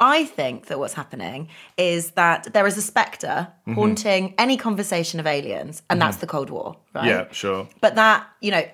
I 0.00 0.24
think 0.24 0.66
that 0.66 0.78
what's 0.78 0.94
happening 0.94 1.48
is 1.76 2.12
that 2.12 2.52
there 2.52 2.66
is 2.66 2.76
a 2.76 2.82
specter 2.82 3.48
Mm-hmm. 3.62 3.74
haunting 3.74 4.34
any 4.38 4.56
conversation 4.56 5.20
of 5.20 5.26
aliens, 5.26 5.82
and 5.88 6.02
that's 6.02 6.16
the 6.16 6.26
Cold 6.26 6.50
War, 6.50 6.76
right? 6.94 7.06
Yeah, 7.06 7.24
sure. 7.30 7.68
But 7.80 7.94
that, 7.94 8.26
you 8.40 8.50
know, 8.50 8.64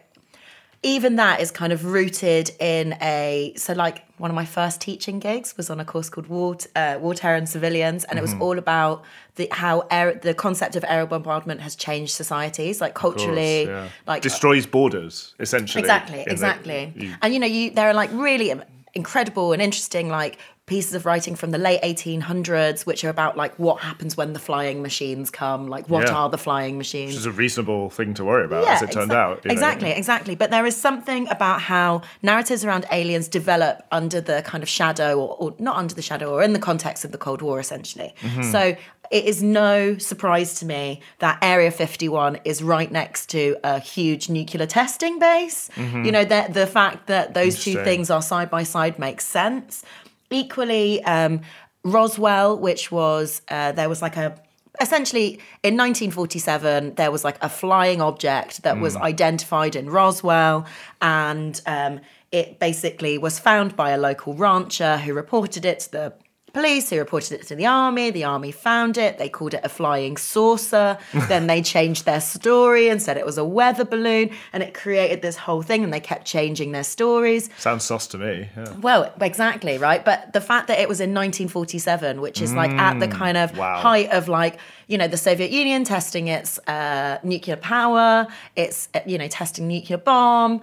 even 0.82 1.16
that 1.16 1.40
is 1.40 1.50
kind 1.50 1.72
of 1.72 1.84
rooted 1.84 2.50
in 2.60 2.94
a 3.02 3.52
so 3.56 3.72
like 3.72 4.04
one 4.18 4.30
of 4.30 4.34
my 4.34 4.44
first 4.44 4.80
teaching 4.80 5.18
gigs 5.18 5.56
was 5.56 5.70
on 5.70 5.80
a 5.80 5.84
course 5.84 6.08
called 6.08 6.26
War, 6.28 6.56
uh, 6.76 6.98
War 7.00 7.14
Terror 7.14 7.36
and 7.36 7.48
Civilians, 7.48 8.04
and 8.04 8.18
it 8.18 8.24
Mm-hmm. 8.24 8.38
was 8.38 8.42
all 8.42 8.58
about 8.58 9.04
the 9.36 9.48
how 9.52 9.86
air, 9.90 10.14
the 10.14 10.34
concept 10.34 10.76
of 10.76 10.84
aerial 10.88 11.06
bombardment 11.08 11.60
has 11.62 11.74
changed 11.76 12.12
societies, 12.12 12.80
like 12.80 12.94
culturally, 12.94 13.66
Course, 13.66 13.68
yeah. 13.68 13.88
like 14.06 14.22
destroys 14.22 14.66
borders 14.66 15.34
essentially. 15.40 15.80
exactly, 15.80 16.24
exactly. 16.26 16.92
you- 16.96 17.14
and 17.22 17.32
you 17.34 17.40
know, 17.40 17.46
you 17.46 17.70
there 17.70 17.88
are 17.88 17.94
like 17.94 18.10
really 18.12 18.52
incredible 18.94 19.52
and 19.52 19.60
interesting 19.62 20.08
like 20.08 20.38
pieces 20.68 20.94
of 20.94 21.04
writing 21.07 21.35
from 21.35 21.50
the 21.50 21.59
late 21.59 21.81
1800s 21.83 22.87
which 22.87 23.04
are 23.04 23.09
about 23.09 23.37
like 23.37 23.54
what 23.59 23.81
happens 23.81 24.16
when 24.16 24.33
the 24.35 24.38
flying 24.38 24.83
machines 24.83 25.31
come 25.31 25.68
like 25.68 25.88
what 25.88 26.07
Yeah. 26.07 26.14
are 26.14 26.28
the 26.28 26.38
flying 26.38 26.78
machines 26.78 27.11
which 27.11 27.16
is 27.18 27.26
a 27.26 27.33
reasonable 27.33 27.90
thing 27.90 28.14
to 28.14 28.24
worry 28.24 28.44
about, 28.44 28.64
yeah, 28.64 28.74
as 28.74 28.83
it 28.83 28.92
turned 28.92 29.12
out. 29.12 29.40
you 29.44 29.48
know. 29.48 29.52
Exactly, 29.52 29.90
exactly. 29.90 30.35
But 30.35 30.50
there 30.50 30.66
is 30.66 30.76
something 30.76 31.28
about 31.31 31.61
how 31.62 32.02
narratives 32.22 32.64
around 32.64 32.87
aliens 32.92 33.28
develop 33.28 33.83
under 33.90 34.20
the 34.20 34.42
kind 34.44 34.62
of 34.62 34.68
shadow, 34.68 35.18
or, 35.18 35.37
or 35.42 35.54
not 35.59 35.76
under 35.76 35.94
the 35.94 36.02
shadow, 36.02 36.33
or 36.33 36.42
in 36.42 36.52
the 36.52 36.59
context 36.59 37.04
of 37.04 37.12
the 37.12 37.18
Cold 37.18 37.40
War, 37.42 37.59
essentially. 37.59 38.14
Mm-hmm. 38.20 38.42
So 38.52 38.76
it 39.11 39.24
is 39.24 39.42
no 39.42 39.96
surprise 39.98 40.59
to 40.61 40.66
me 40.66 41.00
that 41.20 41.38
Area 41.42 41.70
51 41.70 42.40
is 42.44 42.62
right 42.62 42.90
next 42.92 43.31
to 43.31 43.57
a 43.64 43.78
huge 43.78 44.28
nuclear 44.28 44.66
testing 44.66 45.18
base. 45.18 45.70
You 45.76 46.12
know, 46.12 46.24
the, 46.24 46.46
the 46.50 46.66
fact 46.66 47.07
that 47.07 47.33
those 47.35 47.62
two 47.64 47.74
Mm-hmm. 47.76 47.85
Things 47.85 48.11
are 48.11 48.20
side 48.22 48.50
by 48.50 48.64
side 48.64 48.98
makes 48.98 49.24
sense. 49.24 49.85
Equally, 50.30 51.02
um, 51.04 51.40
Roswell, 51.84 52.58
which 52.58 52.90
was, 52.92 53.42
uh, 53.48 53.72
there 53.72 53.88
was 53.88 54.02
like 54.02 54.16
a 54.16 54.40
essentially 54.80 55.40
in 55.64 55.76
1947 55.76 56.94
there 56.94 57.10
was 57.10 57.24
like 57.24 57.36
a 57.42 57.48
flying 57.48 58.00
object 58.00 58.62
that 58.62 58.78
was 58.78 58.94
identified 58.96 59.74
in 59.74 59.90
roswell 59.90 60.64
and 61.02 61.60
um, 61.66 62.00
it 62.30 62.58
basically 62.58 63.18
was 63.18 63.38
found 63.40 63.74
by 63.74 63.90
a 63.90 63.98
local 63.98 64.34
rancher 64.34 64.98
who 64.98 65.12
reported 65.12 65.64
it 65.64 65.80
to 65.80 65.90
the 65.90 66.14
police 66.52 66.90
who 66.90 66.98
reported 66.98 67.32
it 67.32 67.46
to 67.46 67.54
the 67.54 67.66
army 67.66 68.11
the 68.11 68.24
army 68.24 68.52
found 68.52 68.96
it 68.96 69.18
they 69.18 69.28
called 69.28 69.54
it 69.54 69.61
a 69.64 69.68
flying 69.68 70.16
saucer 70.16 70.98
then 71.28 71.46
they 71.46 71.61
changed 71.62 72.04
their 72.04 72.20
story 72.20 72.88
and 72.88 73.02
said 73.02 73.16
it 73.16 73.26
was 73.26 73.38
a 73.38 73.44
weather 73.44 73.84
balloon 73.84 74.30
and 74.52 74.62
it 74.62 74.74
created 74.74 75.22
this 75.22 75.37
whole 75.37 75.62
thing 75.62 75.84
and 75.84 75.92
they 75.92 76.00
kept 76.00 76.26
changing 76.26 76.72
their 76.72 76.84
stories 76.84 77.50
Sounds 77.58 77.84
sus 77.84 78.06
to 78.08 78.18
me. 78.18 78.48
Yeah. 78.56 78.72
well, 78.80 79.12
exactly, 79.20 79.78
right? 79.78 80.04
But 80.04 80.32
the 80.32 80.40
fact 80.40 80.68
that 80.68 80.78
it 80.78 80.88
was 80.88 81.00
in 81.00 81.11
1947, 81.11 82.20
which 82.20 82.40
is 82.40 82.54
like 82.54 82.70
at 82.70 82.98
the 83.00 83.08
kind 83.08 83.37
of 83.37 83.56
wow. 83.56 83.80
height 83.80 84.11
of 84.11 84.28
like, 84.28 84.58
you 84.87 84.98
know, 84.98 85.08
the 85.08 85.16
Soviet 85.16 85.50
Union 85.50 85.84
testing 85.84 86.28
its 86.28 86.58
uh, 86.66 87.18
nuclear 87.22 87.56
power, 87.56 88.26
it's, 88.56 88.88
uh, 88.94 89.00
you 89.06 89.18
know, 89.18 89.28
testing 89.28 89.68
nuclear 89.68 89.98
bomb. 89.98 90.61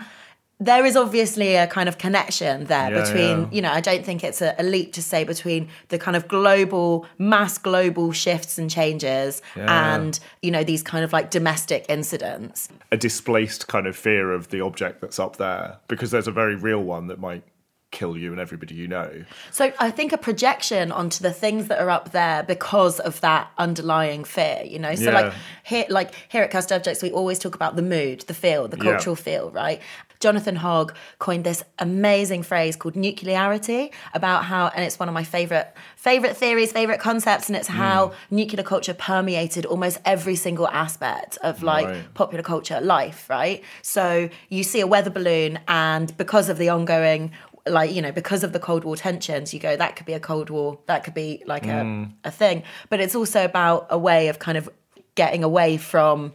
There 0.60 0.86
is 0.86 0.96
obviously 0.96 1.56
a 1.56 1.68
kind 1.68 1.90
of 1.90 1.98
connection 1.98 2.66
there 2.66 2.90
Yeah, 2.90 3.02
between, 3.02 3.42
yeah. 3.42 3.48
you 3.52 3.62
know, 3.62 3.72
I 3.72 3.82
don't 3.82 4.06
think 4.06 4.24
it's 4.24 4.42
a, 4.42 4.56
a 4.58 4.64
leap 4.64 4.94
to 4.94 5.02
say 5.02 5.26
between 5.26 5.68
the 5.90 6.00
kind 6.00 6.16
of 6.16 6.30
global, 6.30 7.06
mass 7.18 7.58
global 7.58 8.14
shifts 8.14 8.58
and 8.58 8.70
changes 8.72 9.42
Yeah. 9.58 9.96
and, 9.96 10.18
you 10.42 10.52
know, 10.52 10.64
these 10.64 10.82
kind 10.82 11.04
of 11.04 11.12
like 11.12 11.30
domestic 11.30 11.86
incidents. 11.90 12.70
A 12.92 12.98
displaced 12.98 13.68
kind 13.68 13.86
of 13.86 13.98
fear 13.98 14.32
of 14.32 14.48
the 14.50 14.62
object 14.62 15.02
that's 15.02 15.20
up 15.20 15.36
there, 15.36 15.78
because 15.90 16.12
there's 16.12 16.28
a 16.28 16.32
very 16.32 16.56
real 16.56 16.82
one 16.82 17.08
that 17.08 17.20
might 17.20 17.44
kill 17.92 18.18
you 18.18 18.32
and 18.32 18.42
everybody 18.42 18.76
you 18.76 18.88
know. 18.90 19.24
So 19.52 19.72
I 19.80 19.90
think 19.90 20.12
a 20.12 20.18
projection 20.18 20.92
onto 20.92 21.22
the 21.24 21.32
things 21.32 21.68
that 21.68 21.80
are 21.80 21.90
up 21.90 22.12
there 22.12 22.44
because 22.44 23.00
of 23.00 23.22
that 23.22 23.50
underlying 23.58 24.26
fear, 24.26 24.64
you 24.66 24.80
know. 24.80 24.96
So 24.96 25.06
Yeah. 25.12 25.12
like 25.22 25.34
here, 25.64 25.86
like 25.90 26.12
here 26.28 26.44
at 26.44 26.52
Cursed 26.52 26.74
Objects, 26.74 27.02
we 27.02 27.12
always 27.12 27.40
talk 27.40 27.56
about 27.56 27.78
the 27.78 27.82
mood, 27.82 28.22
the 28.28 28.34
feel, 28.34 28.68
the 28.68 28.76
Yeah. 28.76 28.84
cultural 28.84 29.16
feel, 29.16 29.50
right? 29.52 29.82
Jonathan 30.20 30.56
Hogg 30.56 30.96
coined 31.20 31.44
this 31.44 31.64
amazing 31.80 32.44
phrase 32.44 32.76
called 32.76 32.96
nuclearity 32.96 33.92
about 34.14 34.46
how, 34.46 34.68
and 34.68 34.84
it's 34.84 35.00
one 35.00 35.08
of 35.08 35.14
my 35.14 35.24
favorite 35.24 35.76
favorite 35.96 36.38
theories, 36.38 36.72
favorite 36.72 37.00
concepts, 37.00 37.48
and 37.50 37.56
it's 37.56 37.68
hmm. 37.68 37.78
how 37.78 38.14
nuclear 38.30 38.64
culture 38.64 38.94
permeated 38.94 39.66
almost 39.66 39.98
every 40.06 40.36
single 40.36 40.68
aspect 40.68 41.38
of 41.44 41.64
like 41.64 41.86
Right. 41.86 42.14
popular 42.14 42.44
culture 42.44 42.80
life, 42.82 43.30
right? 43.30 43.64
So 43.82 44.30
you 44.50 44.64
see 44.64 44.80
a 44.80 44.88
weather 44.88 45.10
balloon, 45.10 45.60
and 45.68 46.16
because 46.18 46.50
of 46.50 46.58
the 46.58 46.70
ongoing, 46.70 47.32
like, 47.68 47.92
you 47.92 48.02
know, 48.02 48.12
because 48.12 48.44
of 48.44 48.54
the 48.54 48.60
Cold 48.60 48.84
War 48.84 48.96
tensions, 48.96 49.54
you 49.54 49.60
go, 49.60 49.76
that 49.76 49.96
could 49.96 50.06
be 50.06 50.14
a 50.14 50.20
Cold 50.20 50.50
War, 50.50 50.80
that 50.86 51.04
could 51.04 51.14
be 51.14 51.44
like 51.46 51.66
a, 51.66 51.84
hmm. 51.84 52.04
a 52.24 52.32
thing. 52.32 52.64
But 52.90 53.00
it's 53.00 53.16
also 53.16 53.44
about 53.44 53.88
a 53.90 53.98
way 53.98 54.28
of 54.28 54.40
kind 54.40 54.58
of 54.58 54.70
getting 55.16 55.44
away 55.44 55.78
from 55.78 56.34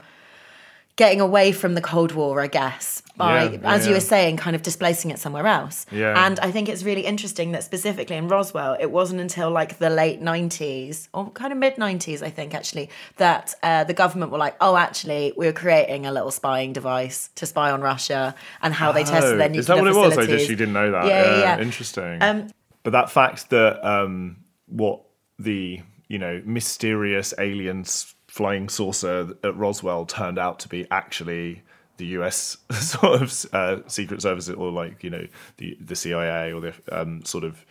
getting 1.01 1.19
away 1.23 1.51
from 1.51 1.73
the 1.73 1.81
Cold 1.81 2.13
War, 2.13 2.43
I 2.43 2.47
guess, 2.47 3.03
by, 3.17 3.45
Yeah, 3.45 3.59
as 3.65 3.87
you 3.87 3.93
yeah. 3.93 3.97
were 3.97 4.01
saying, 4.15 4.37
kind 4.37 4.55
of 4.55 4.61
displacing 4.61 5.11
it 5.11 5.19
somewhere 5.19 5.47
else. 5.47 5.87
Yeah. 5.91 6.27
And 6.27 6.39
I 6.41 6.51
think 6.51 6.69
it's 6.69 6.83
really 6.85 7.07
interesting 7.07 7.53
that 7.53 7.65
specifically 7.65 8.17
in 8.17 8.29
Roswell, 8.29 8.77
it 8.79 8.91
wasn't 8.91 9.19
until 9.23 9.51
like 9.51 9.79
the 9.79 9.89
late 9.89 10.21
90s, 10.21 11.09
or 11.15 11.31
kind 11.31 11.53
of 11.55 11.59
mid 11.59 11.77
90s, 11.77 12.21
I 12.23 12.29
think, 12.29 12.55
actually, 12.55 12.91
that 13.17 13.55
uh, 13.63 13.85
the 13.85 13.95
government 13.95 14.31
were 14.31 14.37
like, 14.37 14.57
oh, 14.61 14.77
actually, 14.77 15.33
we 15.39 15.47
were 15.47 15.55
creating 15.55 16.05
a 16.05 16.13
little 16.13 16.31
spying 16.31 16.75
device 16.75 17.31
to 17.37 17.47
spy 17.47 17.71
on 17.71 17.81
Russia 17.81 18.35
and 18.61 18.75
how 18.75 18.93
they 18.93 19.05
tested 19.05 19.41
their 19.41 19.49
Oh, 19.49 19.55
nuclear 19.55 19.61
is 19.61 19.67
that 19.69 19.79
what 19.79 19.87
it 19.89 19.95
was? 19.95 20.13
I 20.13 20.17
facilities. 20.17 20.37
just 20.37 20.49
she 20.51 20.55
didn't 20.57 20.75
know 20.75 20.91
that. 20.93 21.07
Yeah, 21.07 21.25
yeah, 21.25 21.41
yeah. 21.41 21.61
Interesting. 21.63 22.19
Um, 22.21 22.49
but 22.83 22.91
that 22.91 23.11
fact 23.11 23.49
that 23.49 23.83
um, 23.89 24.37
what 24.67 25.01
the 25.39 25.81
you 26.09 26.19
know 26.19 26.43
mysterious 26.45 27.33
aliens 27.39 28.15
flying 28.31 28.69
saucer 28.69 29.35
at 29.43 29.57
Roswell 29.57 30.07
turned 30.07 30.39
out 30.39 30.61
to 30.61 30.69
be 30.69 30.87
actually 30.89 31.63
the 31.97 32.07
U.S. 32.07 32.59
sort 32.71 33.23
of 33.23 33.47
uh, 33.53 33.89
secret 33.89 34.23
service 34.23 34.49
or 34.49 34.71
like 34.71 35.03
you 35.03 35.11
know 35.11 35.27
the 35.57 35.77
the 35.81 35.97
CIA, 35.97 36.53
or 36.53 36.61
the 36.61 36.75
um, 36.93 37.25
sort 37.25 37.43
of 37.43 37.67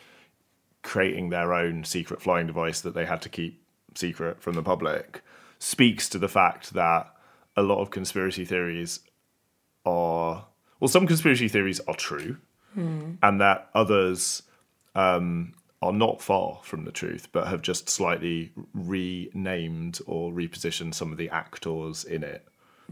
creating 0.83 1.29
their 1.29 1.53
own 1.53 1.85
secret 1.85 2.21
flying 2.21 2.45
device 2.45 2.81
that 2.81 2.93
they 2.93 3.05
had 3.05 3.21
to 3.21 3.29
keep 3.29 3.63
secret 3.95 4.41
from 4.41 4.55
the 4.55 4.61
public, 4.61 5.21
speaks 5.59 6.09
to 6.09 6.19
the 6.19 6.27
fact 6.27 6.73
that 6.73 7.07
a 7.55 7.61
lot 7.61 7.79
of 7.81 7.89
conspiracy 7.89 8.43
theories 8.43 8.99
are 9.85 10.45
well, 10.81 10.89
some 10.89 11.07
conspiracy 11.07 11.47
theories 11.47 11.79
are 11.87 11.95
true, 11.95 12.35
and 13.23 13.39
that 13.39 13.69
others 13.73 14.43
um, 14.93 15.53
are 15.81 15.93
not 15.93 16.21
far 16.21 16.59
from 16.63 16.83
the 16.83 16.91
truth, 16.91 17.29
but 17.31 17.47
have 17.47 17.61
just 17.61 17.89
slightly 17.89 18.51
renamed 18.73 19.99
or 20.05 20.31
repositioned 20.31 20.93
some 20.93 21.11
of 21.11 21.17
the 21.17 21.29
actors 21.29 22.03
in 22.03 22.23
it. 22.23 22.45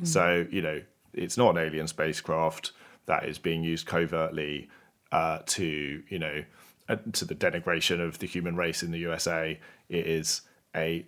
So 0.03 0.45
you 0.49 0.61
know, 0.61 0.81
it's 1.13 1.37
not 1.37 1.57
an 1.57 1.63
alien 1.63 1.87
spacecraft 1.87 2.71
that 3.07 3.25
is 3.25 3.39
being 3.39 3.63
used 3.63 3.87
covertly 3.87 4.69
uh, 5.11 5.39
to 5.45 6.03
you 6.07 6.19
know 6.19 6.43
uh, 6.89 6.97
to 7.13 7.25
the 7.25 7.35
denigration 7.35 7.99
of 7.99 8.19
the 8.19 8.27
human 8.27 8.55
race 8.55 8.83
in 8.83 8.91
the 8.91 8.99
USA. 8.99 9.59
It 9.89 10.07
is 10.07 10.41
a 10.75 11.05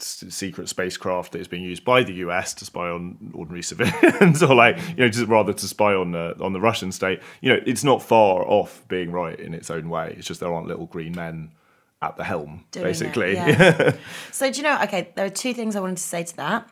s- 0.00 0.24
secret 0.28 0.68
spacecraft 0.68 1.32
that 1.32 1.40
is 1.40 1.48
being 1.48 1.62
used 1.62 1.84
by 1.84 2.02
the 2.02 2.14
US 2.14 2.54
to 2.54 2.64
spy 2.64 2.88
on 2.88 3.32
ordinary 3.34 3.62
civilians, 3.72 4.42
or 4.42 4.54
like 4.54 4.76
you 4.90 4.96
know, 4.96 5.08
just 5.08 5.26
rather 5.28 5.52
to 5.52 5.68
spy 5.68 5.94
on 5.94 6.12
the 6.12 6.36
on 6.40 6.52
the 6.52 6.60
Russian 6.60 6.92
state. 6.92 7.20
You 7.40 7.50
know, 7.54 7.60
it's 7.66 7.84
not 7.84 8.02
far 8.02 8.42
off 8.46 8.82
being 8.88 9.10
right 9.12 9.38
in 9.38 9.54
its 9.54 9.70
own 9.70 9.88
way. 9.88 10.14
It's 10.16 10.26
just 10.26 10.40
there 10.40 10.52
aren't 10.52 10.68
little 10.68 10.86
green 10.86 11.12
men 11.16 11.52
at 12.00 12.16
the 12.16 12.22
helm, 12.24 12.64
Doing 12.70 12.86
it, 12.86 12.88
basically. 12.88 13.34
yeah. 13.34 13.96
So 14.32 14.50
do 14.50 14.56
you 14.58 14.62
know? 14.62 14.80
Okay, 14.84 15.10
there 15.16 15.26
are 15.26 15.30
two 15.30 15.52
things 15.52 15.74
I 15.74 15.80
wanted 15.80 15.96
to 15.96 16.02
say 16.02 16.22
to 16.22 16.36
that. 16.36 16.68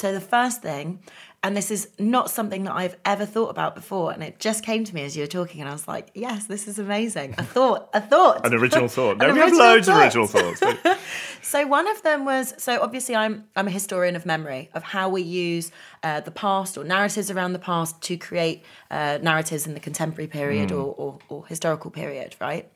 So 0.00 0.12
the 0.12 0.20
first 0.20 0.62
thing, 0.62 1.00
and 1.44 1.54
this 1.54 1.70
is 1.70 1.90
not 1.98 2.30
something 2.30 2.64
that 2.64 2.72
I've 2.72 2.96
ever 3.04 3.26
thought 3.26 3.50
about 3.50 3.74
before. 3.74 4.12
And 4.12 4.22
it 4.22 4.40
just 4.40 4.64
came 4.64 4.82
to 4.82 4.94
me 4.94 5.04
as 5.04 5.14
you 5.14 5.22
were 5.22 5.28
talking, 5.28 5.60
and 5.60 5.68
I 5.68 5.74
was 5.74 5.86
like, 5.86 6.10
yes, 6.14 6.46
this 6.46 6.66
is 6.66 6.78
amazing. 6.78 7.34
A 7.36 7.44
thought, 7.44 7.90
a 7.92 8.00
thought. 8.00 8.46
An 8.46 8.54
original 8.54 8.88
thought. 8.96 9.18
No, 9.18 9.30
we 9.30 9.38
have 9.38 9.52
loads 9.52 9.86
of 9.86 9.96
original 9.96 10.26
thoughts. 10.26 10.62
So 11.42 11.66
one 11.66 11.86
of 11.86 12.02
them 12.02 12.24
was 12.24 12.54
so 12.56 12.80
obviously 12.80 13.14
I'm 13.14 13.44
I'm 13.54 13.68
a 13.68 13.70
historian 13.70 14.16
of 14.16 14.24
memory 14.24 14.70
of 14.72 14.82
how 14.82 15.10
we 15.10 15.20
use 15.20 15.70
uh, 16.02 16.20
the 16.20 16.30
past 16.30 16.78
or 16.78 16.84
narratives 16.84 17.30
around 17.30 17.52
the 17.52 17.58
past 17.58 18.00
to 18.04 18.16
create 18.16 18.64
uh, 18.90 19.18
narratives 19.20 19.66
in 19.66 19.74
the 19.74 19.80
contemporary 19.80 20.26
period 20.26 20.72
or, 20.72 20.94
or 20.94 21.18
or 21.28 21.46
historical 21.46 21.90
period, 21.90 22.34
right? 22.40 22.70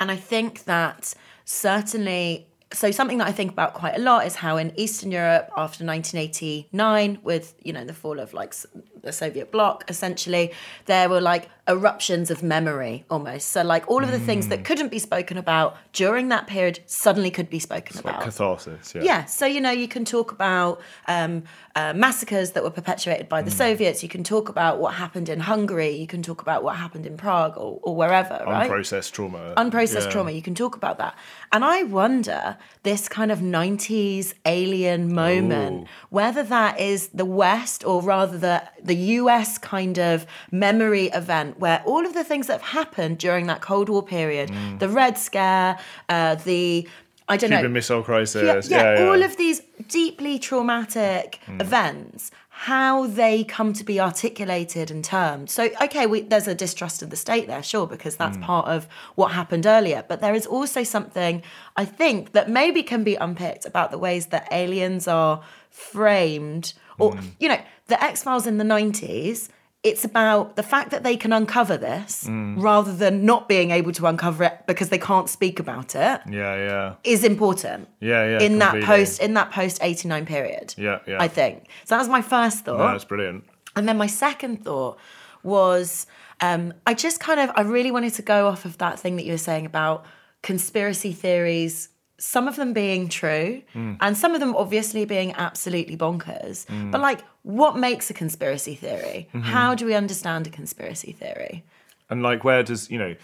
And 0.00 0.10
I 0.10 0.16
think 0.16 0.64
that 0.64 1.14
certainly, 1.44 2.48
so 2.74 2.90
something 2.90 3.18
that 3.18 3.28
I 3.28 3.32
think 3.32 3.52
about 3.52 3.74
quite 3.74 3.96
a 3.96 4.00
lot 4.00 4.26
is 4.26 4.34
how 4.34 4.56
in 4.56 4.72
Eastern 4.78 5.10
Europe 5.10 5.48
after 5.56 5.84
1989, 5.84 7.18
with 7.22 7.54
you 7.62 7.72
know 7.72 7.84
the 7.84 7.94
fall 7.94 8.18
of 8.18 8.34
like 8.34 8.54
the 9.02 9.12
Soviet 9.12 9.50
bloc, 9.50 9.84
essentially 9.88 10.52
there 10.86 11.08
were 11.08 11.20
like 11.20 11.48
eruptions 11.66 12.30
of 12.30 12.42
memory 12.42 13.04
almost. 13.10 13.48
So 13.48 13.62
like 13.62 13.88
all 13.88 14.04
of 14.04 14.10
the 14.10 14.18
things 14.18 14.48
that 14.48 14.64
couldn't 14.64 14.88
be 14.90 14.98
spoken 14.98 15.38
about 15.38 15.76
during 15.94 16.28
that 16.28 16.46
period 16.46 16.80
suddenly 16.84 17.30
could 17.30 17.48
be 17.48 17.58
spoken 17.58 17.96
like 17.96 18.04
about. 18.04 18.22
catharsis. 18.22 18.94
Yeah. 18.94 19.02
Yeah, 19.02 19.24
so 19.24 19.46
you 19.46 19.60
know, 19.62 19.70
you 19.70 19.88
can 19.88 20.04
talk 20.04 20.30
about 20.30 20.80
um, 21.08 21.44
uh, 21.74 21.94
massacres 21.94 22.52
that 22.52 22.62
were 22.62 22.70
perpetuated 22.70 23.28
by 23.30 23.40
the 23.40 23.50
Mm. 23.50 23.54
Soviets. 23.54 24.02
You 24.02 24.08
can 24.10 24.22
talk 24.24 24.48
about 24.50 24.78
what 24.78 24.94
happened 24.94 25.28
in 25.30 25.40
Hungary. 25.40 25.90
You 25.90 26.06
can 26.06 26.22
talk 26.22 26.42
about 26.42 26.62
what 26.62 26.76
happened 26.76 27.06
in 27.06 27.16
Prague 27.16 27.56
or, 27.56 27.78
or 27.82 27.96
wherever, 27.96 28.42
right? 28.46 28.70
Unprocessed 28.70 29.12
trauma. 29.12 29.54
Unprocessed 29.56 30.04
Yeah. 30.04 30.10
trauma. 30.10 30.30
You 30.32 30.42
can 30.42 30.54
talk 30.54 30.76
about 30.76 30.98
that. 30.98 31.14
And 31.52 31.64
I 31.64 31.82
wonder 31.84 32.58
this 32.82 33.08
kind 33.08 33.32
of 33.32 33.38
90s 33.40 34.34
alien 34.44 35.14
moment, 35.14 35.84
Ooh. 35.84 35.88
whether 36.10 36.42
that 36.42 36.78
is 36.78 37.08
the 37.08 37.24
West 37.24 37.84
or 37.86 38.02
rather 38.02 38.36
the, 38.36 38.62
the 38.82 38.96
US 39.22 39.56
kind 39.58 39.98
of 39.98 40.26
memory 40.50 41.06
event 41.08 41.53
where 41.58 41.82
all 41.84 42.04
of 42.06 42.14
the 42.14 42.24
things 42.24 42.46
that 42.48 42.60
have 42.60 42.70
happened 42.70 43.18
during 43.18 43.46
that 43.46 43.60
Cold 43.60 43.88
War 43.88 44.02
period, 44.02 44.50
Mm. 44.50 44.78
the 44.78 44.88
Red 44.88 45.16
Scare, 45.18 45.78
uh, 46.08 46.34
the 46.36 46.88
I 47.26 47.38
don't 47.38 47.48
Cuban 47.48 47.62
know, 47.64 47.68
Missile 47.70 48.02
Crisis. 48.02 48.68
yeah, 48.68 48.78
Yeah, 48.78 48.98
yeah, 49.00 49.08
all 49.08 49.22
of 49.22 49.38
these 49.38 49.62
deeply 49.88 50.38
traumatic 50.38 51.40
events, 51.48 52.30
how 52.50 53.06
they 53.06 53.44
come 53.44 53.72
to 53.72 53.82
be 53.82 53.98
articulated 53.98 54.90
and 54.90 55.02
termed. 55.02 55.48
So, 55.48 55.70
okay, 55.80 56.04
we, 56.06 56.20
there's 56.20 56.46
a 56.46 56.54
distrust 56.54 57.02
of 57.02 57.08
the 57.08 57.16
state 57.16 57.46
there, 57.46 57.62
sure, 57.62 57.86
because 57.86 58.16
that's 58.16 58.36
part 58.38 58.66
of 58.68 58.86
what 59.14 59.32
happened 59.32 59.64
earlier. 59.64 60.04
But 60.06 60.20
there 60.20 60.34
is 60.34 60.46
also 60.46 60.82
something 60.82 61.42
I 61.76 61.86
think 61.86 62.32
that 62.32 62.50
maybe 62.50 62.82
can 62.82 63.02
be 63.04 63.14
unpicked 63.16 63.64
about 63.64 63.90
the 63.90 63.98
ways 63.98 64.26
that 64.26 64.46
aliens 64.52 65.08
are 65.08 65.40
framed, 65.70 66.74
or 66.98 67.16
you 67.40 67.48
know, 67.48 67.60
the 67.88 68.02
X 68.02 68.22
Files 68.22 68.46
in 68.46 68.58
the 68.58 68.64
'90s. 68.64 69.48
It's 69.84 70.04
about 70.04 70.56
the 70.56 70.62
fact 70.62 70.90
that 70.92 71.02
they 71.02 71.14
can 71.16 71.30
uncover 71.32 71.76
this 71.76 72.26
rather 72.28 72.92
than 73.02 73.26
not 73.26 73.48
being 73.48 73.70
able 73.70 73.92
to 73.92 74.06
uncover 74.06 74.44
it 74.44 74.64
because 74.66 74.88
they 74.88 74.98
can't 74.98 75.28
speak 75.28 75.60
about 75.60 75.94
it 75.94 76.20
yeah, 76.30 76.56
yeah. 76.68 76.94
is 77.04 77.22
important 77.22 77.88
Yeah, 78.00 78.24
yeah, 78.32 78.40
in 78.46 78.58
that 78.60 78.82
post 78.82 79.20
in 79.20 79.34
that 79.34 79.50
post 79.50 79.78
89 79.82 80.24
period 80.26 80.74
Yeah, 80.78 81.00
yeah. 81.06 81.18
i 81.22 81.28
think 81.28 81.68
so 81.84 81.94
that 81.94 81.98
was 81.98 82.08
my 82.08 82.22
first 82.22 82.64
thought 82.64 82.78
No, 82.78 82.86
that's 82.92 83.04
brilliant. 83.04 83.44
and 83.76 83.86
then 83.86 83.98
my 83.98 84.06
second 84.06 84.64
thought 84.64 84.98
was 85.42 86.06
um, 86.40 86.72
i 86.86 86.94
just 86.94 87.20
kind 87.20 87.38
of 87.40 87.50
i 87.54 87.60
really 87.60 87.90
wanted 87.90 88.14
to 88.14 88.22
go 88.22 88.48
off 88.48 88.64
of 88.64 88.78
that 88.78 88.98
thing 88.98 89.16
that 89.16 89.24
you 89.26 89.32
were 89.32 89.46
saying 89.50 89.66
about 89.66 90.04
conspiracy 90.42 91.12
theories 91.12 91.90
some 92.18 92.46
of 92.48 92.56
them 92.56 92.72
being 92.72 93.08
true 93.08 93.62
Hmm. 93.72 93.94
and 94.00 94.16
some 94.16 94.34
of 94.34 94.40
them 94.40 94.54
obviously 94.56 95.04
being 95.04 95.32
absolutely 95.32 95.96
bonkers 95.96 96.66
but 96.92 97.00
like 97.00 97.20
what 97.42 97.76
makes 97.76 98.08
a 98.10 98.14
conspiracy 98.14 98.74
theory 98.74 99.28
Mm-hmm. 99.34 99.40
how 99.40 99.74
do 99.74 99.84
we 99.86 99.94
understand 99.94 100.46
a 100.46 100.50
conspiracy 100.50 101.12
theory 101.12 101.64
And 102.10 102.22
like, 102.22 102.44
where 102.44 102.62
does 102.62 102.90
you 102.90 102.98
know? 102.98 103.14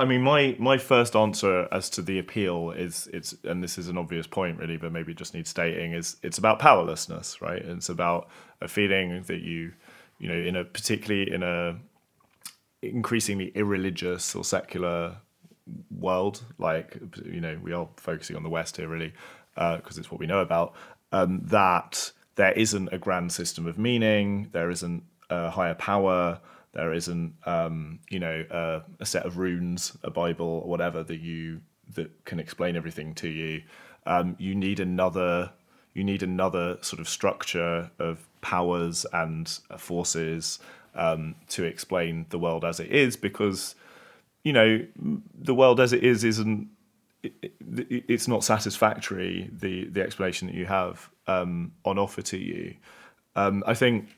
I 0.00 0.04
mean, 0.04 0.22
my 0.22 0.54
my 0.60 0.78
first 0.78 1.16
answer 1.16 1.66
as 1.72 1.90
to 1.90 2.02
the 2.02 2.18
appeal 2.20 2.70
is 2.70 3.08
it's, 3.12 3.34
and 3.42 3.62
this 3.64 3.78
is 3.78 3.88
an 3.88 3.98
obvious 3.98 4.28
point 4.28 4.58
really, 4.60 4.76
but 4.76 4.92
maybe 4.92 5.10
it 5.10 5.18
just 5.18 5.34
needs 5.34 5.50
stating 5.50 5.92
is 5.92 6.16
it's 6.22 6.38
about 6.38 6.60
powerlessness, 6.60 7.42
right? 7.42 7.60
It's 7.60 7.88
about 7.88 8.28
a 8.60 8.68
feeling 8.68 9.22
that 9.26 9.40
you, 9.42 9.72
you 10.20 10.28
know, 10.28 10.36
in 10.48 10.54
a 10.56 10.64
particularly 10.64 11.32
in 11.34 11.42
a 11.42 11.76
increasingly 12.82 13.48
irreligious 13.56 14.34
or 14.36 14.44
secular 14.44 15.16
world, 15.90 16.42
like 16.58 16.98
you 17.24 17.40
know, 17.40 17.58
we 17.62 17.72
are 17.72 17.88
focusing 17.96 18.36
on 18.36 18.42
the 18.42 18.48
West 18.48 18.76
here 18.76 18.88
really, 18.88 19.12
because 19.54 19.98
it's 19.98 20.10
what 20.10 20.20
we 20.20 20.26
know 20.26 20.40
about. 20.40 20.74
Um, 21.12 21.40
that 21.44 22.12
there 22.34 22.52
isn't 22.52 22.90
a 22.92 22.98
grand 22.98 23.32
system 23.32 23.66
of 23.66 23.78
meaning, 23.78 24.48
there 24.52 24.70
isn't 24.70 25.02
a 25.30 25.50
higher 25.50 25.74
power, 25.74 26.40
there 26.72 26.92
isn't 26.92 27.34
um, 27.46 27.98
you 28.10 28.18
know 28.18 28.44
a, 28.50 28.82
a 29.00 29.06
set 29.06 29.24
of 29.26 29.38
runes, 29.38 29.96
a 30.02 30.10
Bible, 30.10 30.62
or 30.64 30.68
whatever 30.68 31.02
that 31.02 31.20
you 31.20 31.60
that 31.94 32.24
can 32.24 32.38
explain 32.38 32.76
everything 32.76 33.14
to 33.14 33.28
you. 33.28 33.62
Um, 34.06 34.36
you 34.38 34.54
need 34.54 34.80
another. 34.80 35.50
You 35.94 36.04
need 36.04 36.22
another 36.22 36.78
sort 36.80 37.00
of 37.00 37.08
structure 37.08 37.90
of 37.98 38.28
powers 38.40 39.04
and 39.12 39.58
uh, 39.68 39.78
forces 39.78 40.60
um, 40.94 41.34
to 41.48 41.64
explain 41.64 42.26
the 42.28 42.38
world 42.38 42.64
as 42.64 42.78
it 42.78 42.92
is, 42.92 43.16
because 43.16 43.74
you 44.44 44.52
know 44.52 44.84
the 45.34 45.54
world 45.54 45.80
as 45.80 45.92
it 45.92 46.02
is 46.04 46.24
isn't 46.24 46.68
it, 47.22 47.32
it, 47.42 48.04
it's 48.08 48.28
not 48.28 48.44
satisfactory 48.44 49.50
the 49.52 49.84
the 49.86 50.00
explanation 50.02 50.48
that 50.48 50.54
you 50.54 50.66
have 50.66 51.10
um, 51.26 51.72
on 51.84 51.98
offer 51.98 52.22
to 52.22 52.38
you 52.38 52.74
um, 53.36 53.62
i 53.66 53.74
think 53.74 54.08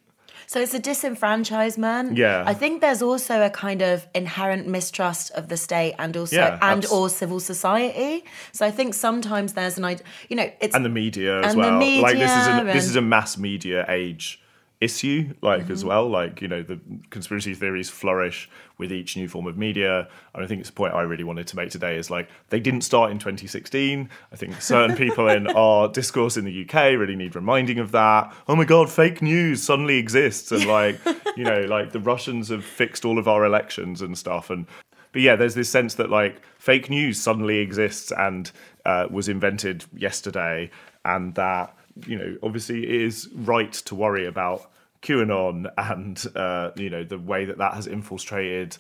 So 0.47 0.59
it's 0.61 0.75
a 0.75 0.81
disenfranchisement. 0.81 2.17
Yeah. 2.17 2.43
I 2.53 2.55
think 2.55 2.81
there's 2.81 3.03
also 3.03 3.43
a 3.43 3.51
kind 3.51 3.83
of 3.83 4.07
inherent 4.15 4.67
mistrust 4.67 5.31
of 5.33 5.49
the 5.49 5.57
state 5.57 5.95
and 5.99 6.17
also 6.17 6.37
Yeah, 6.37 6.59
and 6.61 6.85
abs- 6.85 6.91
or 6.93 7.09
civil 7.09 7.41
society. 7.41 8.25
So 8.53 8.67
I 8.67 8.73
think 8.73 8.95
sometimes 8.95 9.53
there's 9.53 9.79
an 9.79 9.85
idea, 9.85 10.05
you 10.29 10.37
know, 10.37 10.51
it's 10.61 10.75
and 10.75 10.85
the 10.85 10.89
media 11.05 11.41
as 11.41 11.53
And 11.53 11.59
well 11.61 11.79
like 12.03 12.19
this 12.19 12.31
is 12.41 12.47
a, 12.47 12.55
media 12.57 12.73
this 12.73 12.87
is 12.87 12.97
a 12.97 13.01
mass 13.03 13.39
media 13.39 13.85
age 13.89 14.41
issue 14.81 15.35
like 15.43 15.65
Mm-hmm. 15.65 15.73
as 15.73 15.85
well. 15.85 16.09
Like 16.09 16.41
you 16.41 16.49
know 16.49 16.63
the 16.63 16.81
conspiracy 17.11 17.55
theories 17.55 17.91
flourish 17.91 18.49
with 18.79 18.93
each 18.93 19.17
new 19.17 19.29
form 19.29 19.47
of 19.47 19.59
media. 19.59 20.09
And 20.35 20.43
i 20.43 20.47
think 20.47 20.61
it's 20.61 20.71
a 20.71 20.73
point 20.73 20.95
i 20.95 21.03
really 21.03 21.25
wanted 21.25 21.47
to 21.49 21.57
make 21.57 21.71
today 21.71 21.97
is 21.97 22.11
like 22.11 22.29
they 22.49 22.61
didn't 22.61 22.81
start 22.81 23.11
in 23.11 23.19
2016 23.19 24.09
i 24.33 24.37
think 24.37 24.63
certain 24.63 24.97
people 24.97 25.29
in 25.29 25.47
our 25.65 25.89
discourse 25.89 26.37
in 26.37 26.45
the 26.45 26.65
uk 26.65 26.75
really 26.75 27.17
need 27.17 27.35
reminding 27.37 27.79
of 27.79 27.93
that. 27.93 28.33
Oh 28.49 28.57
my 28.57 28.65
god 28.65 28.89
fake 28.89 29.21
news 29.21 29.63
suddenly 29.63 29.99
exists. 29.99 30.51
And 30.53 30.65
like 30.67 30.99
you 31.37 31.45
know 31.45 31.61
like 31.63 31.93
the 31.93 32.01
russians 32.01 32.49
have 32.49 32.65
fixed 32.65 33.05
all 33.05 33.19
of 33.19 33.29
our 33.29 33.45
elections 33.45 34.01
and 34.01 34.17
stuff. 34.17 34.49
And 34.51 34.67
but 35.13 35.23
yeah, 35.23 35.35
there's 35.35 35.57
this 35.57 35.69
sense 35.69 35.95
that 35.95 36.09
like 36.09 36.41
fake 36.59 36.89
news 36.89 37.21
suddenly 37.21 37.59
exists 37.59 38.13
and 38.13 38.51
uh, 38.87 39.09
was 39.11 39.29
invented 39.29 39.85
yesterday, 39.93 40.71
and 41.05 41.35
that 41.35 41.77
you 42.07 42.19
know 42.19 42.37
obviously 42.43 42.85
it 42.85 43.03
is 43.03 43.29
right 43.35 43.73
to 43.73 43.95
worry 43.95 44.27
about 44.27 44.71
QAnon 45.03 45.71
and 45.77 46.25
uh, 46.37 46.71
you 46.77 46.91
know 46.91 47.05
the 47.05 47.19
way 47.19 47.45
that 47.45 47.59
that 47.59 47.75
has 47.75 47.87
infiltrated 47.87 48.77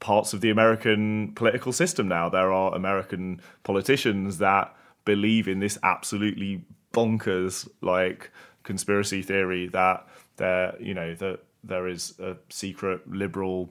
parts 0.00 0.32
of 0.32 0.40
the 0.40 0.50
American 0.50 1.32
political 1.34 1.72
system 1.72 2.08
now. 2.08 2.28
There 2.28 2.52
are 2.52 2.74
American 2.74 3.40
politicians 3.62 4.38
that 4.38 4.74
believe 5.04 5.48
in 5.48 5.60
this 5.60 5.78
absolutely 5.82 6.64
bonkers 6.92 7.68
like 7.80 8.30
conspiracy 8.62 9.22
theory 9.22 9.68
that 9.68 10.06
there 10.36 10.74
you 10.80 10.94
know 10.94 11.14
that 11.14 11.40
there 11.62 11.88
is 11.88 12.18
a 12.18 12.36
secret 12.48 13.08
liberal 13.10 13.70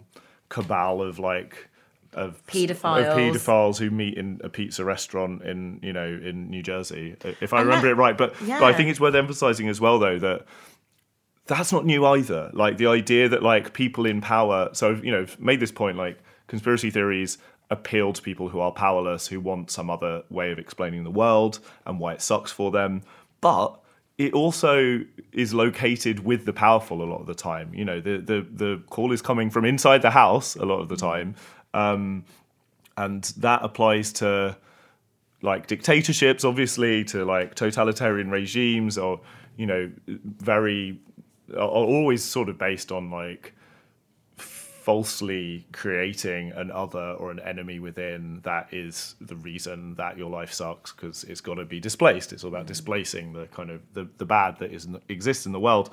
cabal 0.49 1.01
of 1.01 1.19
like 1.19 1.69
of 2.15 2.45
Paedophiles. 2.47 3.05
of 3.05 3.17
paedophiles 3.17 3.77
who 3.77 3.91
meet 3.91 4.17
in 4.17 4.41
a 4.43 4.49
pizza 4.49 4.83
restaurant 4.83 5.43
in 5.43 5.79
you 5.83 5.93
know 5.93 6.05
in 6.07 6.49
New 6.49 6.63
Jersey 6.63 7.15
if 7.41 7.53
I 7.53 7.59
And 7.59 7.67
remember 7.67 7.87
that- 7.87 7.93
it 7.93 7.97
right 7.97 8.17
but 8.17 8.35
but 8.39 8.63
I 8.63 8.73
think 8.73 8.89
it's 8.89 8.99
worth 8.99 9.15
emphasizing 9.15 9.69
as 9.69 9.79
well 9.79 9.99
though 9.99 10.17
that 10.19 10.45
that's 11.47 11.71
not 11.71 11.85
new 11.85 12.05
either. 12.05 12.49
Like 12.53 12.77
the 12.77 12.87
idea 12.87 13.29
that 13.29 13.43
like 13.43 13.73
people 13.73 14.05
in 14.05 14.21
power. 14.21 14.69
So 14.73 14.91
you 14.91 15.11
know, 15.11 15.25
made 15.39 15.59
this 15.59 15.71
point 15.71 15.97
like 15.97 16.19
conspiracy 16.47 16.89
theories 16.89 17.37
appeal 17.69 18.13
to 18.13 18.21
people 18.21 18.49
who 18.49 18.59
are 18.59 18.71
powerless, 18.71 19.27
who 19.27 19.39
want 19.39 19.71
some 19.71 19.89
other 19.89 20.23
way 20.29 20.51
of 20.51 20.59
explaining 20.59 21.03
the 21.03 21.11
world 21.11 21.59
and 21.85 21.99
why 21.99 22.13
it 22.13 22.21
sucks 22.21 22.51
for 22.51 22.71
them. 22.71 23.01
But 23.41 23.79
it 24.17 24.33
also 24.33 25.01
is 25.33 25.53
located 25.53 26.23
with 26.23 26.45
the 26.45 26.53
powerful 26.53 27.01
a 27.01 27.05
lot 27.05 27.19
of 27.19 27.27
the 27.27 27.35
time. 27.35 27.73
You 27.73 27.85
know, 27.85 27.99
the 27.99 28.17
the 28.17 28.47
the 28.49 28.83
call 28.89 29.11
is 29.11 29.21
coming 29.21 29.49
from 29.49 29.65
inside 29.65 30.01
the 30.01 30.11
house 30.11 30.55
a 30.55 30.65
lot 30.65 30.79
of 30.79 30.89
the 30.89 30.95
mm. 30.95 30.99
time, 30.99 31.35
um, 31.75 32.23
and 32.97 33.23
that 33.37 33.63
applies 33.63 34.13
to 34.13 34.57
like 35.41 35.67
dictatorships, 35.67 36.45
obviously, 36.45 37.03
to 37.05 37.25
like 37.25 37.55
totalitarian 37.55 38.29
regimes, 38.29 38.97
or 38.97 39.19
you 39.57 39.65
know, 39.65 39.91
very 40.07 40.99
are 41.53 41.67
always 41.67 42.23
sort 42.23 42.49
of 42.49 42.57
based 42.57 42.91
on 42.91 43.11
like 43.11 43.53
falsely 44.85 45.65
creating 45.73 46.51
an 46.51 46.69
other 46.69 47.15
or 47.17 47.31
an 47.31 47.39
enemy 47.39 47.79
within 47.79 48.39
that 48.43 48.71
is 48.71 49.15
the 49.19 49.35
reason 49.35 49.95
that 49.95 50.15
your 50.15 50.29
life 50.29 50.53
sucks 50.53 50.91
because 50.91 51.23
it's 51.23 51.41
got 51.41 51.55
to 51.55 51.65
be 51.65 51.79
displaced. 51.79 52.31
It's 52.31 52.43
all 52.43 52.49
about 52.49 52.67
displacing 52.67 53.33
the 53.33 53.47
kind 53.47 53.71
of 53.71 53.81
the, 53.93 54.07
the 54.19 54.25
bad 54.25 54.59
that 54.59 54.71
is 54.71 54.87
exists 55.09 55.47
in 55.47 55.53
the 55.53 55.59
world. 55.59 55.89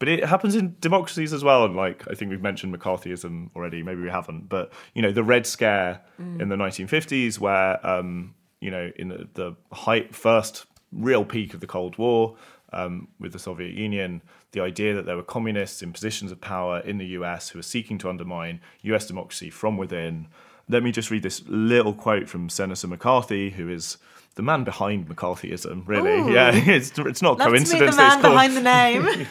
But 0.00 0.08
it 0.08 0.24
happens 0.24 0.56
in 0.56 0.74
democracies 0.80 1.32
as 1.32 1.44
well. 1.44 1.64
And 1.64 1.76
like 1.76 2.02
I 2.10 2.14
think 2.14 2.32
we've 2.32 2.42
mentioned 2.42 2.76
McCarthyism 2.76 3.50
already, 3.54 3.84
maybe 3.84 4.02
we 4.02 4.10
haven't. 4.10 4.48
But 4.48 4.72
you 4.92 5.02
know, 5.02 5.12
the 5.12 5.22
Red 5.22 5.46
Scare 5.46 6.00
in 6.18 6.48
the 6.48 6.56
1950s, 6.56 7.38
where 7.38 7.84
um, 7.86 8.34
you 8.60 8.72
know, 8.72 8.90
in 8.96 9.06
the, 9.06 9.28
the 9.34 9.56
height 9.70 10.16
first 10.16 10.66
real 10.90 11.24
peak 11.24 11.54
of 11.54 11.60
the 11.60 11.68
Cold 11.68 11.96
War 11.96 12.36
um, 12.72 13.08
with 13.18 13.32
the 13.32 13.38
Soviet 13.38 13.74
Union, 13.74 14.22
the 14.52 14.60
idea 14.60 14.94
that 14.94 15.06
there 15.06 15.16
were 15.16 15.22
communists 15.22 15.82
in 15.82 15.92
positions 15.92 16.32
of 16.32 16.40
power 16.40 16.80
in 16.80 16.98
the 16.98 17.06
US 17.06 17.50
who 17.50 17.58
were 17.58 17.64
seeking 17.64 17.98
to 17.98 18.08
undermine 18.08 18.60
US 18.82 19.06
democracy 19.06 19.50
from 19.50 19.76
within. 19.76 20.28
Let 20.68 20.82
me 20.82 20.92
just 20.92 21.10
read 21.10 21.22
this 21.22 21.42
little 21.48 21.92
quote 21.92 22.28
from 22.28 22.48
Senator 22.48 22.86
McCarthy, 22.86 23.50
who 23.50 23.68
is 23.68 23.98
the 24.34 24.42
man 24.42 24.64
behind 24.64 25.08
McCarthyism, 25.08 25.86
really. 25.86 26.12
Ooh. 26.12 26.32
Yeah, 26.32 26.50
it's, 26.54 26.96
it's 26.98 27.22
not 27.22 27.38
Love 27.38 27.48
coincidence. 27.48 27.90
to 27.90 27.96
the 27.96 28.02
man 28.02 28.22
behind 28.22 28.56
the 28.56 28.62
name. 28.62 29.26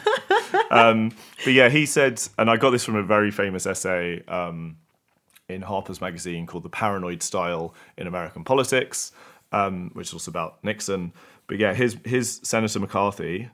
but 1.44 1.52
yeah, 1.52 1.68
he 1.68 1.86
said, 1.86 2.22
and 2.38 2.50
I 2.50 2.56
got 2.56 2.70
this 2.70 2.84
from 2.84 2.96
a 2.96 3.02
very 3.02 3.30
famous 3.30 3.66
essay 3.66 4.22
um, 4.26 4.76
in 5.48 5.62
Harper's 5.62 6.00
Magazine 6.00 6.46
called 6.46 6.62
"The 6.62 6.70
Paranoid 6.70 7.22
Style 7.22 7.74
in 7.96 8.06
American 8.06 8.44
Politics," 8.44 9.12
um, 9.50 9.90
which 9.94 10.08
is 10.08 10.12
also 10.12 10.30
about 10.30 10.62
Nixon. 10.62 11.12
But 11.46 11.58
yeah, 11.58 11.74
his 11.74 11.96
his 12.04 12.40
Senator 12.42 12.80
McCarthy. 12.80 13.50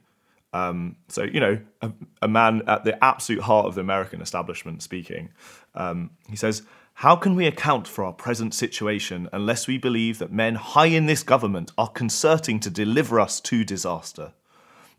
Um, 0.53 0.97
so 1.09 1.25
you 1.25 1.41
know, 1.41 1.59
a, 1.83 1.93
a 2.23 2.29
man 2.29 2.63
at 2.67 2.85
the 2.85 3.03
absolute 3.05 3.43
heart 3.43 3.67
of 3.67 3.75
the 3.75 3.81
American 3.81 4.21
establishment 4.21 4.83
speaking. 4.83 5.31
Um, 5.75 6.11
he 6.29 6.37
says. 6.37 6.63
How 7.03 7.15
can 7.15 7.37
we 7.37 7.47
account 7.47 7.87
for 7.87 8.03
our 8.03 8.13
present 8.13 8.53
situation 8.53 9.29
unless 9.33 9.69
we 9.69 9.79
believe 9.79 10.19
that 10.19 10.33
men 10.33 10.57
high 10.57 10.87
in 10.87 11.07
this 11.07 11.23
government 11.23 11.71
are 11.79 11.87
concerting 11.87 12.59
to 12.59 12.71
deliver 12.71 13.21
us 13.21 13.39
to 13.43 13.63
disaster? 13.63 14.33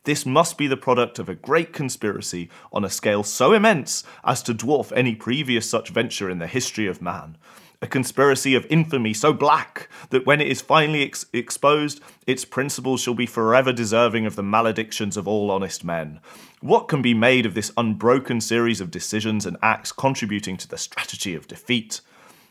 This 0.05 0.25
must 0.25 0.57
be 0.57 0.67
the 0.67 0.77
product 0.77 1.19
of 1.19 1.27
a 1.27 1.35
great 1.35 1.73
conspiracy 1.73 2.49
on 2.71 2.85
a 2.85 2.89
scale 2.89 3.23
so 3.23 3.51
immense 3.51 4.03
as 4.23 4.41
to 4.43 4.53
dwarf 4.53 4.93
any 4.95 5.13
previous 5.13 5.69
such 5.69 5.89
venture 5.89 6.29
in 6.29 6.39
the 6.39 6.47
history 6.47 6.87
of 6.87 7.01
man. 7.01 7.37
A 7.81 7.87
conspiracy 7.87 8.55
of 8.55 8.67
infamy 8.69 9.13
so 9.13 9.31
black 9.31 9.87
that 10.09 10.25
when 10.25 10.41
it 10.41 10.47
is 10.47 10.59
finally 10.59 11.01
ex- 11.01 11.25
exposed, 11.31 12.01
its 12.27 12.43
principals 12.43 12.99
shall 12.99 13.13
be 13.13 13.25
forever 13.25 13.71
deserving 13.71 14.25
of 14.25 14.35
the 14.35 14.43
maledictions 14.43 15.15
of 15.15 15.29
all 15.29 15.49
honest 15.49 15.85
men. 15.85 16.19
What 16.59 16.89
can 16.89 17.01
be 17.01 17.13
made 17.13 17.45
of 17.45 17.53
this 17.53 17.71
unbroken 17.77 18.41
series 18.41 18.81
of 18.81 18.91
decisions 18.91 19.45
and 19.45 19.55
acts 19.61 19.93
contributing 19.93 20.57
to 20.57 20.67
the 20.67 20.77
strategy 20.77 21.35
of 21.35 21.47
defeat? 21.47 22.01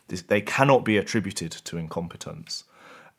They 0.07 0.41
cannot 0.41 0.83
be 0.83 0.97
attributed 0.97 1.51
to 1.51 1.77
incompetence. 1.77 2.63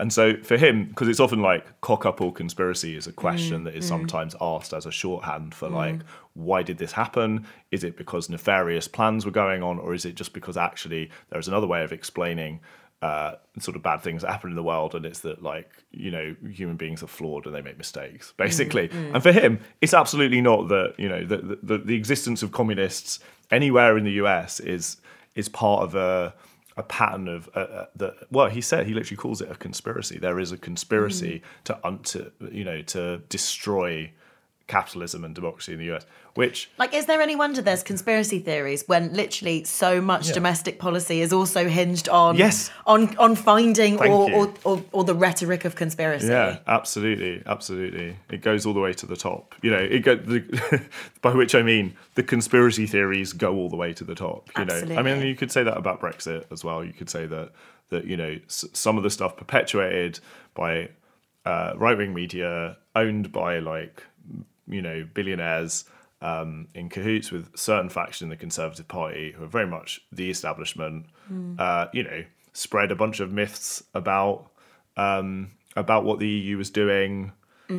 And 0.01 0.13
so 0.13 0.37
for 0.43 0.57
him, 0.57 0.87
because 0.87 1.09
it's 1.09 1.21
often 1.21 1.43
like 1.43 1.81
cock 1.83 2.07
up 2.07 2.21
or 2.21 2.33
conspiracy 2.33 2.97
is 2.97 3.07
a 3.07 3.13
question 3.13 3.61
mm, 3.61 3.65
that 3.65 3.75
is 3.75 3.85
mm. 3.85 3.89
sometimes 3.89 4.35
asked 4.41 4.73
as 4.73 4.87
a 4.87 4.91
shorthand 4.91 5.55
for 5.55 5.69
mm. 5.69 5.75
like, 5.75 6.01
why 6.33 6.63
did 6.63 6.79
this 6.79 6.93
happen? 6.93 7.47
Is 7.71 7.85
it 7.85 7.97
because 7.97 8.31
nefarious 8.31 8.89
plans 8.89 9.27
were 9.27 9.31
going 9.31 9.63
on, 9.63 9.79
or 9.79 9.93
is 9.93 10.07
it 10.07 10.15
just 10.15 10.33
because 10.33 10.57
actually 10.57 11.11
there's 11.29 11.49
another 11.49 11.67
way 11.67 11.85
of 11.85 11.93
explaining 11.93 12.61
uh, 13.03 13.35
sort 13.59 13.77
of 13.77 13.83
bad 13.83 14.03
things 14.03 14.23
that 14.23 14.31
happen 14.31 14.51
in 14.51 14.57
the 14.57 14.63
world, 14.63 14.95
and 14.95 15.05
it's 15.05 15.21
that 15.21 15.43
like 15.43 15.71
you 15.91 16.11
know 16.11 16.35
human 16.51 16.77
beings 16.77 17.03
are 17.03 17.07
flawed 17.07 17.47
and 17.47 17.55
they 17.55 17.63
make 17.63 17.79
mistakes, 17.79 18.33
basically. 18.37 18.91
And 18.93 19.23
for 19.23 19.33
him, 19.33 19.61
it's 19.81 19.95
absolutely 19.95 20.41
not 20.41 20.69
that 20.69 20.95
you 20.99 21.09
know 21.09 21.25
the, 21.25 21.59
the 21.63 21.79
the 21.79 21.95
existence 21.95 22.43
of 22.43 22.53
communists 22.53 23.21
anywhere 23.51 23.97
in 23.99 24.05
the 24.05 24.13
US 24.13 24.61
is 24.61 24.99
is 25.35 25.49
part 25.49 25.83
of 25.83 25.95
a 25.95 26.35
a 26.81 26.83
pattern 26.83 27.29
of 27.29 27.49
uh, 27.55 27.59
uh, 27.61 27.87
the 27.95 28.15
well 28.31 28.49
he 28.49 28.61
said 28.61 28.87
he 28.87 28.95
literally 28.95 29.17
calls 29.17 29.41
it 29.41 29.51
a 29.51 29.55
conspiracy. 29.55 30.19
There 30.19 30.41
is 30.41 30.51
a 30.51 30.59
conspiracy 30.59 31.43
to 31.65 31.79
un, 31.87 31.99
to 32.13 32.33
you 32.51 32.65
know 32.65 32.83
to 32.95 33.19
destroy 33.29 34.13
capitalism 34.71 35.25
and 35.25 35.35
democracy 35.35 35.73
in 35.75 35.79
the 35.79 35.89
US 35.95 36.05
which 36.35 36.71
Like, 36.79 36.95
is 36.95 37.07
there 37.07 37.21
any 37.21 37.35
wonder 37.35 37.61
there's 37.61 37.83
conspiracy 37.83 38.39
theories 38.39 38.85
when 38.87 39.13
literally 39.13 39.65
so 39.65 40.01
much 40.01 40.29
Yeah. 40.29 40.35
domestic 40.35 40.79
policy 40.79 41.21
is 41.27 41.33
also 41.33 41.69
hinged 41.69 42.09
on 42.09 42.37
Yes. 42.37 42.71
on 42.87 43.01
on 43.19 43.35
finding 43.35 43.99
or, 43.99 44.31
or, 44.39 44.45
or 44.69 44.77
or 44.93 45.03
the 45.11 45.15
rhetoric 45.27 45.65
of 45.65 45.75
conspiracy? 45.75 46.29
yeah 46.29 46.59
absolutely 46.79 47.43
absolutely 47.47 48.09
it 48.31 48.41
goes 48.43 48.65
all 48.67 48.75
the 48.79 48.85
way 48.87 48.93
to 49.03 49.07
the 49.07 49.17
top 49.29 49.55
you 49.65 49.71
know 49.75 49.85
it 49.97 50.01
go 50.09 50.15
the, 50.15 50.41
by 51.27 51.33
which 51.35 51.55
I 51.61 51.63
mean 51.63 51.95
the 52.15 52.23
conspiracy 52.23 52.87
theories 52.87 53.33
go 53.33 53.51
all 53.59 53.69
the 53.75 53.77
way 53.85 53.93
to 54.01 54.05
the 54.05 54.15
top 54.15 54.43
you 54.59 54.65
know 54.65 54.81
I 54.99 55.03
mean 55.03 55.19
you 55.27 55.35
could 55.41 55.51
say 55.57 55.63
that 55.65 55.77
about 55.77 56.01
Brexit 56.01 56.45
as 56.55 56.61
well 56.65 56.85
you 56.85 56.93
could 56.93 57.11
say 57.11 57.27
that 57.27 57.49
that 57.93 58.05
you 58.11 58.17
know 58.17 58.33
s- 58.47 58.67
some 58.73 58.97
of 58.99 59.03
the 59.07 59.11
stuff 59.11 59.33
perpetuated 59.37 60.21
by 60.55 60.91
uh, 61.45 61.73
right 61.77 61.97
wing 61.99 62.13
media 62.15 62.77
owned 62.95 63.33
by 63.33 63.59
like 63.59 64.05
you 64.71 64.81
know 64.83 65.07
billionaires 65.13 65.85
um, 66.23 66.69
in 66.75 66.89
cahoots 66.89 67.31
with 67.31 67.57
certain 67.57 67.89
factions 67.91 68.23
in 68.23 68.29
the 68.31 68.37
Conservative 68.37 68.87
Party 68.89 69.33
who 69.33 69.45
are 69.45 69.49
very 69.49 69.67
much 69.67 70.01
the 70.13 70.31
establishment. 70.31 71.07
Uh, 71.59 71.87
you 71.93 72.03
know, 72.03 72.25
spread 72.53 72.91
a 72.91 72.97
bunch 72.97 73.21
of 73.21 73.33
myths 73.33 73.83
about 73.95 74.51
um, 74.97 75.51
about 75.77 76.05
what 76.05 76.19
the 76.19 76.29
EU 76.29 76.57
was 76.59 76.71
doing. 76.71 77.33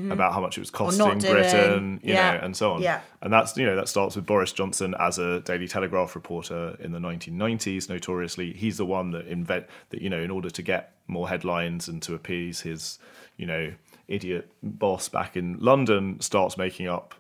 About 0.10 0.32
how 0.34 0.40
much 0.40 0.58
it 0.58 0.62
was 0.62 0.70
costing. 0.72 1.04
Britain, 1.34 2.00
you 2.02 2.14
Yeah. 2.14 2.32
know, 2.36 2.40
and 2.46 2.56
so 2.56 2.72
on. 2.72 2.82
Yeah. 2.82 3.02
And 3.22 3.34
that's 3.34 3.58
you 3.58 3.66
know 3.66 3.76
that 3.76 3.90
starts 3.90 4.16
with 4.16 4.26
Boris 4.26 4.54
Johnson 4.54 4.96
as 4.98 5.20
a 5.20 5.42
Daily 5.42 5.68
Telegraph 5.68 6.16
reporter 6.16 6.78
in 6.80 6.94
the 6.94 7.00
1990s. 7.00 7.90
Notoriously, 7.90 8.54
he's 8.54 8.78
the 8.78 8.86
one 8.86 9.12
that 9.12 9.28
invent 9.28 9.66
that 9.90 10.02
you 10.02 10.10
know 10.10 10.22
in 10.22 10.32
order 10.32 10.50
to 10.50 10.62
get 10.62 10.94
more 11.08 11.28
headlines 11.28 11.90
and 11.90 12.02
to 12.04 12.16
appease 12.16 12.62
his 12.62 13.00
you 13.36 13.46
know 13.46 13.74
idiot 14.12 14.52
boss 14.62 15.10
back 15.10 15.36
in 15.38 15.58
London 15.60 16.20
starts 16.20 16.58
making 16.58 16.88
up 16.88 17.16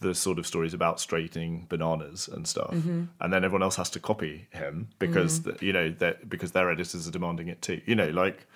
the 0.00 0.14
sort 0.14 0.38
of 0.38 0.46
stories 0.46 0.74
about 0.74 0.98
straightening 0.98 1.64
bananas 1.68 2.28
and 2.28 2.46
stuff, 2.48 2.72
Mm-hmm. 2.72 3.04
and 3.20 3.32
then 3.32 3.44
everyone 3.44 3.62
else 3.62 3.76
has 3.76 3.88
to 3.90 4.00
copy 4.00 4.48
him 4.50 4.88
because 4.98 5.40
Mm. 5.40 5.44
the, 5.58 5.66
you 5.66 5.72
know 5.72 5.90
that 5.98 6.28
because 6.28 6.52
their 6.52 6.70
editors 6.70 7.06
are 7.06 7.12
demanding 7.12 7.48
it 7.48 7.62
too. 7.62 7.80
You 7.86 7.94
know, 7.94 8.08
like 8.10 8.46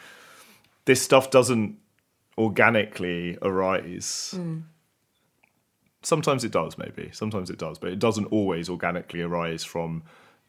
this 0.86 1.00
stuff 1.00 1.30
doesn't 1.30 1.78
organically 2.36 3.38
arise. 3.42 4.34
Mm. 4.36 4.62
Sometimes 6.02 6.44
it 6.44 6.52
does, 6.52 6.78
maybe. 6.78 7.10
Sometimes 7.12 7.50
it 7.50 7.58
does, 7.58 7.78
but 7.78 7.90
it 7.90 7.98
doesn't 7.98 8.26
always 8.26 8.68
organically 8.68 9.22
arise 9.22 9.64
from, 9.64 10.02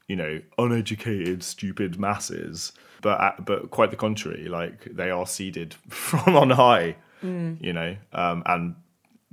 you 0.08 0.16
know, 0.16 0.42
uneducated, 0.58 1.44
stupid 1.44 2.00
masses. 2.00 2.74
But 3.02 3.20
uh, 3.22 3.32
but 3.44 3.72
quite 3.72 3.90
the 3.92 3.98
contrary. 3.98 4.48
Like 4.50 4.86
they 4.86 5.10
are 5.10 5.26
seeded 5.26 5.74
from 5.90 6.36
on 6.36 6.50
high, 6.52 6.96
Mm. 7.24 7.64
you 7.64 7.74
know, 7.74 7.96
um, 8.14 8.44
and 8.46 8.76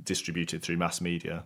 distributed 0.03 0.63
through 0.63 0.77
mass 0.77 1.01
media. 1.01 1.45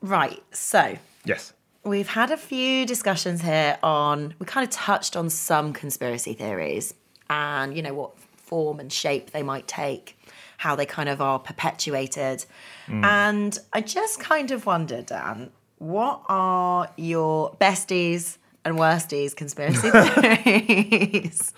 Right. 0.00 0.42
So 0.52 0.98
Yes. 1.24 1.52
we've 1.82 2.08
had 2.08 2.30
a 2.30 2.36
few 2.36 2.86
discussions 2.86 3.42
here 3.42 3.78
on. 3.82 4.34
We 4.38 4.46
kind 4.46 4.64
of 4.64 4.70
touched 4.70 5.16
on 5.16 5.30
some 5.30 5.72
conspiracy 5.72 6.34
theories 6.34 6.94
and 7.30 7.74
you 7.76 7.82
know 7.82 7.94
what 7.94 8.12
form 8.36 8.78
and 8.80 8.92
shape 8.92 9.30
they 9.30 9.42
might 9.42 9.66
take, 9.66 10.16
how 10.58 10.76
they 10.76 10.86
kind 10.86 11.08
of 11.08 11.20
are 11.20 11.38
perpetuated, 11.38 12.44
and 12.88 13.58
I 13.72 13.80
just 13.80 14.20
kind 14.20 14.50
of 14.50 14.66
wonder, 14.66 15.00
Dan, 15.00 15.50
what 15.78 16.20
are 16.28 16.90
your 16.96 17.56
besties 17.60 18.36
and 18.64 18.76
worsties 18.76 19.34
conspiracy 19.34 19.90
theories? 19.90 21.52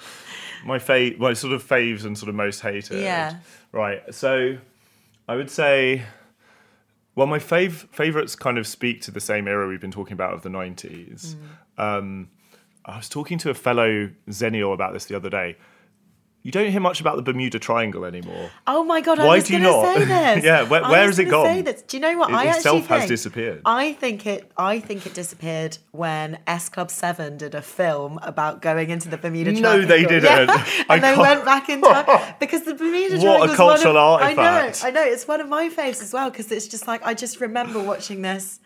My 0.65 0.79
fa- 0.79 1.13
my 1.19 1.33
sort 1.33 1.53
of 1.53 1.63
faves 1.67 2.05
and 2.05 2.17
sort 2.17 2.29
of 2.29 2.35
most 2.35 2.61
hated. 2.61 3.03
Yeah. 3.03 3.39
Right. 3.73 4.03
So 4.15 4.59
I 5.29 5.37
would 5.37 5.51
say 5.51 6.03
well 7.15 7.27
my 7.27 7.39
fav- 7.39 7.89
favorites 7.91 8.37
kind 8.37 8.59
of 8.59 8.67
speak 8.67 9.01
to 9.03 9.11
the 9.11 9.21
same 9.21 9.49
era 9.49 9.67
we've 9.69 9.81
been 9.81 9.91
talking 9.91 10.13
about 10.15 10.35
of 10.35 10.43
the 10.43 10.49
90s. 10.49 11.35
Mm. 11.79 11.83
Um 11.99 12.29
I 12.85 12.97
was 12.97 13.09
talking 13.09 13.39
to 13.39 13.51
a 13.51 13.55
fellow 13.55 14.11
Xennial 14.29 14.73
about 14.73 14.93
this 14.93 15.07
the 15.07 15.17
other 15.17 15.31
day. 15.31 15.57
You 16.47 16.53
don't 16.53 16.71
hear 16.71 16.81
much 16.81 17.01
about 17.01 17.17
the 17.17 17.23
Bermuda 17.23 17.59
Triangle 17.59 18.05
anymore. 18.05 18.51
Oh 18.69 18.85
my 18.85 19.01
god! 19.01 19.19
I 19.19 19.27
Why 19.27 19.35
was 19.39 19.49
do 19.49 19.55
you 19.55 19.59
not? 19.59 19.97
say 19.97 20.05
this. 20.35 20.45
Yeah, 20.45 20.63
where- 20.63 20.83
where 20.83 21.07
has 21.07 21.19
it 21.19 21.25
gone? 21.25 21.65
this. 21.65 21.83
Do 21.83 21.97
you 21.97 22.01
know 22.01 22.17
what? 22.17 22.31
It 22.31 22.35
I 22.35 22.45
actually 22.45 22.57
itself 22.59 22.87
has 22.87 22.99
think- 23.01 23.09
disappeared. 23.09 23.63
I 23.67 23.95
think 23.95 24.25
it. 24.27 24.49
I 24.57 24.79
think 24.79 25.07
it 25.07 25.13
disappeared 25.15 25.79
when 25.91 26.39
S 26.47 26.69
Club 26.69 26.93
Seven 26.93 27.37
did 27.37 27.57
a 27.57 27.63
film 27.63 28.21
about 28.23 28.63
going 28.63 28.91
into 28.91 29.09
the 29.09 29.17
Bermuda 29.19 29.51
Triangle. 29.51 29.81
No, 29.81 29.87
they 29.87 30.05
didn't. 30.05 30.23
Yeah. 30.49 30.67
And 30.89 31.03
they 31.03 31.17
went 31.17 31.45
back 31.45 31.69
in 31.69 31.81
time 31.83 32.35
because 32.39 32.63
the 32.63 32.75
Bermuda 32.75 33.17
What 33.17 33.21
a 33.21 33.21
Triangle. 33.25 33.51
is 33.51 33.57
cultural 33.57 33.95
one 33.95 34.05
of, 34.05 34.23
artifact. 34.23 34.85
I 34.85 34.91
know. 34.91 35.01
I 35.03 35.05
know. 35.05 35.11
It's 35.13 35.27
one 35.27 35.41
of 35.41 35.49
my 35.49 35.69
faves 35.69 36.01
as 36.01 36.13
well 36.13 36.31
because 36.31 36.53
it's 36.53 36.69
just 36.69 36.87
like 36.87 37.05
I 37.05 37.13
just 37.15 37.41
remember 37.41 37.83
watching 37.83 38.23
this 38.23 38.61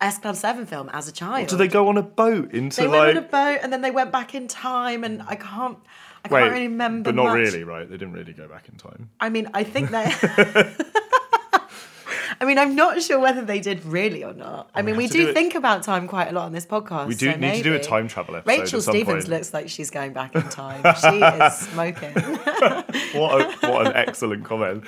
S 0.00 0.18
Club 0.18 0.34
Seven 0.34 0.66
film 0.66 0.90
as 0.92 1.06
a 1.06 1.12
child. 1.12 1.46
Do 1.46 1.56
they 1.56 1.68
go 1.68 1.86
on 1.88 1.96
a 1.96 2.02
boat 2.02 2.52
into 2.52 2.80
They 2.80 2.86
like 2.88 2.98
went 3.06 3.18
on 3.18 3.24
a 3.24 3.28
boat 3.28 3.60
and 3.62 3.72
then 3.72 3.82
they 3.82 3.92
went 3.92 4.10
back 4.10 4.34
in 4.34 4.48
time, 4.48 5.04
and 5.04 5.22
I 5.28 5.36
can't. 5.36 5.78
I 6.24 6.28
can't 6.28 6.42
Wait, 6.42 6.50
really 6.50 6.68
remember. 6.68 7.08
but 7.10 7.14
not 7.14 7.26
much. 7.26 7.36
really, 7.36 7.64
right? 7.64 7.88
They 7.88 7.96
didn't 7.96 8.12
really 8.12 8.32
go 8.32 8.46
back 8.48 8.68
in 8.68 8.76
time. 8.76 9.10
I 9.20 9.30
mean, 9.30 9.48
I 9.54 9.64
think 9.64 9.90
they. 9.90 10.74
I 12.40 12.46
mean, 12.46 12.58
I'm 12.58 12.74
not 12.74 13.02
sure 13.02 13.18
whether 13.18 13.42
they 13.42 13.60
did 13.60 13.84
really 13.84 14.24
or 14.24 14.32
not. 14.32 14.70
I 14.74 14.80
oh, 14.80 14.82
mean, 14.82 14.96
we 14.96 15.08
do 15.08 15.26
do 15.26 15.32
think 15.34 15.54
about 15.54 15.82
time 15.82 16.08
quite 16.08 16.28
a 16.28 16.32
lot 16.32 16.46
on 16.46 16.52
this 16.52 16.64
podcast. 16.64 17.06
We 17.06 17.14
do 17.14 17.32
so 17.32 17.38
need 17.38 17.58
to 17.58 17.62
do 17.62 17.74
a 17.74 17.80
time 17.80 18.08
travel 18.08 18.36
episode. 18.36 18.60
Rachel 18.60 18.80
Stevens 18.80 19.24
point. 19.24 19.28
looks 19.28 19.52
like 19.52 19.68
she's 19.68 19.90
going 19.90 20.14
back 20.14 20.34
in 20.34 20.42
time. 20.44 20.82
she 21.00 21.18
is 21.18 21.58
smoking. 21.58 22.12
what, 23.12 23.42
a, 23.42 23.68
what 23.68 23.86
an 23.88 23.92
excellent 23.94 24.44
comment. 24.44 24.84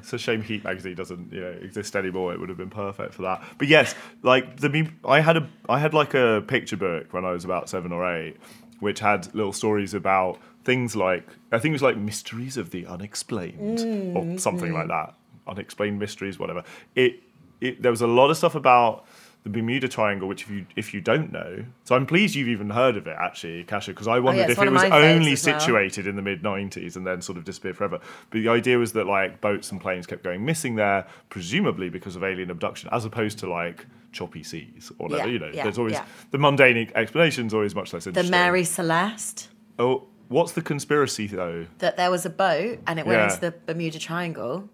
It's 0.00 0.12
a 0.12 0.18
shame 0.18 0.42
Heat 0.42 0.64
magazine 0.64 0.96
doesn't 0.96 1.32
you 1.32 1.40
know 1.40 1.54
exist 1.62 1.94
anymore. 1.94 2.32
It 2.32 2.40
would 2.40 2.48
have 2.48 2.58
been 2.58 2.70
perfect 2.70 3.14
for 3.14 3.22
that. 3.22 3.44
But 3.56 3.68
yes, 3.68 3.94
like 4.22 4.56
the 4.56 4.90
I 5.04 5.20
had 5.20 5.36
a 5.36 5.48
I 5.68 5.78
had 5.78 5.94
like 5.94 6.14
a 6.14 6.42
picture 6.48 6.76
book 6.76 7.12
when 7.12 7.24
I 7.24 7.30
was 7.30 7.44
about 7.44 7.68
seven 7.68 7.92
or 7.92 8.12
eight, 8.12 8.38
which 8.80 9.00
had 9.00 9.32
little 9.34 9.52
stories 9.52 9.94
about 9.94 10.38
things 10.64 10.96
like 10.96 11.26
I 11.52 11.58
think 11.58 11.72
it 11.72 11.74
was 11.74 11.82
like 11.82 11.96
mysteries 11.96 12.56
of 12.56 12.70
the 12.70 12.86
unexplained 12.86 13.80
or 14.16 14.22
mm, 14.22 14.40
something 14.40 14.72
like 14.72 14.86
mm. 14.86 14.88
that. 14.88 15.14
Unexplained 15.46 15.98
mysteries, 15.98 16.38
whatever. 16.38 16.64
It, 16.94 17.22
it 17.60 17.82
there 17.82 17.90
was 17.90 18.02
a 18.02 18.06
lot 18.06 18.30
of 18.30 18.36
stuff 18.36 18.54
about 18.54 19.06
the 19.42 19.50
Bermuda 19.50 19.88
Triangle, 19.88 20.28
which 20.28 20.42
if 20.42 20.50
you 20.50 20.66
if 20.76 20.92
you 20.92 21.00
don't 21.00 21.32
know, 21.32 21.64
so 21.84 21.94
I'm 21.94 22.04
pleased 22.04 22.34
you've 22.34 22.48
even 22.48 22.70
heard 22.70 22.96
of 22.96 23.06
it 23.06 23.16
actually, 23.18 23.64
Kasia, 23.64 23.92
because 23.92 24.06
I 24.06 24.18
oh, 24.18 24.22
wondered 24.22 24.50
it's 24.50 24.58
if 24.60 24.66
it 24.66 24.70
was 24.70 24.82
only 24.84 25.32
as 25.32 25.46
well. 25.46 25.60
situated 25.60 26.06
in 26.06 26.16
the 26.16 26.22
mid 26.22 26.42
90s 26.42 26.96
and 26.96 27.06
then 27.06 27.22
sort 27.22 27.38
of 27.38 27.44
disappeared 27.44 27.76
forever. 27.76 28.00
But 28.30 28.42
the 28.42 28.48
idea 28.48 28.78
was 28.78 28.92
that 28.92 29.06
like 29.06 29.40
boats 29.40 29.72
and 29.72 29.80
planes 29.80 30.06
kept 30.06 30.24
going 30.24 30.44
missing 30.44 30.74
there, 30.74 31.06
presumably 31.30 31.88
because 31.88 32.16
of 32.16 32.24
alien 32.24 32.50
abduction, 32.50 32.90
as 32.92 33.04
opposed 33.06 33.38
to 33.38 33.48
like 33.48 33.86
choppy 34.12 34.42
seas 34.42 34.92
or 34.98 35.08
whatever. 35.08 35.28
Yeah, 35.28 35.32
you 35.32 35.38
know, 35.38 35.50
yeah, 35.52 35.62
there's 35.62 35.78
always 35.78 35.94
yeah. 35.94 36.04
the 36.32 36.38
mundane 36.38 36.90
explanation's 36.94 37.54
always 37.54 37.74
much 37.74 37.92
less 37.94 38.06
interesting. 38.06 38.30
The. 38.30 38.36
Mary 38.36 38.64
Celeste. 38.64 39.48
Oh, 39.78 40.06
what's 40.28 40.52
the 40.52 40.62
conspiracy 40.62 41.26
though? 41.26 41.66
That 41.78 41.96
there 41.96 42.10
was 42.10 42.26
a 42.26 42.30
boat 42.30 42.80
and 42.86 42.98
it 42.98 43.06
went 43.06 43.18
Yeah. 43.18 43.24
into 43.24 43.40
the 43.40 43.54
Bermuda 43.66 43.98
Triangle. 43.98 44.68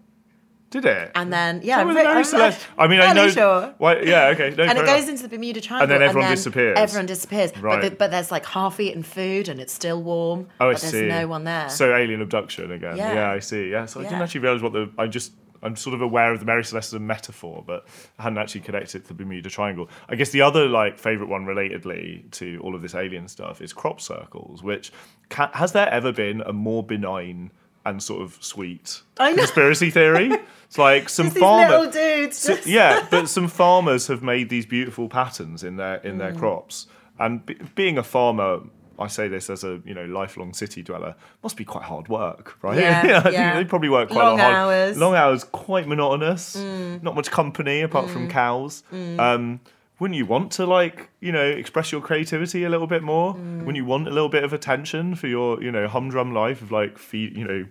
Did 0.69 0.83
it? 0.85 1.11
And 1.15 1.31
then, 1.31 1.61
yeah, 1.63 1.75
So 1.75 1.81
I'm 1.81 1.87
was 1.87 1.95
ve- 1.95 2.03
Mary 2.03 2.17
I'm 2.17 2.23
Celeste. 2.25 2.67
I 2.77 2.87
mean, 2.87 2.99
I 2.99 3.13
know. 3.13 3.29
Sure. 3.29 3.73
Why, 3.77 3.99
yeah, 4.01 4.27
okay. 4.33 4.53
No, 4.57 4.63
and 4.65 4.77
it 4.77 4.85
goes 4.85 5.03
enough. 5.03 5.09
into 5.09 5.23
the 5.23 5.29
Bermuda 5.29 5.61
Triangle, 5.61 5.83
and 5.83 5.91
then 5.91 6.07
everyone 6.07 6.29
disappears. 6.29 6.77
Everyone 6.77 7.05
disappears, 7.05 7.51
but, 7.53 7.63
Right. 7.63 7.81
the, 7.89 7.91
but 7.95 8.11
there's 8.11 8.31
like 8.31 8.45
half-eaten 8.45 9.03
food, 9.03 9.47
and 9.47 9.61
it's 9.61 9.71
still 9.73 10.03
warm. 10.03 10.47
Oh, 10.59 10.69
I 10.69 10.73
but 10.73 10.81
there's 10.81 10.91
see. 10.91 11.07
no 11.07 11.25
one 11.27 11.45
there. 11.45 11.69
So 11.69 11.95
alien 11.95 12.21
abduction 12.21 12.71
again. 12.71 12.97
Yeah, 12.97 13.13
Yeah. 13.13 13.31
I 13.31 13.39
see. 13.39 13.69
Yeah, 13.71 13.85
so 13.85 14.01
I 14.01 14.03
didn't 14.03 14.21
actually 14.21 14.41
realize 14.41 14.61
what 14.61 14.73
the. 14.73 14.91
I 14.97 15.07
just. 15.07 15.31
I'm 15.63 15.75
sort 15.75 15.95
of 15.95 16.03
aware 16.03 16.31
of 16.31 16.39
the 16.39 16.45
Mary 16.45 16.63
Celeste 16.63 16.89
as 16.89 16.93
a 16.93 16.99
metaphor, 16.99 17.63
but 17.65 17.87
I 18.19 18.23
hadn't 18.23 18.37
actually 18.37 18.61
connected 18.61 18.97
it 18.97 19.01
to 19.03 19.07
the 19.07 19.13
Bermuda 19.15 19.49
Triangle. 19.49 19.89
I 20.07 20.13
guess 20.15 20.29
the 20.29 20.41
other 20.41 20.67
like 20.69 20.99
favorite 20.99 21.29
one, 21.29 21.45
relatedly 21.47 22.29
to 22.33 22.59
all 22.61 22.75
of 22.75 22.83
this 22.83 22.93
alien 22.93 23.27
stuff, 23.27 23.59
is 23.59 23.73
crop 23.73 23.99
circles. 23.99 24.61
Which 24.61 24.91
ca 25.29 25.49
has 25.55 25.71
there 25.71 25.89
ever 25.89 26.11
been 26.11 26.41
a 26.41 26.53
more 26.53 26.83
benign 26.83 27.51
and 27.87 28.01
sort 28.03 28.21
of 28.21 28.37
sweet 28.41 29.01
conspiracy 29.15 29.89
theory? 29.89 30.31
It's 30.67 30.77
like 30.77 31.07
some 31.07 31.29
farmers, 31.29 31.33
these 31.33 31.41
farmer. 31.41 31.69
little 31.85 31.91
dudes. 31.93 32.37
So- 32.39 32.57
yeah, 32.65 33.07
but 33.09 33.29
some 33.37 33.47
farmers 33.47 34.07
have 34.07 34.21
made 34.21 34.49
these 34.49 34.65
beautiful 34.65 35.07
patterns 35.07 35.63
in 35.63 35.77
their 35.77 35.95
in 36.03 36.15
Mm. 36.15 36.19
their 36.19 36.33
crops, 36.33 36.87
and 37.17 37.45
be, 37.45 37.53
being 37.75 37.97
a 37.97 38.03
farmer, 38.03 38.59
I 38.99 39.07
say 39.07 39.29
this 39.29 39.49
as 39.49 39.63
a 39.63 39.79
you 39.85 39.93
know 39.93 40.03
lifelong 40.03 40.51
city 40.53 40.83
dweller, 40.83 41.15
must 41.41 41.55
be 41.55 41.63
quite 41.63 41.85
hard 41.85 42.09
work, 42.09 42.57
right? 42.61 42.77
Yeah, 42.77 43.29
yeah. 43.31 43.55
they 43.55 43.63
probably 43.63 43.87
work 43.87 44.09
quite 44.09 44.25
Long 44.25 44.39
a 44.41 44.43
lot 44.43 44.51
hard. 44.51 44.55
hours. 44.55 44.97
Mm. 44.97 44.99
Long 44.99 45.15
hours, 45.15 45.43
quite 45.45 45.87
monotonous. 45.87 46.57
Not 47.01 47.15
much 47.15 47.31
company 47.31 47.79
apart 47.79 48.09
from 48.09 48.27
cows. 48.29 48.83
Um, 48.91 49.61
wouldn't 49.99 50.17
you 50.17 50.25
want 50.25 50.51
to 50.53 50.65
like 50.65 51.09
you 51.19 51.31
know 51.31 51.43
express 51.43 51.91
your 51.91 52.01
creativity 52.01 52.63
a 52.63 52.69
little 52.69 52.87
bit 52.87 53.03
more? 53.03 53.33
Mm. 53.33 53.59
Wouldn't 53.59 53.77
you 53.77 53.85
want 53.85 54.07
a 54.07 54.11
little 54.11 54.29
bit 54.29 54.43
of 54.43 54.53
attention 54.53 55.15
for 55.15 55.27
your 55.27 55.61
you 55.61 55.71
know 55.71 55.87
humdrum 55.87 56.33
life 56.33 56.61
of 56.61 56.71
like 56.71 56.97
feed 56.97 57.35
you 57.35 57.45
know 57.45 57.65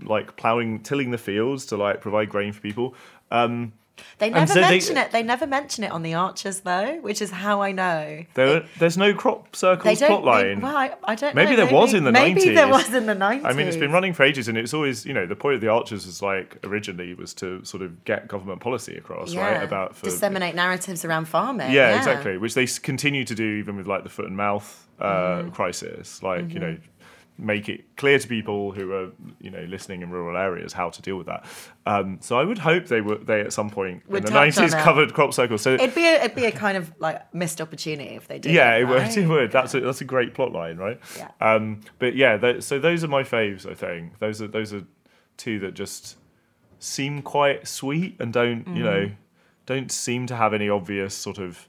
like 0.00 0.36
plowing 0.36 0.80
tilling 0.80 1.10
the 1.10 1.18
fields 1.18 1.66
to 1.66 1.76
like 1.76 2.00
provide 2.00 2.28
grain 2.28 2.52
for 2.52 2.60
people? 2.60 2.94
Um, 3.30 3.72
They 4.18 4.30
never 4.30 4.46
so 4.52 4.54
they- 4.60 4.70
mention 4.70 4.96
it. 4.96 5.10
They 5.12 5.22
never 5.22 5.46
mention 5.46 5.84
it 5.84 5.90
on 5.92 6.02
the 6.02 6.14
Archers 6.14 6.60
though, 6.60 6.98
which 7.00 7.22
is 7.22 7.30
how 7.30 7.62
I 7.62 7.72
know. 7.72 8.24
There, 8.34 8.64
there's 8.78 8.96
no 8.98 9.14
crop 9.14 9.54
circles 9.54 10.00
don't. 10.00 10.08
plot 10.08 10.24
line. 10.24 10.60
Well, 10.60 10.76
I, 10.76 10.92
I 11.04 11.14
don't 11.14 11.34
Maybe 11.34 11.50
know. 11.56 11.64
there 11.64 11.72
was 11.74 11.94
in 11.94 12.04
the 12.04 12.12
maybe 12.12 12.50
there 12.54 12.68
was 12.68 12.92
in 12.92 13.06
the 13.06 13.14
nineties. 13.14 13.44
I 13.46 13.52
mean, 13.52 13.66
it's 13.68 13.76
been 13.76 13.92
running 13.92 14.12
for 14.12 14.22
ages, 14.24 14.48
and 14.48 14.58
it's 14.58 14.74
always, 14.74 15.04
you 15.06 15.12
know, 15.14 15.26
the 15.26 15.36
point 15.36 15.54
of 15.56 15.60
the 15.60 15.68
Archers 15.68 16.06
was 16.06 16.22
like 16.22 16.58
originally 16.64 17.14
was 17.14 17.34
to 17.34 17.64
sort 17.64 17.82
of 17.82 18.04
get 18.04 18.26
government 18.28 18.60
policy 18.60 18.96
across, 18.96 19.34
right? 19.34 19.62
About 19.62 19.94
for 19.96 20.06
disseminate 20.06 20.54
narratives 20.54 21.04
around 21.04 21.26
farming. 21.26 21.70
yeah, 21.72 21.96
exactly, 21.96 22.36
which 22.36 22.54
they 22.54 22.66
continue 22.66 23.24
to 23.24 23.34
do 23.34 23.44
even 23.56 23.76
with 23.76 23.86
like 23.86 24.02
the 24.02 24.10
foot 24.10 24.26
and 24.26 24.36
mouth 24.36 24.88
uh, 25.00 25.04
Mm-hmm. 25.04 25.50
crisis, 25.50 26.22
like 26.22 26.52
you 26.52 26.60
know. 26.60 26.76
Make 27.36 27.68
it 27.68 27.96
clear 27.96 28.16
to 28.20 28.28
people 28.28 28.70
who 28.70 28.92
are, 28.92 29.10
you 29.40 29.50
know, 29.50 29.62
listening 29.68 30.02
in 30.02 30.10
rural 30.10 30.36
areas 30.36 30.72
how 30.72 30.90
to 30.90 31.02
deal 31.02 31.16
with 31.16 31.26
that. 31.26 31.44
Um, 31.84 32.18
so 32.20 32.38
I 32.38 32.44
would 32.44 32.58
hope 32.58 32.86
they 32.86 33.00
were 33.00 33.16
they 33.18 33.40
at 33.40 33.52
some 33.52 33.70
point 33.70 34.08
Would 34.08 34.18
in 34.18 34.24
the 34.26 34.30
nineties 34.30 34.72
covered 34.72 35.14
crop 35.14 35.34
circles. 35.34 35.60
So 35.62 35.74
It'd 35.74 35.96
be 35.96 36.06
a, 36.06 36.22
it'd 36.22 36.36
be 36.36 36.44
a 36.44 36.52
kind 36.52 36.76
of 36.76 36.92
like 37.00 37.34
missed 37.34 37.60
opportunity 37.60 38.14
if 38.14 38.28
they 38.28 38.38
did. 38.38 38.52
yeah, 38.52 38.76
it, 38.76 38.82
it 38.82 38.84
would. 38.84 38.98
right? 38.98 39.16
It 39.16 39.26
would. 39.26 39.50
That's 39.50 39.74
a 39.74 39.80
that's 39.80 40.00
a 40.00 40.04
great 40.04 40.32
plot 40.34 40.52
line, 40.52 40.76
right? 40.76 41.00
Yeah. 41.16 41.30
Um, 41.40 41.80
but 41.98 42.14
yeah, 42.14 42.36
th- 42.36 42.62
so 42.62 42.78
those 42.78 43.02
are 43.02 43.08
my 43.08 43.24
faves. 43.24 43.68
I 43.68 43.74
think 43.74 44.20
those 44.20 44.40
are 44.40 44.46
those 44.46 44.72
are 44.72 44.84
two 45.36 45.58
that 45.58 45.74
just 45.74 46.16
seem 46.78 47.20
quite 47.20 47.66
sweet 47.66 48.14
and 48.20 48.32
don't 48.32 48.64
you 48.68 48.84
know 48.84 49.00
Mm-hmm. 49.06 49.14
don't 49.66 49.90
seem 49.90 50.26
to 50.28 50.36
have 50.36 50.54
any 50.54 50.68
obvious 50.68 51.14
sort 51.16 51.38
of 51.38 51.66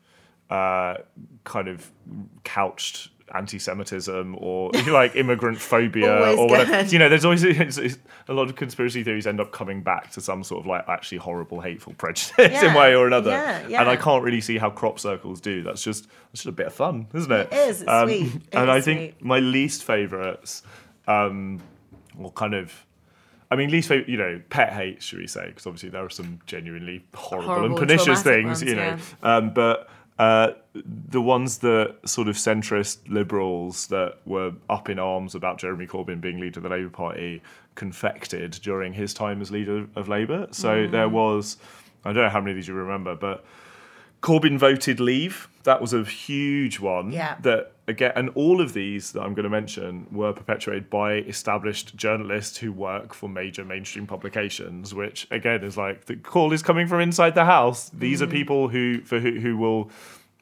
uh, 0.51 0.97
kind 1.43 1.67
of 1.67 1.91
couched 2.43 3.09
anti-Semitism 3.33 4.35
or 4.39 4.71
like 4.87 5.15
immigrant 5.15 5.59
phobia 5.59 6.35
or 6.35 6.47
whatever. 6.47 6.83
good. 6.83 6.91
You 6.91 6.99
know, 6.99 7.09
there's 7.09 7.25
always 7.25 7.43
it's, 7.43 7.77
it's, 7.77 7.97
a 8.27 8.33
lot 8.33 8.49
of 8.49 8.55
conspiracy 8.55 9.03
theories 9.03 9.25
end 9.27 9.39
up 9.39 9.51
coming 9.51 9.81
back 9.81 10.11
to 10.11 10.21
some 10.21 10.43
sort 10.43 10.61
of 10.61 10.67
like 10.67 10.87
actually 10.87 11.17
horrible, 11.19 11.61
hateful 11.61 11.93
prejudice 11.93 12.33
in 12.37 12.51
Yeah, 12.51 12.75
way 12.77 12.95
or 12.95 13.07
another. 13.07 13.31
yeah, 13.31 13.81
And 13.81 13.89
I 13.89 13.95
can't 13.95 14.23
really 14.23 14.41
see 14.41 14.57
how 14.57 14.69
crop 14.69 14.99
circles 14.99 15.41
do. 15.41 15.63
That's 15.63 15.83
just 15.83 16.07
that's 16.07 16.43
just 16.43 16.45
a 16.45 16.51
bit 16.51 16.67
of 16.67 16.73
fun, 16.73 17.07
isn't 17.13 17.31
it? 17.31 17.51
It 17.51 17.69
is, 17.69 17.81
it's 17.81 18.01
sweet. 18.03 18.35
It 18.35 18.55
and 18.55 18.69
is 18.69 18.75
I 18.75 18.81
think 18.81 18.99
sweet. 18.99 19.23
my 19.23 19.39
least 19.39 19.83
favourites, 19.83 20.63
um, 21.07 21.61
or 22.19 22.31
kind 22.31 22.53
of. 22.53 22.73
I 23.51 23.55
mean, 23.55 23.69
least 23.69 23.89
favorite, 23.89 24.09
you 24.09 24.17
know, 24.17 24.41
pet 24.49 24.73
hate, 24.73 25.03
should 25.03 25.19
we 25.19 25.27
say? 25.27 25.45
Because 25.45 25.67
obviously 25.67 25.89
there 25.89 26.03
are 26.03 26.09
some 26.09 26.39
genuinely 26.47 27.05
horrible, 27.13 27.65
and 27.65 27.77
pernicious 27.77 28.23
things, 28.23 28.45
ones, 28.47 28.63
you 28.63 28.75
know. 28.75 28.97
yeah. 29.23 29.35
Um, 29.35 29.53
but 29.53 29.87
uh, 30.17 30.51
the 30.73 31.21
ones 31.21 31.57
that 31.59 31.95
sort 32.05 32.27
of 32.27 32.35
centrist 32.35 32.97
liberals 33.09 33.87
that 33.87 34.17
were 34.25 34.53
up 34.69 34.89
in 34.89 34.97
arms 34.99 35.35
about 35.35 35.57
Jeremy 35.57 35.87
Corbyn 35.87 36.21
being 36.21 36.39
leader 36.39 36.59
of 36.59 36.63
the 36.63 36.69
Labour 36.69 36.89
Party 36.89 37.41
confected 37.75 38.51
during 38.63 38.93
his 38.93 39.13
time 39.13 39.41
as 39.41 39.51
leader 39.51 39.87
of 39.95 40.07
Labour. 40.07 40.47
So 40.51 40.69
Mm. 40.87 40.91
there 40.91 41.09
was, 41.09 41.57
I 42.05 42.13
don't 42.13 42.23
know 42.23 42.29
how 42.29 42.39
many 42.39 42.51
of 42.51 42.55
these 42.55 42.67
you 42.67 42.73
remember, 42.73 43.15
but 43.15 43.43
Corbyn 44.25 44.57
voted 44.57 44.99
leave. 44.99 45.47
That 45.65 45.79
was 45.81 45.93
a 45.93 46.03
huge 46.03 46.79
one. 46.79 47.11
Yeah. 47.11 47.37
That 47.41 47.73
again, 47.87 48.11
and 48.15 48.29
all 48.33 48.59
of 48.59 48.73
these 48.73 49.11
that 49.11 49.21
I'm 49.21 49.35
going 49.35 49.43
to 49.43 49.51
mention 49.51 50.07
were 50.11 50.33
perpetuated 50.33 50.89
by 50.89 51.17
established 51.17 51.95
journalists 51.95 52.57
who 52.57 52.71
work 52.71 53.13
for 53.13 53.29
major 53.29 53.63
mainstream 53.63 54.07
publications. 54.07 54.95
Which 54.95 55.27
again 55.29 55.63
is 55.63 55.77
like 55.77 56.05
the 56.05 56.15
call 56.15 56.53
is 56.53 56.63
coming 56.63 56.87
from 56.87 57.01
inside 57.01 57.35
the 57.35 57.45
house. 57.45 57.89
These 57.89 58.23
are 58.23 58.27
mm. 58.27 58.31
people 58.31 58.67
who 58.67 59.01
for 59.01 59.19
who, 59.19 59.39
who 59.39 59.57
will 59.57 59.91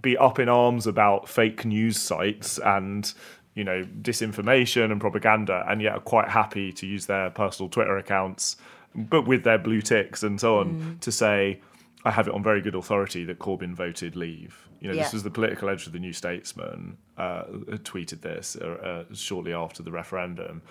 be 0.02 0.18
up 0.18 0.40
in 0.40 0.48
arms 0.48 0.88
about 0.88 1.28
fake 1.28 1.66
news 1.66 2.00
sites 2.00 2.60
and 2.60 3.14
you 3.54 3.66
know 3.66 3.84
disinformation 4.02 4.94
and 4.94 5.02
propaganda, 5.02 5.66
and 5.68 5.82
yet 5.82 5.94
are 5.94 6.00
quite 6.00 6.30
happy 6.30 6.72
to 6.72 6.88
use 6.88 7.08
their 7.08 7.32
personal 7.32 7.68
Twitter 7.68 7.98
accounts, 7.98 8.56
but 8.96 9.28
with 9.28 9.44
their 9.44 9.58
blue 9.58 9.82
ticks 9.82 10.24
and 10.24 10.40
so 10.40 10.60
on, 10.60 10.74
mm. 10.74 11.00
to 11.02 11.12
say. 11.12 11.60
I 12.06 12.12
have 12.12 12.28
it 12.28 12.34
on 12.34 12.44
very 12.44 12.62
good 12.62 12.76
authority 12.76 13.24
that 13.26 13.40
Corbyn 13.40 13.74
voted 13.74 14.16
leave. 14.16 14.68
You 14.82 14.90
know, 14.90 14.94
Yeah. 14.96 15.04
this 15.04 15.14
was 15.14 15.24
the 15.24 15.32
political 15.32 15.70
editor 15.70 15.88
of 15.90 15.94
the 15.94 16.00
New 16.00 16.12
Statesman 16.14 16.98
uh, 17.18 17.44
tweeted 17.84 18.22
this 18.22 18.58
uh, 18.62 19.06
uh, 19.10 19.14
shortly 19.14 19.54
after 19.54 19.82
the 19.84 19.92
referendum, 19.92 20.62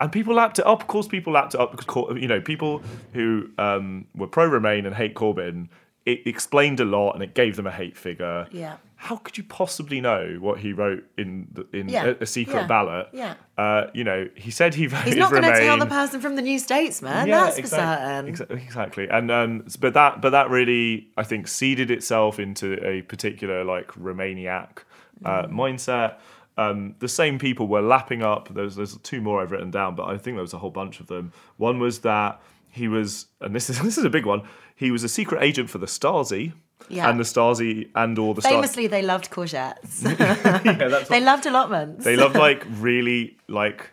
and 0.00 0.12
people 0.12 0.34
lapped 0.34 0.58
it 0.58 0.66
up. 0.66 0.82
Of 0.82 0.86
course, 0.88 1.08
people 1.08 1.32
lapped 1.32 1.54
it 1.54 1.60
up 1.60 1.70
because 1.76 2.16
you 2.20 2.28
know 2.28 2.40
people 2.40 2.82
who 3.14 3.48
um, 3.58 4.06
were 4.14 4.26
pro 4.26 4.46
Remain 4.46 4.84
and 4.86 4.94
hate 4.94 5.14
Corbyn. 5.14 5.68
It 6.04 6.26
explained 6.26 6.80
a 6.80 6.84
lot 6.84 7.12
and 7.12 7.22
it 7.22 7.32
gave 7.34 7.54
them 7.54 7.66
a 7.66 7.70
hate 7.70 7.96
figure. 7.96 8.48
Yeah. 8.50 8.76
How 9.06 9.16
could 9.16 9.36
you 9.36 9.42
possibly 9.42 10.00
know 10.00 10.36
what 10.38 10.60
he 10.60 10.72
wrote 10.72 11.02
in 11.18 11.48
the, 11.52 11.66
in 11.76 11.88
Yeah. 11.88 12.04
a, 12.20 12.22
a 12.22 12.26
secret 12.26 12.60
Yeah. 12.60 12.66
ballot? 12.68 13.08
Yeah. 13.12 13.34
Uh, 13.58 13.86
you 13.92 14.04
know, 14.04 14.28
he 14.36 14.52
said 14.52 14.74
he 14.74 14.86
voted 14.86 15.06
He's 15.08 15.16
not 15.16 15.32
going 15.32 15.42
to 15.42 15.58
tell 15.58 15.76
the 15.76 15.86
person 15.86 16.20
from 16.20 16.36
the 16.36 16.42
New 16.42 16.60
Statesman. 16.60 17.28
that's 17.28 17.58
for 17.58 17.66
certain. 17.66 18.28
Exactly, 18.28 18.62
exactly. 18.62 19.08
And 19.10 19.28
um, 19.32 19.64
but 19.80 19.94
that 19.94 20.20
but 20.22 20.30
that 20.30 20.50
really 20.50 21.08
I 21.16 21.24
think 21.24 21.48
seeded 21.48 21.90
itself 21.90 22.38
into 22.38 22.78
a 22.86 23.02
particular 23.02 23.64
like 23.64 23.88
Remainiac 23.94 24.84
uh, 25.24 25.42
Mm. 25.46 25.50
mindset. 25.52 26.18
Um, 26.56 26.94
the 27.00 27.08
same 27.08 27.40
people 27.40 27.66
were 27.66 27.82
lapping 27.82 28.22
up. 28.22 28.54
There's 28.54 28.76
there's 28.76 28.96
two 28.98 29.20
more 29.20 29.42
I've 29.42 29.50
written 29.50 29.72
down, 29.72 29.96
but 29.96 30.04
I 30.04 30.16
think 30.16 30.36
there 30.36 30.42
was 30.42 30.54
a 30.54 30.58
whole 30.58 30.70
bunch 30.70 31.00
of 31.00 31.08
them. 31.08 31.32
One 31.56 31.80
was 31.80 31.98
that 32.00 32.40
he 32.70 32.86
was, 32.86 33.26
and 33.40 33.52
this 33.52 33.68
is 33.68 33.80
this 33.88 33.98
is 33.98 34.04
a 34.04 34.10
big 34.10 34.26
one. 34.26 34.42
He 34.76 34.90
was 34.92 35.02
a 35.02 35.08
secret 35.08 35.42
agent 35.42 35.70
for 35.70 35.78
the 35.78 35.86
Stasi. 35.86 36.52
Yeah. 36.88 37.08
And 37.08 37.18
the 37.18 37.24
Stasi 37.24 37.88
and 37.94 38.18
all 38.18 38.34
the 38.34 38.42
Stasi. 38.42 38.50
Famously, 38.50 38.86
they 38.86 39.02
loved 39.02 39.30
courgettes. 39.30 40.02
yeah, 40.64 40.88
that's 40.88 41.08
they 41.08 41.20
loved 41.20 41.46
allotments. 41.46 42.04
they 42.04 42.16
loved 42.16 42.36
like 42.36 42.64
really 42.78 43.36
like 43.48 43.90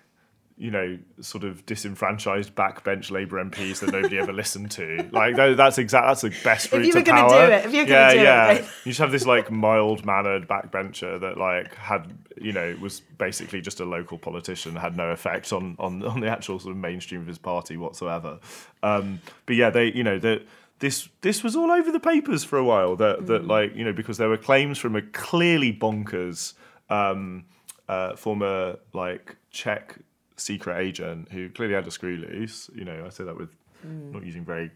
you 0.60 0.70
know, 0.70 1.00
sort 1.22 1.46
of 1.46 1.66
disenfranchised 1.66 2.54
backbench 2.54 3.12
Labour 3.12 3.42
MPs 3.46 3.80
that 3.80 3.94
nobody 3.94 4.20
ever 4.20 4.34
listened 4.34 4.70
to. 4.72 5.08
Like 5.14 5.38
that's 5.38 5.78
exact. 5.78 6.06
That's 6.06 6.22
the 6.22 6.36
best 6.44 6.70
route 6.74 6.86
you 6.86 6.92
to 6.92 7.00
were 7.00 7.06
power. 7.06 7.48
do 7.48 7.54
it, 7.54 7.66
if 7.66 7.74
you 7.74 7.84
were 7.84 7.90
yeah, 7.90 8.10
gonna 8.10 8.14
do 8.14 8.20
it, 8.20 8.24
yeah. 8.24 8.48
like- 8.48 8.66
You 8.84 8.92
just 8.92 9.00
have 9.00 9.12
this 9.14 9.26
like 9.26 9.50
mild 9.50 10.06
mannered 10.06 10.50
backbencher 10.50 11.18
that 11.22 11.38
like 11.38 11.74
had 11.76 12.14
you 12.42 12.52
know 12.52 12.76
was 12.82 13.00
basically 13.00 13.62
just 13.62 13.80
a 13.80 13.86
local 13.86 14.18
politician, 14.18 14.76
had 14.76 14.98
no 14.98 15.12
effect 15.12 15.54
on 15.54 15.78
on 15.80 16.04
on 16.04 16.20
the 16.20 16.28
actual 16.28 16.60
sort 16.60 16.74
of 16.74 16.78
mainstream 16.78 17.22
of 17.22 17.28
his 17.28 17.38
party 17.38 17.78
whatsoever. 17.78 18.40
Um, 18.84 19.22
but 19.46 19.56
yeah, 19.56 19.70
they 19.70 19.94
you 19.94 20.04
know 20.04 20.20
that. 20.20 20.42
This 20.80 21.10
this 21.22 21.44
was 21.44 21.56
all 21.56 21.72
over 21.72 21.92
the 21.92 22.00
papers 22.00 22.44
for 22.44 22.58
a 22.58 22.64
while. 22.64 22.96
That 22.96 23.28
that 23.28 23.46
like 23.46 23.76
you 23.76 23.84
know 23.84 23.94
because 23.94 24.18
there 24.18 24.30
were 24.30 24.38
claims 24.38 24.78
from 24.78 24.96
a 24.96 25.02
clearly 25.02 25.74
bonkers 25.74 26.54
um, 26.90 27.46
uh, 27.88 28.16
former 28.16 28.78
like 28.94 29.36
Czech 29.52 30.00
secret 30.38 30.78
agent 30.80 31.30
who 31.32 31.50
clearly 31.50 31.76
had 31.76 31.86
a 31.88 31.92
screw 31.92 32.18
loose. 32.18 32.70
You 32.74 32.86
know, 32.86 33.04
I 33.06 33.10
say 33.10 33.26
that 33.26 33.38
with 33.38 33.50
not 33.84 34.26
using 34.26 34.44
very 34.44 34.72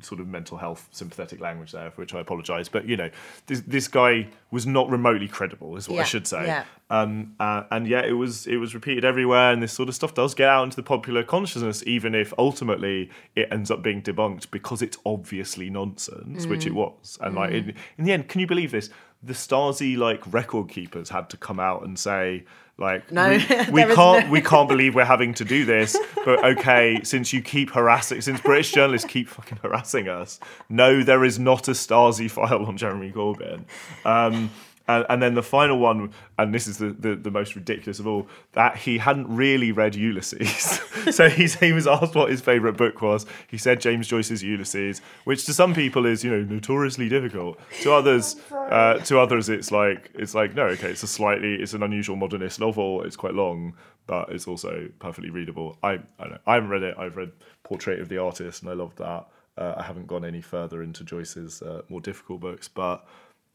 sort 0.00 0.20
of 0.20 0.28
mental 0.28 0.56
health 0.56 0.88
sympathetic 0.92 1.40
language 1.40 1.72
there, 1.72 1.90
for 1.90 2.00
which 2.02 2.14
I 2.14 2.20
apologise. 2.20 2.68
But 2.68 2.86
you 2.86 2.96
know, 2.96 3.10
this 3.46 3.60
this 3.66 3.88
guy 3.88 4.28
was 4.50 4.66
not 4.66 4.88
remotely 4.88 5.28
credible, 5.28 5.76
is 5.76 5.88
what 5.88 6.00
I 6.00 6.04
should 6.04 6.26
say. 6.26 6.46
yeah. 6.46 6.64
Um, 6.88 7.34
uh, 7.40 7.64
and 7.72 7.86
yet 7.88 8.04
it 8.04 8.12
was 8.12 8.46
it 8.46 8.56
was 8.58 8.74
repeated 8.74 9.04
everywhere, 9.04 9.52
and 9.52 9.62
this 9.62 9.72
sort 9.72 9.88
of 9.88 9.94
stuff 9.94 10.14
does 10.14 10.34
get 10.34 10.48
out 10.48 10.62
into 10.64 10.76
the 10.76 10.82
popular 10.84 11.22
consciousness, 11.24 11.82
even 11.86 12.14
if 12.14 12.32
ultimately 12.38 13.10
it 13.34 13.48
ends 13.50 13.70
up 13.70 13.82
being 13.82 14.02
debunked 14.02 14.50
because 14.52 14.82
it's 14.82 14.96
obviously 15.04 15.68
nonsense, 15.68 16.46
which 16.46 16.64
it 16.66 16.72
Mm. 16.72 16.76
was. 16.76 17.18
And 17.20 17.34
like 17.34 17.52
in, 17.52 17.74
in 17.98 18.04
the 18.04 18.12
end, 18.12 18.28
can 18.28 18.40
you 18.40 18.46
believe 18.46 18.70
this? 18.70 18.88
The 19.22 19.32
Stasi 19.32 19.96
like 19.96 20.22
record 20.32 20.68
keepers 20.68 21.08
had 21.10 21.28
to 21.30 21.36
come 21.36 21.58
out 21.58 21.82
and 21.84 21.98
say 21.98 22.44
like 22.78 23.10
No, 23.10 23.30
we, 23.30 23.36
we 23.70 23.94
can't 23.94 24.26
no- 24.26 24.30
we 24.30 24.40
can't 24.40 24.68
believe 24.74 24.94
we're 24.94 25.04
having 25.04 25.32
to 25.34 25.44
do 25.44 25.64
this 25.64 25.96
but 26.24 26.44
okay 26.44 27.00
since 27.02 27.32
you 27.32 27.40
keep 27.40 27.70
harassing 27.70 28.20
since 28.20 28.40
british 28.40 28.72
journalists 28.72 29.08
keep 29.08 29.28
fucking 29.28 29.58
harassing 29.62 30.08
us 30.08 30.38
no 30.68 31.02
there 31.02 31.24
is 31.24 31.38
not 31.38 31.68
a 31.68 31.72
stasi 31.72 32.30
file 32.30 32.66
on 32.66 32.76
jeremy 32.76 33.10
corbyn. 33.10 33.64
Um 34.04 34.50
and, 34.88 35.04
and 35.08 35.22
then 35.22 35.34
the 35.34 35.42
final 35.42 35.78
one, 35.78 36.12
and 36.38 36.54
this 36.54 36.66
is 36.66 36.78
the, 36.78 36.90
the, 36.90 37.16
the 37.16 37.30
most 37.30 37.56
ridiculous 37.56 37.98
of 37.98 38.06
all, 38.06 38.28
that 38.52 38.76
he 38.76 38.98
hadn't 38.98 39.28
really 39.28 39.72
read 39.72 39.94
Ulysses. 39.94 40.80
so 41.10 41.28
he's, 41.28 41.54
he 41.56 41.72
was 41.72 41.86
asked 41.86 42.14
what 42.14 42.30
his 42.30 42.40
favourite 42.40 42.76
book 42.76 43.02
was. 43.02 43.26
He 43.48 43.58
said 43.58 43.80
James 43.80 44.06
Joyce's 44.06 44.42
Ulysses, 44.42 45.00
which 45.24 45.44
to 45.46 45.52
some 45.52 45.74
people 45.74 46.06
is, 46.06 46.22
you 46.22 46.30
know, 46.30 46.42
notoriously 46.42 47.08
difficult. 47.08 47.58
To 47.82 47.92
others, 47.92 48.36
uh, 48.52 48.98
to 48.98 49.18
others, 49.18 49.48
it's 49.48 49.72
like 49.72 50.10
it's 50.14 50.34
like 50.34 50.54
no, 50.54 50.66
okay, 50.66 50.90
it's 50.90 51.02
a 51.02 51.08
slightly, 51.08 51.54
it's 51.54 51.74
an 51.74 51.82
unusual 51.82 52.16
modernist 52.16 52.60
novel. 52.60 53.02
It's 53.02 53.16
quite 53.16 53.34
long, 53.34 53.74
but 54.06 54.30
it's 54.30 54.46
also 54.46 54.88
perfectly 54.98 55.30
readable. 55.30 55.78
I, 55.82 55.92
I, 55.92 55.98
don't 56.20 56.30
know, 56.30 56.38
I 56.46 56.54
haven't 56.54 56.70
read 56.70 56.82
it. 56.82 56.96
I've 56.96 57.16
read 57.16 57.32
Portrait 57.64 58.00
of 58.00 58.08
the 58.08 58.18
Artist, 58.18 58.62
and 58.62 58.70
I 58.70 58.74
loved 58.74 58.98
that. 58.98 59.26
Uh, 59.58 59.74
I 59.78 59.82
haven't 59.82 60.06
gone 60.06 60.24
any 60.24 60.42
further 60.42 60.82
into 60.82 61.02
Joyce's 61.02 61.62
uh, 61.62 61.82
more 61.88 62.00
difficult 62.00 62.40
books, 62.40 62.68
but 62.68 63.06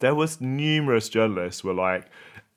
there 0.02 0.14
was 0.14 0.40
numerous 0.40 1.08
journalists 1.08 1.64
were 1.64 1.72
like 1.72 2.10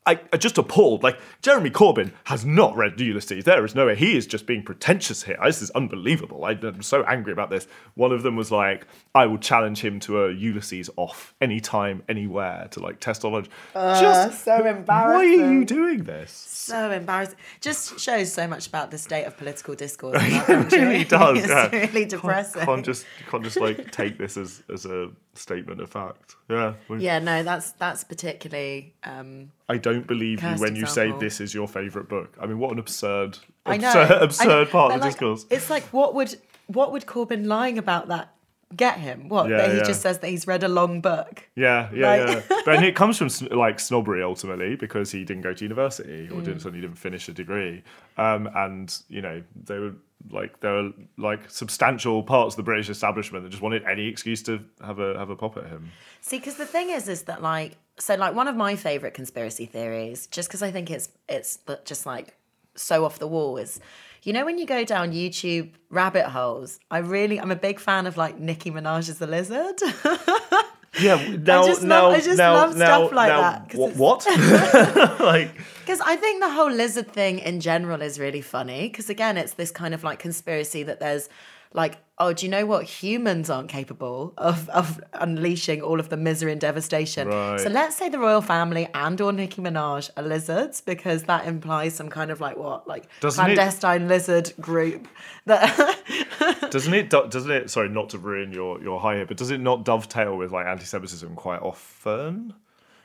I, 0.07 0.19
I 0.31 0.37
just 0.37 0.57
appalled. 0.59 1.01
Like 1.01 1.19
Jeremy 1.41 1.71
Corbyn 1.71 2.11
has 2.25 2.45
not 2.45 2.75
read 2.75 2.99
Ulysses. 3.01 3.43
There 3.43 3.65
is 3.65 3.73
no 3.73 3.87
way 3.87 3.95
he 3.95 4.15
is 4.15 4.27
just 4.27 4.45
being 4.45 4.61
pretentious 4.61 5.23
here. 5.23 5.37
This 5.43 5.63
is 5.63 5.71
unbelievable. 5.71 6.45
I, 6.45 6.51
am 6.51 6.83
so 6.83 7.03
angry 7.05 7.33
about 7.33 7.49
this. 7.49 7.67
One 7.95 8.11
of 8.11 8.21
them 8.21 8.35
was 8.35 8.51
like, 8.51 8.85
"I 9.15 9.25
will 9.25 9.39
challenge 9.39 9.83
him 9.83 9.99
to 10.01 10.25
a 10.25 10.31
Ulysses 10.31 10.91
off 10.95 11.33
anytime, 11.41 12.03
anywhere 12.07 12.67
to 12.71 12.79
like 12.81 12.99
test 12.99 13.23
knowledge." 13.23 13.49
just 13.73 14.43
so 14.43 14.63
embarrassed. 14.63 15.15
Why 15.15 15.25
are 15.25 15.51
you 15.51 15.65
doing 15.65 16.03
this? 16.03 16.31
So 16.31 16.91
embarrassing. 16.91 17.37
Just 17.61 17.99
shows 17.99 18.31
so 18.31 18.47
much 18.47 18.67
about 18.67 18.91
the 18.91 18.99
state 18.99 19.25
of 19.25 19.35
political 19.37 19.73
discourse. 19.73 20.21
country. 20.45 20.79
really 20.79 21.03
does. 21.03 21.35
It's 21.45 21.47
yeah. 21.47 21.69
really 21.71 22.05
depressing. 22.05 22.61
Can't, 22.61 22.67
can't 22.67 22.85
just 22.85 23.05
can't 23.29 23.43
just 23.43 23.59
like 23.59 23.91
take 23.91 24.19
this 24.19 24.37
as 24.37 24.61
as 24.71 24.85
a 24.85 25.09
statement 25.35 25.81
of 25.81 25.89
fact. 25.89 26.35
Yeah. 26.49 26.73
Yeah, 26.97 27.19
no, 27.19 27.43
that's 27.43 27.71
that's 27.73 28.03
particularly. 28.03 28.93
Um, 29.03 29.51
I 29.69 29.77
don't 29.77 30.07
believe 30.07 30.41
you 30.43 30.49
when 30.55 30.75
you 30.75 30.85
say 30.85 31.11
this 31.19 31.39
is 31.41 31.53
your 31.53 31.67
favourite 31.67 32.07
book. 32.09 32.35
I 32.41 32.45
mean, 32.45 32.59
what 32.59 32.71
an 32.71 32.79
absurd, 32.79 33.37
I 33.65 33.77
know 33.77 33.89
absurd, 33.89 34.21
absurd 34.21 34.69
part 34.69 34.93
of 34.93 34.99
the 34.99 35.05
like, 35.05 35.13
discourse. 35.13 35.45
It's 35.49 35.69
like 35.69 35.83
what 35.93 36.13
would 36.15 36.35
what 36.67 36.91
would 36.91 37.05
Corbyn 37.05 37.45
lying 37.45 37.77
about 37.77 38.07
that 38.07 38.31
get 38.75 38.99
him? 38.99 39.29
What 39.29 39.49
Yeah, 39.49 39.57
that 39.57 39.71
he 39.71 39.77
yeah. 39.77 39.83
just 39.83 40.01
says 40.01 40.19
that 40.19 40.27
he's 40.27 40.47
read 40.47 40.63
a 40.63 40.67
long 40.67 40.99
book. 40.99 41.47
Yeah, 41.55 41.89
yeah, 41.93 42.25
Like- 42.25 42.45
yeah. 42.49 42.61
But 42.65 42.83
it 42.83 42.95
comes 43.01 43.17
from 43.17 43.29
like 43.57 43.79
snobbery 43.79 44.23
ultimately 44.23 44.75
because 44.75 45.11
he 45.11 45.23
didn't 45.23 45.43
go 45.43 45.53
to 45.53 45.63
university 45.63 46.27
or 46.29 46.37
Mm. 46.41 46.45
didn't 46.45 46.59
certainly 46.61 46.81
didn't 46.81 46.97
finish 46.97 47.29
a 47.29 47.33
degree. 47.33 47.83
Um, 48.17 48.49
and 48.55 48.95
you 49.07 49.21
know 49.21 49.43
they 49.63 49.79
were 49.79 49.93
like 50.31 50.59
there 50.59 50.77
are 50.77 50.91
like 51.17 51.49
substantial 51.49 52.23
parts 52.23 52.53
of 52.53 52.57
the 52.57 52.63
British 52.63 52.89
establishment 52.89 53.43
that 53.43 53.49
just 53.49 53.61
wanted 53.61 53.83
any 53.83 54.07
excuse 54.07 54.41
to 54.43 54.59
have 54.81 54.99
a 54.99 55.17
have 55.17 55.29
a 55.29 55.35
pop 55.35 55.57
at 55.57 55.67
him. 55.67 55.91
See, 56.21 56.37
because 56.37 56.55
the 56.55 56.65
thing 56.65 56.89
is, 56.89 57.07
is 57.07 57.23
that 57.23 57.41
like, 57.41 57.77
so 57.99 58.15
like 58.15 58.35
one 58.35 58.47
of 58.47 58.55
my 58.55 58.75
favorite 58.75 59.13
conspiracy 59.13 59.65
theories, 59.65 60.27
just 60.27 60.49
because 60.49 60.63
I 60.63 60.71
think 60.71 60.89
it's 60.89 61.09
it's 61.29 61.59
just 61.85 62.05
like 62.05 62.35
so 62.75 63.05
off 63.05 63.19
the 63.19 63.27
wall, 63.27 63.57
is 63.57 63.79
you 64.23 64.33
know 64.33 64.45
when 64.45 64.57
you 64.57 64.65
go 64.65 64.83
down 64.83 65.11
YouTube 65.11 65.71
rabbit 65.89 66.25
holes. 66.25 66.79
I 66.89 66.99
really, 66.99 67.39
I'm 67.39 67.51
a 67.51 67.55
big 67.55 67.79
fan 67.79 68.07
of 68.07 68.17
like 68.17 68.39
Nicki 68.39 68.71
Minaj's 68.71 69.17
The 69.19 69.27
Lizard. 69.27 69.79
Yeah, 71.01 71.35
now 71.39 71.65
just 71.65 71.83
now 71.83 72.03
love- 72.09 72.13
I 72.13 72.21
just 72.21 72.37
now 72.37 72.53
love 72.53 72.77
now 72.77 72.85
stuff 72.85 73.11
like 73.11 73.29
now 73.29 73.41
that, 73.41 73.73
it's- 73.73 73.97
what? 73.97 74.25
like 75.19 75.51
Because 75.81 75.99
I 76.01 76.15
think 76.15 76.41
the 76.41 76.49
whole 76.51 76.71
lizard 76.71 77.11
thing 77.11 77.39
in 77.39 77.59
general 77.59 78.01
is 78.01 78.19
really 78.19 78.41
funny. 78.41 78.87
Because 78.89 79.09
again, 79.09 79.37
it's 79.37 79.53
this 79.53 79.71
kind 79.71 79.93
of 79.93 80.03
like 80.03 80.19
conspiracy 80.19 80.83
that 80.83 80.99
there's 80.99 81.29
like, 81.75 81.97
oh, 82.17 82.31
do 82.31 82.45
you 82.45 82.49
know 82.51 82.65
what? 82.65 82.85
Humans 82.85 83.49
aren't 83.49 83.69
capable 83.69 84.33
of, 84.37 84.69
of 84.69 85.01
unleashing 85.13 85.81
all 85.81 85.99
of 85.99 86.07
the 86.09 86.15
misery 86.17 86.51
and 86.53 86.61
devastation. 86.61 87.27
Right. 87.27 87.59
So 87.59 87.69
let's 87.69 87.95
say 87.97 88.07
the 88.09 88.17
royal 88.19 88.41
family 88.41 88.87
and 88.93 89.19
or 89.19 89.33
Nicki 89.33 89.61
Minaj 89.61 90.09
are 90.15 90.23
lizards 90.23 90.79
because 90.81 91.23
that 91.23 91.45
implies 91.45 91.93
some 91.93 92.09
kind 92.09 92.31
of 92.31 92.39
like 92.39 92.55
what? 92.57 92.87
Like 92.87 93.07
Doesn't 93.19 93.43
it- 93.49 93.55
clandestine 93.55 94.07
lizard 94.07 94.53
group. 94.61 95.07
That 95.45 96.69
doesn't 96.71 96.93
it 96.93 97.09
do- 97.09 97.27
doesn't 97.29 97.51
it 97.51 97.69
sorry 97.69 97.89
not 97.89 98.09
to 98.09 98.17
ruin 98.17 98.51
your 98.51 98.81
your 98.81 98.99
high 98.99 99.15
here 99.17 99.25
but 99.25 99.37
does 99.37 99.51
it 99.51 99.59
not 99.59 99.83
dovetail 99.85 100.35
with 100.37 100.51
like 100.51 100.65
anti-semitism 100.65 101.35
quite 101.35 101.61
often 101.61 102.53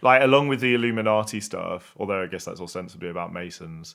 like 0.01 0.23
along 0.23 0.49
with 0.49 0.61
the 0.61 0.73
illuminati 0.75 1.39
stuff 1.41 1.95
although 1.99 2.23
i 2.23 2.27
guess 2.27 2.47
that's 2.47 2.59
all 2.61 2.66
sensibly 2.66 3.09
about 3.11 3.33
masons 3.33 3.95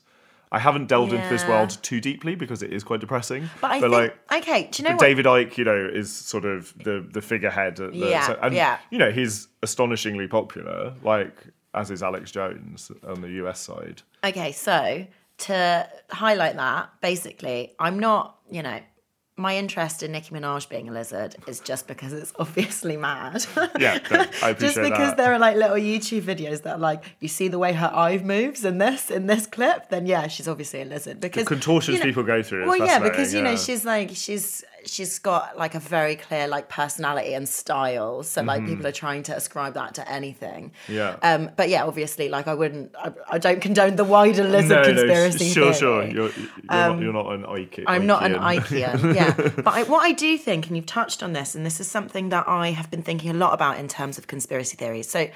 i 0.56 0.60
haven't 0.68 0.86
delved 0.94 1.12
into 1.12 1.28
this 1.28 1.44
world 1.46 1.70
too 1.82 2.00
deeply 2.00 2.34
because 2.42 2.60
it 2.66 2.72
is 2.72 2.82
quite 2.90 3.00
depressing 3.06 3.42
but 3.60 3.70
I 3.70 3.80
but 3.80 3.90
think, 3.90 4.12
like 4.30 4.42
okay, 4.42 4.60
do 4.70 4.74
you 4.82 4.88
know 4.88 4.94
what? 4.96 5.00
David 5.08 5.26
Icke, 5.26 5.56
you 5.58 5.64
know, 5.70 5.80
is 6.00 6.08
sort 6.32 6.44
of 6.44 6.60
the 6.86 6.96
the 7.16 7.22
figurehead. 7.30 7.74
At 7.80 7.92
the, 7.92 7.98
Yeah, 7.98 8.26
so- 8.26 8.38
and, 8.42 8.54
yeah. 8.54 8.78
You 8.92 8.98
know, 9.02 9.10
he's 9.10 9.48
astonishingly 9.62 10.28
popular, 10.28 10.94
like 11.02 11.34
as 11.74 11.90
is 11.90 12.02
Alex 12.02 12.24
Jones 12.38 12.90
on 13.06 13.20
the 13.20 13.30
US 13.42 13.58
side. 13.60 13.98
Okay, 14.24 14.52
so 14.52 15.06
to 15.38 15.88
highlight 16.10 16.56
that, 16.56 16.90
basically, 17.00 17.74
I'm 17.78 17.98
not, 17.98 18.38
you 18.50 18.62
know, 18.62 18.78
my 19.38 19.54
interest 19.56 20.02
in 20.02 20.12
Nicki 20.12 20.34
Minaj 20.34 20.66
being 20.68 20.88
a 20.88 20.92
lizard 20.92 21.36
is 21.46 21.60
just 21.60 21.86
because 21.86 22.12
it's 22.12 22.32
obviously 22.38 22.96
mad. 22.96 23.44
Yeah, 23.78 23.98
I 24.10 24.50
appreciate 24.50 24.58
just 24.58 24.76
because 24.76 25.10
that. 25.10 25.16
there 25.18 25.32
are 25.34 25.38
like 25.38 25.56
little 25.56 25.76
YouTube 25.76 26.22
videos 26.22 26.62
that 26.62 26.76
are 26.76 26.78
like, 26.78 27.04
you 27.20 27.28
see 27.28 27.48
the 27.48 27.58
way 27.58 27.74
her 27.74 27.90
eye 27.94 28.16
moves 28.18 28.64
in 28.64 28.78
this 28.78 29.10
in 29.10 29.26
this 29.26 29.46
clip, 29.46 29.90
then 29.90 30.06
yeah, 30.06 30.26
she's 30.28 30.48
obviously 30.48 30.80
a 30.80 30.84
lizard. 30.86 31.20
Because 31.20 31.46
contortions 31.46 31.98
you 31.98 32.00
know- 32.00 32.06
people 32.06 32.22
go 32.22 32.42
through 32.42 32.66
Well, 32.66 32.78
yeah, 32.78 32.98
because 32.98 33.34
you 33.34 33.42
know 33.42 33.56
she's 33.56 33.84
like 33.84 34.10
she's 34.14 34.64
she's 34.86 35.18
got 35.18 35.58
like 35.58 35.74
a 35.74 35.80
very 35.80 36.16
clear 36.16 36.46
like 36.48 36.68
personality 36.68 37.34
and 37.34 37.48
style. 37.48 38.22
So 38.22 38.42
like 38.42 38.64
people 38.66 38.86
are 38.86 38.92
trying 38.92 39.22
to 39.24 39.36
ascribe 39.36 39.74
that 39.74 39.94
to 39.94 40.10
anything. 40.10 40.72
Mm-hmm. 40.86 40.94
Yeah. 40.94 41.16
Um, 41.22 41.50
but 41.56 41.68
yeah, 41.68 41.84
obviously, 41.84 42.28
like 42.28 42.46
I 42.46 42.54
wouldn't, 42.54 42.94
I, 42.96 43.12
I 43.30 43.38
don't 43.38 43.60
condone 43.60 43.96
the 43.96 44.04
wider 44.04 44.44
lizard 44.44 44.70
no, 44.70 44.84
conspiracy 44.84 45.46
no, 45.46 45.52
sure, 45.52 45.74
sure. 45.74 46.04
You're, 46.04 46.30
you're, 46.30 46.64
not, 46.68 47.00
you're 47.00 47.12
not 47.12 47.32
an 47.32 47.42
Icke. 47.44 47.84
I'm 47.86 48.06
not 48.06 48.24
an 48.24 48.34
Ickean. 48.34 48.94
Ickean, 48.94 49.14
yeah. 49.14 49.32
But 49.62 49.74
I, 49.74 49.82
what 49.84 50.00
I 50.00 50.12
do 50.12 50.38
think, 50.38 50.66
and 50.68 50.76
you've 50.76 50.86
touched 50.86 51.22
on 51.22 51.32
this, 51.32 51.54
and 51.54 51.64
this 51.64 51.80
is 51.80 51.88
something 51.88 52.28
that 52.30 52.48
I 52.48 52.70
have 52.70 52.90
been 52.90 53.02
thinking 53.02 53.30
a 53.30 53.34
lot 53.34 53.54
about 53.54 53.78
in 53.78 53.88
terms 53.88 54.18
of 54.18 54.26
conspiracy 54.26 54.76
theories. 54.76 55.08
So, 55.08 55.28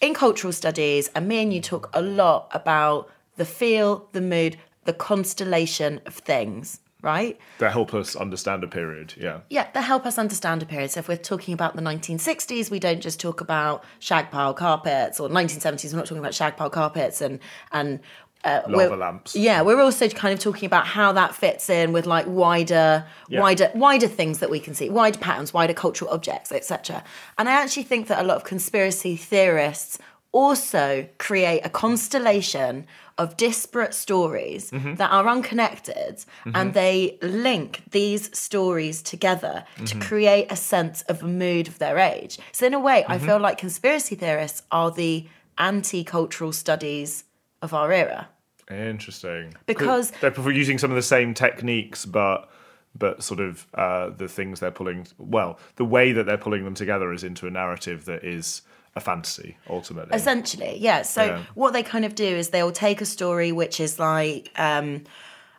in 0.00 0.14
cultural 0.14 0.52
studies, 0.52 1.08
and 1.14 1.28
me 1.28 1.42
and 1.42 1.52
you 1.52 1.60
talk 1.60 1.88
a 1.94 2.02
lot 2.02 2.48
about 2.52 3.10
the 3.36 3.44
feel, 3.44 4.08
the 4.12 4.20
mood, 4.20 4.58
the 4.84 4.92
constellation 4.92 6.00
of 6.06 6.14
things, 6.14 6.80
right? 7.02 7.38
that 7.58 7.72
help 7.72 7.92
us 7.94 8.16
understand 8.16 8.64
a 8.64 8.68
period. 8.68 9.14
Yeah. 9.16 9.40
Yeah, 9.50 9.68
that 9.74 9.82
help 9.82 10.06
us 10.06 10.18
understand 10.18 10.62
a 10.62 10.66
period. 10.66 10.90
So 10.92 11.00
if 11.00 11.08
we're 11.08 11.16
talking 11.16 11.52
about 11.54 11.76
the 11.76 11.82
1960s, 11.82 12.70
we 12.70 12.78
don't 12.78 13.00
just 13.00 13.20
talk 13.20 13.40
about 13.40 13.84
shag 13.98 14.30
pile 14.30 14.54
carpets, 14.54 15.20
or 15.20 15.28
1970s, 15.28 15.92
we're 15.92 15.98
not 15.98 16.06
talking 16.06 16.18
about 16.18 16.34
shag 16.34 16.56
pile 16.56 16.70
carpets 16.70 17.20
and 17.20 17.38
and 17.72 18.00
uh, 18.44 18.60
Lava 18.68 18.96
lamps. 18.96 19.36
Yeah, 19.36 19.62
we're 19.62 19.80
also 19.80 20.08
kind 20.08 20.34
of 20.34 20.40
talking 20.40 20.66
about 20.66 20.84
how 20.84 21.12
that 21.12 21.32
fits 21.34 21.70
in 21.70 21.92
with 21.92 22.06
like 22.06 22.26
wider, 22.26 23.06
Yeah. 23.28 23.40
wider, 23.40 23.70
wider 23.74 24.08
things 24.08 24.40
that 24.40 24.50
we 24.50 24.58
can 24.58 24.74
see, 24.74 24.90
wider 24.90 25.18
patterns, 25.18 25.54
wider 25.54 25.74
cultural 25.74 26.10
objects, 26.10 26.50
etc. 26.50 27.04
And 27.38 27.48
I 27.48 27.52
actually 27.52 27.84
think 27.84 28.08
that 28.08 28.18
a 28.18 28.26
lot 28.26 28.36
of 28.36 28.42
conspiracy 28.44 29.14
theorists 29.14 29.98
also 30.32 31.06
create 31.18 31.60
a 31.64 31.68
constellation 31.70 32.86
of 33.18 33.36
disparate 33.36 33.94
stories 33.94 34.70
Mm-hmm. 34.70 34.94
that 34.94 35.10
are 35.10 35.28
unconnected 35.28 36.24
and 36.54 36.72
they 36.74 37.18
link 37.22 37.82
these 37.90 38.36
stories 38.36 39.02
together 39.02 39.64
Mm-hmm. 39.76 39.84
to 40.00 40.06
create 40.06 40.46
a 40.50 40.56
sense 40.56 41.02
of 41.02 41.22
a 41.22 41.26
mood 41.26 41.68
of 41.68 41.78
their 41.78 41.98
age. 41.98 42.38
So, 42.52 42.66
in 42.66 42.74
a 42.74 42.80
way, 42.80 43.02
Mm-hmm. 43.02 43.12
I 43.12 43.18
feel 43.18 43.38
like 43.38 43.58
conspiracy 43.58 44.14
theorists 44.16 44.62
are 44.70 44.90
the 44.90 45.26
anti 45.58 46.02
cultural 46.04 46.52
studies 46.52 47.24
of 47.60 47.74
our 47.74 47.92
era. 47.92 48.28
Interesting. 48.70 49.54
Because- 49.66 50.10
they're 50.20 50.50
using 50.50 50.78
some 50.78 50.90
of 50.90 50.96
the 50.96 51.02
same 51.02 51.34
techniques, 51.34 52.04
but 52.06 52.48
but 52.94 53.22
sort 53.22 53.40
of 53.40 53.66
uh, 53.74 54.10
the 54.10 54.28
things 54.28 54.60
they're 54.60 54.70
pulling. 54.70 55.06
Well, 55.18 55.58
the 55.76 55.84
way 55.84 56.12
that 56.12 56.24
they're 56.26 56.36
pulling 56.36 56.64
them 56.64 56.74
together 56.74 57.10
is 57.12 57.24
into 57.24 57.46
a 57.46 57.50
narrative 57.50 58.04
that 58.04 58.22
is 58.22 58.60
a 58.94 59.00
fantasy 59.00 59.56
ultimately. 59.68 60.14
Essentially, 60.14 60.76
yeah. 60.78 61.02
So 61.02 61.24
Yeah. 61.24 61.42
what 61.54 61.72
they 61.72 61.82
kind 61.82 62.04
of 62.04 62.14
do 62.14 62.24
is 62.24 62.50
they'll 62.50 62.72
take 62.72 63.00
a 63.00 63.06
story 63.06 63.52
which 63.52 63.80
is 63.80 63.98
like, 63.98 64.50
um, 64.58 65.04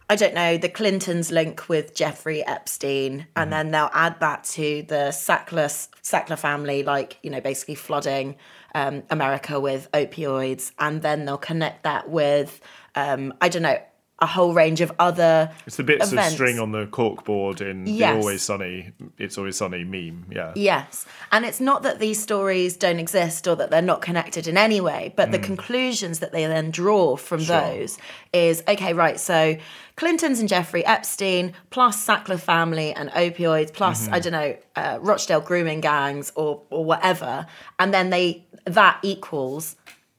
I 0.09 0.15
don't 0.15 0.35
know, 0.35 0.57
the 0.57 0.69
Clintons 0.69 1.31
link 1.31 1.69
with 1.69 1.95
Jeffrey 1.95 2.45
Epstein, 2.45 3.25
and 3.35 3.51
then 3.51 3.71
they'll 3.71 3.89
add 3.93 4.19
that 4.19 4.43
to 4.43 4.83
the 4.87 5.11
Sackler 5.11 5.69
Sackler 6.03 6.37
family, 6.37 6.83
like 6.83 7.17
you 7.23 7.29
know, 7.31 7.41
basically 7.41 7.75
flooding 7.75 8.35
um, 8.75 9.03
America 9.09 9.59
with 9.59 9.89
opioids, 9.93 10.71
and 10.77 11.01
then 11.01 11.25
they'll 11.25 11.37
connect 11.37 11.83
that 11.83 12.09
with, 12.09 12.59
um, 12.95 13.33
I 13.41 13.49
don't 13.49 13.61
know, 13.63 13.79
a 14.23 14.25
whole 14.25 14.53
range 14.53 14.79
of 14.81 14.91
other. 14.99 15.51
It's 15.67 15.75
the 15.77 15.83
bits 15.83 16.11
events. 16.11 16.29
of 16.29 16.33
string 16.35 16.57
on 16.59 16.71
the 16.71 16.85
cork 16.87 17.23
board 17.25 17.61
in 17.61 17.85
Yes. 17.85 18.13
the 18.13 18.19
Always 18.19 18.41
Sunny. 18.41 18.91
It's 19.17 19.37
Always 19.37 19.57
Sunny 19.57 19.83
meme. 19.83 20.25
Yeah. 20.31 20.53
Yes. 20.55 21.05
And 21.31 21.45
it's 21.45 21.59
not 21.59 21.83
that 21.83 21.99
these 21.99 22.21
stories 22.21 22.77
don't 22.77 22.99
exist 22.99 23.47
or 23.47 23.55
that 23.57 23.69
they're 23.69 23.81
not 23.93 24.01
connected 24.01 24.47
in 24.47 24.57
any 24.57 24.79
way, 24.81 25.13
but 25.15 25.31
the 25.31 25.39
conclusions 25.39 26.19
that 26.19 26.31
they 26.31 26.45
then 26.45 26.71
draw 26.71 27.15
from 27.17 27.41
Mm. 27.41 27.45
Sure. 27.47 27.61
those 27.61 27.97
is 28.31 28.63
okay, 28.67 28.93
right, 28.93 29.19
so 29.19 29.57
Clintons 29.95 30.39
and 30.39 30.49
Jeffrey 30.49 30.83
Epstein, 30.85 31.53
plus 31.69 32.03
Sackler 32.03 32.39
family 32.39 32.93
and 32.93 33.09
opioids, 33.11 33.71
plus, 33.73 34.05
Mm-hmm. 34.05 34.13
I 34.15 34.19
don't 34.19 34.31
know, 34.33 34.55
uh, 34.75 34.97
Rochdale 35.01 35.41
grooming 35.41 35.81
gangs 35.81 36.31
or, 36.35 36.61
or 36.71 36.83
whatever. 36.85 37.45
And 37.77 37.93
then 37.93 38.09
they 38.09 38.45
that 38.65 38.99
equals 39.03 39.75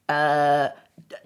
uh, 0.07 0.69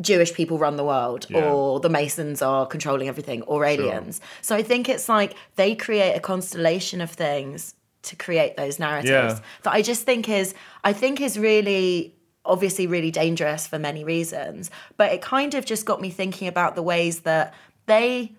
Jewish 0.01 0.33
people 0.33 0.57
run 0.57 0.75
the 0.77 0.83
world, 0.83 1.25
Yeah. 1.29 1.51
or 1.51 1.79
the 1.79 1.89
Masons 1.89 2.41
are 2.41 2.65
controlling 2.65 3.07
everything, 3.07 3.41
or 3.43 3.65
aliens. 3.65 4.21
So 4.41 4.55
I 4.55 4.63
think 4.63 4.89
it's 4.89 5.07
like 5.09 5.35
they 5.55 5.75
create 5.75 6.13
a 6.15 6.19
constellation 6.19 7.01
of 7.01 7.11
things 7.11 7.75
to 8.03 8.15
create 8.15 8.55
those 8.55 8.79
narratives 8.79 9.09
Yeah. 9.11 9.39
that 9.63 9.73
I 9.73 9.81
just 9.81 10.03
think 10.03 10.29
is 10.29 10.53
I 10.83 10.93
think 10.93 11.19
is 11.21 11.37
really 11.37 12.15
obviously 12.45 12.87
really 12.87 13.11
dangerous 13.11 13.67
for 13.67 13.77
many 13.77 14.03
reasons. 14.03 14.71
But 14.97 15.11
it 15.11 15.21
kind 15.21 15.53
of 15.53 15.65
just 15.65 15.85
got 15.85 15.99
me 16.01 16.09
thinking 16.09 16.47
about 16.47 16.75
the 16.75 16.81
ways 16.83 17.21
that 17.21 17.53
they 17.85 18.31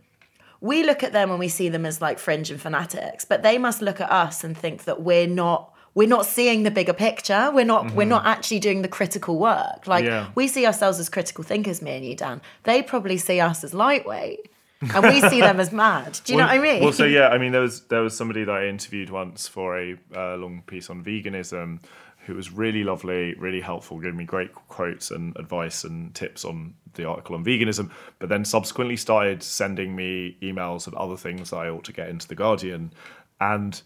we 0.63 0.83
look 0.83 1.03
at 1.03 1.13
them 1.13 1.31
and 1.31 1.39
we 1.39 1.49
see 1.49 1.71
them 1.71 1.87
as 1.87 2.03
like 2.03 2.19
fringe 2.19 2.51
and 2.51 2.61
fanatics, 2.61 3.25
but 3.25 3.43
they 3.43 3.57
must 3.57 3.81
look 3.81 3.99
at 4.01 4.11
us 4.13 4.45
and 4.45 4.57
think 4.57 4.85
that 4.85 5.01
we're 5.03 5.27
not 5.27 5.70
we're 5.95 6.09
not 6.09 6.25
seeing 6.27 6.63
the 6.63 6.71
bigger 6.71 6.93
picture. 6.93 7.51
We're 7.53 7.65
not 7.65 7.93
we're 7.95 8.07
not 8.07 8.27
actually 8.27 8.61
doing 8.61 8.83
the 8.83 8.89
critical 8.89 9.39
work. 9.39 9.87
Like 9.87 10.05
Yeah. 10.05 10.29
we 10.35 10.49
see 10.49 10.67
ourselves 10.67 10.99
as 11.01 11.09
critical 11.09 11.45
thinkers, 11.45 11.83
me 11.83 11.93
and 11.93 12.05
you, 12.05 12.15
Dan. 12.17 12.41
They 12.63 12.83
probably 12.83 13.19
see 13.19 13.41
us 13.41 13.65
as 13.65 13.75
lightweight. 13.75 14.51
And 14.95 15.05
we 15.05 15.21
see 15.29 15.43
them 15.43 15.61
as 15.65 15.73
mad. 15.73 16.19
Do 16.25 16.33
you 16.33 16.39
know 16.39 16.47
what 16.47 16.55
I 16.55 16.59
mean? 16.59 16.83
Well, 16.83 16.93
so 16.93 17.05
yeah, 17.05 17.29
I 17.29 17.37
mean, 17.37 17.53
there 17.53 17.61
was 17.61 17.83
there 17.83 18.01
was 18.01 18.17
somebody 18.17 18.45
that 18.45 18.55
I 18.55 18.67
interviewed 18.67 19.11
once 19.11 19.47
for 19.47 19.79
a 19.79 19.97
uh, 20.17 20.37
long 20.37 20.63
piece 20.67 20.89
on 20.89 21.05
veganism, 21.05 21.81
who 22.27 22.35
was 22.35 22.51
really 22.51 22.83
lovely, 22.83 23.35
really 23.35 23.61
helpful, 23.61 23.99
giving 24.01 24.17
me 24.17 24.25
great 24.25 24.55
quotes 24.55 25.11
and 25.11 25.37
advice 25.37 25.85
and 25.85 26.15
tips 26.15 26.47
on 26.47 26.75
the 26.95 27.05
article 27.05 27.35
on 27.37 27.45
veganism. 27.45 27.91
But 28.21 28.31
then 28.31 28.43
subsequently 28.45 28.97
started 28.97 29.43
sending 29.43 29.95
me 29.95 30.39
emails 30.41 30.87
of 30.87 30.95
other 30.95 31.17
things 31.17 31.51
that 31.51 31.57
I 31.57 31.69
ought 31.69 31.85
to 31.85 31.93
get 31.93 32.09
into 32.09 32.27
the 32.27 32.35
Guardian, 32.35 32.93
and 33.39 33.83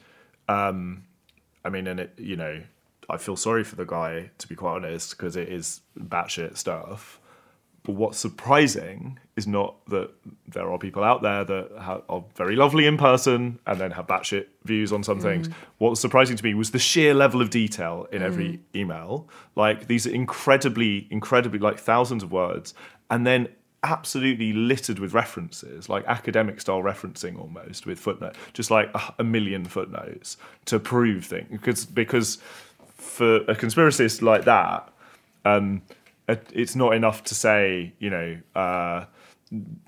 um, 0.48 1.02
I 1.64 1.70
mean, 1.70 1.86
and 1.86 2.00
it, 2.00 2.14
you 2.18 2.36
know, 2.36 2.62
I 3.08 3.16
feel 3.16 3.36
sorry 3.36 3.64
for 3.64 3.76
the 3.76 3.84
guy 3.84 4.30
to 4.38 4.48
be 4.48 4.54
quite 4.54 4.76
honest 4.76 5.16
because 5.16 5.36
it 5.36 5.48
is 5.48 5.80
batshit 5.98 6.56
stuff. 6.56 7.20
But 7.82 7.96
what's 7.96 8.18
surprising 8.18 9.18
is 9.36 9.46
not 9.46 9.76
that 9.88 10.10
there 10.48 10.72
are 10.72 10.78
people 10.78 11.04
out 11.04 11.20
there 11.20 11.44
that 11.44 11.70
ha 11.78 12.00
are 12.08 12.24
very 12.34 12.56
lovely 12.56 12.86
in 12.86 12.96
person 12.96 13.58
and 13.66 13.78
then 13.78 13.90
have 13.90 14.06
batshit 14.06 14.46
views 14.64 14.90
on 14.90 15.02
some 15.02 15.20
things. 15.20 15.48
Mm. 15.48 15.54
What 15.78 15.90
was 15.90 16.00
surprising 16.00 16.36
to 16.36 16.44
me 16.44 16.54
was 16.54 16.70
the 16.70 16.78
sheer 16.78 17.12
level 17.12 17.42
of 17.42 17.50
detail 17.50 18.06
in 18.10 18.22
mm. 18.22 18.24
every 18.24 18.60
email. 18.74 19.28
Like 19.54 19.86
these 19.86 20.06
are 20.06 20.12
incredibly, 20.12 21.06
incredibly, 21.10 21.58
like 21.58 21.78
thousands 21.78 22.22
of 22.22 22.32
words, 22.32 22.72
and 23.10 23.26
then 23.26 23.48
absolutely 23.84 24.52
littered 24.52 24.98
with 24.98 25.14
references, 25.14 25.88
like 25.88 26.04
academic 26.06 26.60
style 26.60 26.82
referencing 26.82 27.38
almost 27.38 27.86
with 27.86 27.98
footnote, 27.98 28.34
just 28.52 28.70
like 28.70 28.90
a, 29.18 29.24
million 29.24 29.64
footnotes 29.64 30.36
to 30.64 30.80
prove 30.80 31.26
things. 31.26 31.48
Because 31.50 31.84
because 31.84 32.38
for 32.94 33.36
a 33.36 33.54
conspiracist 33.54 34.22
like 34.22 34.44
that, 34.44 34.92
um, 35.44 35.82
it's 36.26 36.74
not 36.74 36.94
enough 36.94 37.22
to 37.24 37.34
say, 37.34 37.92
you 37.98 38.10
know, 38.10 38.38
uh, 38.54 39.04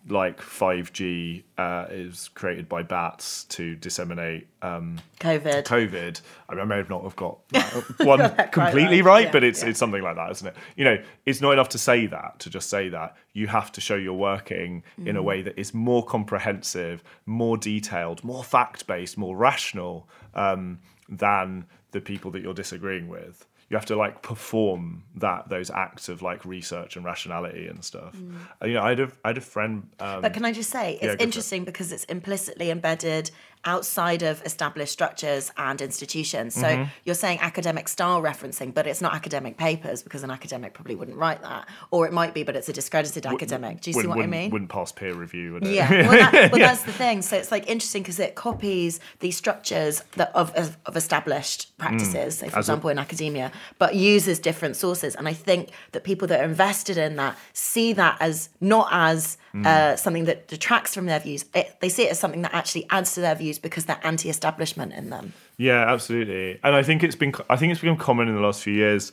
like 0.09 0.41
5G 0.41 1.43
uh, 1.59 1.87
is 1.91 2.29
created 2.35 2.69
by 2.69 2.83
bats 2.83 3.45
to 3.45 3.75
disseminate 3.77 4.47
um, 4.63 4.99
COVID. 5.21 5.65
COVID. 5.65 6.21
I, 6.49 6.55
mean, 6.55 6.63
I 6.63 6.65
may 6.65 6.77
have 6.77 6.91
not 6.91 7.03
have 7.03 7.17
got 7.17 7.39
one 8.07 8.21
completely 8.53 9.03
right. 9.03 9.05
right, 9.05 9.25
Yeah, 9.27 9.33
but 9.33 9.45
it's 9.45 9.63
yeah. 9.63 9.71
it's 9.71 9.79
something 9.79 10.03
like 10.03 10.17
that, 10.17 10.31
isn't 10.33 10.47
it? 10.49 10.57
You 10.77 10.85
know, 10.85 11.03
it's 11.25 11.41
not 11.41 11.53
enough 11.53 11.71
to 11.71 11.79
say 11.79 12.07
that 12.07 12.39
to 12.41 12.51
just 12.51 12.71
say 12.71 12.89
that. 12.91 13.17
You 13.33 13.47
have 13.49 13.73
to 13.73 13.81
show 13.81 13.97
you're 13.97 14.15
working 14.15 14.83
Mm. 15.01 15.09
in 15.09 15.17
a 15.17 15.23
way 15.23 15.43
that 15.43 15.59
is 15.59 15.75
more 15.75 16.05
comprehensive, 16.05 17.03
more 17.27 17.57
detailed, 17.57 18.23
more 18.25 18.45
fact 18.45 18.87
based, 18.87 19.19
more 19.19 19.37
rational 19.37 20.09
um, 20.35 20.79
than 21.09 21.67
the 21.93 22.01
people 22.01 22.31
that 22.33 22.43
you're 22.43 22.55
disagreeing 22.55 23.09
with. 23.09 23.47
You 23.69 23.77
have 23.77 23.87
to 23.87 23.97
like 23.97 24.23
perform 24.23 25.03
that 25.17 25.49
those 25.49 25.71
acts 25.71 26.09
of 26.09 26.23
like 26.23 26.45
research 26.45 26.95
and 26.97 27.05
rationality 27.05 27.67
and 27.67 27.85
stuff. 27.85 28.15
Uh, 28.63 28.67
You 28.67 28.75
know, 28.75 28.83
I 28.83 28.91
had 28.91 29.01
a 29.01 29.11
I 29.25 29.29
had 29.31 29.39
a 29.39 29.41
friend. 29.41 29.89
Um, 29.99 30.07
Mm. 30.19 30.23
But 30.23 30.35
can 30.35 30.45
I 30.45 30.53
just 30.53 30.71
say, 30.71 30.99
it's 31.03 31.15
it. 31.15 31.21
interesting 31.21 31.65
because 31.65 31.91
it's 31.91 32.05
implicitly 32.05 32.71
embedded 32.71 33.31
outside 33.65 34.23
of 34.23 34.43
established 34.45 34.93
structures 34.93 35.53
and 35.57 35.81
institutions. 35.81 36.55
So 36.55 36.67
Mm-hmm. 36.67 36.91
you're 37.05 37.15
saying 37.15 37.39
academic 37.41 37.89
style 37.89 38.21
referencing, 38.23 38.73
but 38.75 38.87
it's 38.87 39.01
not 39.01 39.15
academic 39.15 39.57
papers 39.57 40.03
because 40.03 40.23
an 40.23 40.31
academic 40.31 40.75
probably 40.75 40.95
wouldn't 40.95 41.17
write 41.17 41.43
that. 41.43 41.69
Or 41.91 42.07
it 42.07 42.13
might 42.13 42.35
be, 42.35 42.43
but 42.43 42.55
it's 42.57 42.69
a 42.69 42.73
discredited 42.73 43.25
academic. 43.27 43.81
Do 43.81 43.91
you 43.91 44.01
see 44.01 44.07
what 44.07 44.19
I 44.21 44.27
mean? 44.27 44.51
Wouldn't 44.51 44.71
pass 44.71 44.93
peer 44.93 45.15
review. 45.15 45.59
Yeah, 45.63 45.91
well, 46.09 46.11
that, 46.33 46.53
well 46.53 46.61
that's 46.61 46.83
the 46.83 46.93
thing. 46.93 47.23
So 47.23 47.37
it's 47.37 47.51
like 47.51 47.69
interesting 47.69 48.03
because 48.03 48.19
it 48.21 48.35
copies 48.35 49.01
these 49.21 49.37
structures 49.37 50.03
that 50.13 50.31
of, 50.35 50.53
of, 50.55 50.77
of 50.87 50.97
established 50.97 51.77
practices, 51.79 52.39
say 52.39 52.49
for 52.49 52.57
Mm. 52.57 52.59
As 52.59 52.69
a- 52.69 52.73
example 52.73 52.91
in 52.91 52.99
academia, 52.99 53.53
but 53.79 53.95
uses 53.95 54.39
different 54.39 54.77
sources. 54.77 55.15
And 55.15 55.29
I 55.29 55.33
think 55.33 55.71
that 55.93 56.05
people 56.05 56.29
that 56.29 56.41
are 56.41 56.45
invested 56.45 56.97
in 56.99 57.17
that 57.17 57.37
see 57.53 57.93
that 57.95 58.17
as 58.21 58.49
not 58.61 58.89
as 58.91 59.39
Mm. 59.57 59.65
uh, 59.65 59.97
something 59.97 60.27
that 60.27 60.49
detracts 60.49 60.95
from 60.95 61.07
their 61.07 61.19
views. 61.19 61.47
It, 61.55 61.77
they 61.81 61.89
see 61.89 62.05
it 62.05 62.11
as 62.11 62.19
something 62.19 62.43
that 62.43 62.53
actually 62.53 62.87
adds 62.91 63.15
to 63.15 63.21
their 63.21 63.35
views 63.35 63.59
because 63.59 63.87
they're 63.87 64.01
anti-establishment 64.03 64.93
in 64.93 65.09
them. 65.09 65.33
Yeah, 65.57 65.91
absolutely. 65.91 66.61
And 66.63 66.77
I 66.77 66.83
think 66.83 67.03
it's 67.03 67.17
been 67.17 67.35
I 67.49 67.57
think 67.57 67.73
it's 67.73 67.81
become 67.81 67.97
common 67.97 68.29
in 68.29 68.35
the 68.35 68.43
last 68.43 68.63
few 68.63 68.75
years 68.75 69.13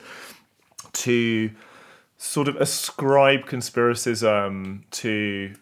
to 0.94 1.50
sort 2.18 2.50
of 2.50 2.58
ascribe 2.58 3.46
conspiracism 3.46 4.84
to 4.92 5.54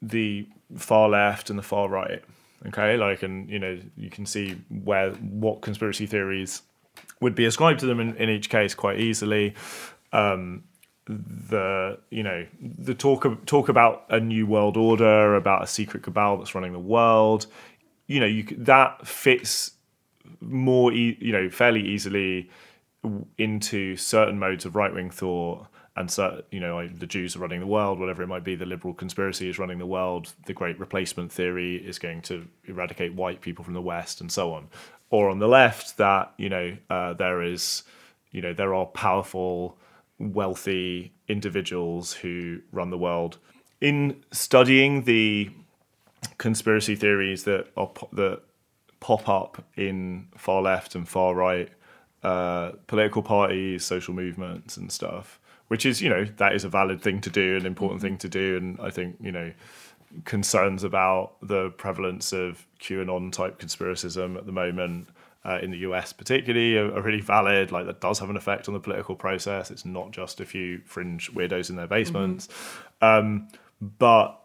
the 0.00 0.48
far 0.76 1.10
left 1.10 1.50
and 1.50 1.58
the 1.58 1.62
far 1.62 1.88
right. 1.88 2.22
Okay, 2.66 2.96
like 2.96 3.22
and 3.22 3.50
you 3.50 3.58
know 3.58 3.78
you 3.94 4.08
can 4.08 4.24
see 4.24 4.56
where 4.70 5.10
what 5.10 5.60
conspiracy 5.60 6.06
theories 6.06 6.62
would 7.20 7.34
be 7.34 7.44
ascribed 7.44 7.80
to 7.80 7.86
them 7.86 8.00
in, 8.00 8.16
in 8.16 8.30
each 8.30 8.48
case 8.48 8.74
quite 8.74 9.00
easily. 9.00 9.54
Um, 10.12 10.64
the 11.06 11.98
you 12.10 12.22
know 12.22 12.46
the 12.60 12.94
talk 12.94 13.26
talk 13.46 13.68
about 13.68 14.04
a 14.08 14.20
new 14.20 14.46
world 14.46 14.76
order, 14.76 15.36
about 15.36 15.62
a 15.62 15.66
secret 15.66 16.02
cabal 16.02 16.38
that's 16.38 16.54
running 16.54 16.72
the 16.72 16.78
world. 16.78 17.46
You 18.06 18.20
know, 18.20 18.26
you 18.26 18.44
that 18.58 19.06
fits 19.06 19.72
more, 20.40 20.92
e- 20.92 21.18
you 21.20 21.32
know, 21.32 21.50
fairly 21.50 21.82
easily 21.82 22.50
into 23.38 23.96
certain 23.96 24.38
modes 24.38 24.64
of 24.64 24.76
right 24.76 24.92
wing 24.94 25.10
thought. 25.10 25.66
And 25.96 26.10
so, 26.10 26.42
you 26.50 26.58
know, 26.58 26.88
the 26.88 27.06
Jews 27.06 27.36
are 27.36 27.38
running 27.38 27.60
the 27.60 27.66
world, 27.68 28.00
whatever 28.00 28.22
it 28.22 28.26
might 28.26 28.42
be. 28.42 28.56
The 28.56 28.66
liberal 28.66 28.94
conspiracy 28.94 29.48
is 29.48 29.60
running 29.60 29.78
the 29.78 29.86
world. 29.86 30.32
The 30.46 30.52
Great 30.52 30.78
Replacement 30.80 31.30
theory 31.30 31.76
is 31.76 32.00
going 32.00 32.22
to 32.22 32.48
eradicate 32.64 33.14
white 33.14 33.40
people 33.40 33.64
from 33.64 33.74
the 33.74 33.82
West, 33.82 34.20
and 34.20 34.32
so 34.32 34.52
on. 34.52 34.68
Or 35.10 35.30
on 35.30 35.38
the 35.38 35.46
left, 35.46 35.96
that 35.98 36.32
you 36.36 36.48
know, 36.48 36.76
uh, 36.90 37.12
there 37.12 37.42
is, 37.42 37.84
you 38.32 38.42
know, 38.42 38.52
there 38.52 38.74
are 38.74 38.86
powerful, 38.86 39.78
wealthy 40.18 41.12
individuals 41.28 42.12
who 42.12 42.60
run 42.72 42.90
the 42.90 42.98
world. 42.98 43.38
In 43.80 44.22
studying 44.30 45.02
the 45.04 45.50
conspiracy 46.38 46.94
theories 46.94 47.44
that 47.44 47.66
are 47.76 47.88
po- 47.88 48.08
that 48.12 48.42
pop 49.00 49.28
up 49.28 49.62
in 49.76 50.28
far 50.36 50.62
left 50.62 50.94
and 50.94 51.06
far 51.06 51.34
right 51.34 51.68
uh, 52.22 52.72
political 52.86 53.22
parties, 53.22 53.84
social 53.84 54.14
movements, 54.14 54.78
and 54.78 54.90
stuff. 54.90 55.38
which 55.68 55.86
is 55.86 56.00
you 56.00 56.08
know 56.08 56.24
that 56.36 56.54
is 56.54 56.64
a 56.64 56.68
valid 56.68 57.00
thing 57.02 57.20
to 57.20 57.30
do, 57.30 57.56
an 57.56 57.66
important 57.66 58.00
thing 58.00 58.16
to 58.18 58.28
do, 58.28 58.56
and 58.56 58.78
I 58.80 58.90
think 58.90 59.16
you 59.20 59.32
know 59.32 59.52
concerns 60.24 60.84
about 60.84 61.34
the 61.42 61.70
prevalence 61.70 62.32
of 62.32 62.66
QAnon 62.80 63.32
type 63.32 63.58
conspiracism 63.58 64.36
at 64.36 64.46
the 64.46 64.52
moment. 64.52 65.08
Uh, 65.46 65.58
in 65.62 65.70
the 65.70 65.76
US, 65.78 66.10
particularly, 66.10 66.78
are, 66.78 66.90
are, 66.96 67.02
really 67.02 67.20
valid. 67.20 67.70
Like 67.70 67.84
that 67.84 68.00
does 68.00 68.18
have 68.18 68.30
an 68.30 68.36
effect 68.36 68.66
on 68.66 68.72
the 68.72 68.80
political 68.80 69.14
process. 69.14 69.70
It's 69.70 69.84
not 69.84 70.10
just 70.10 70.40
a 70.40 70.46
few 70.46 70.80
fringe 70.86 71.30
weirdos 71.34 71.68
in 71.68 71.76
their 71.76 71.86
basements. 71.86 72.46
Mm-hmm. 72.46 73.04
Um, 73.04 73.48
but 73.80 74.40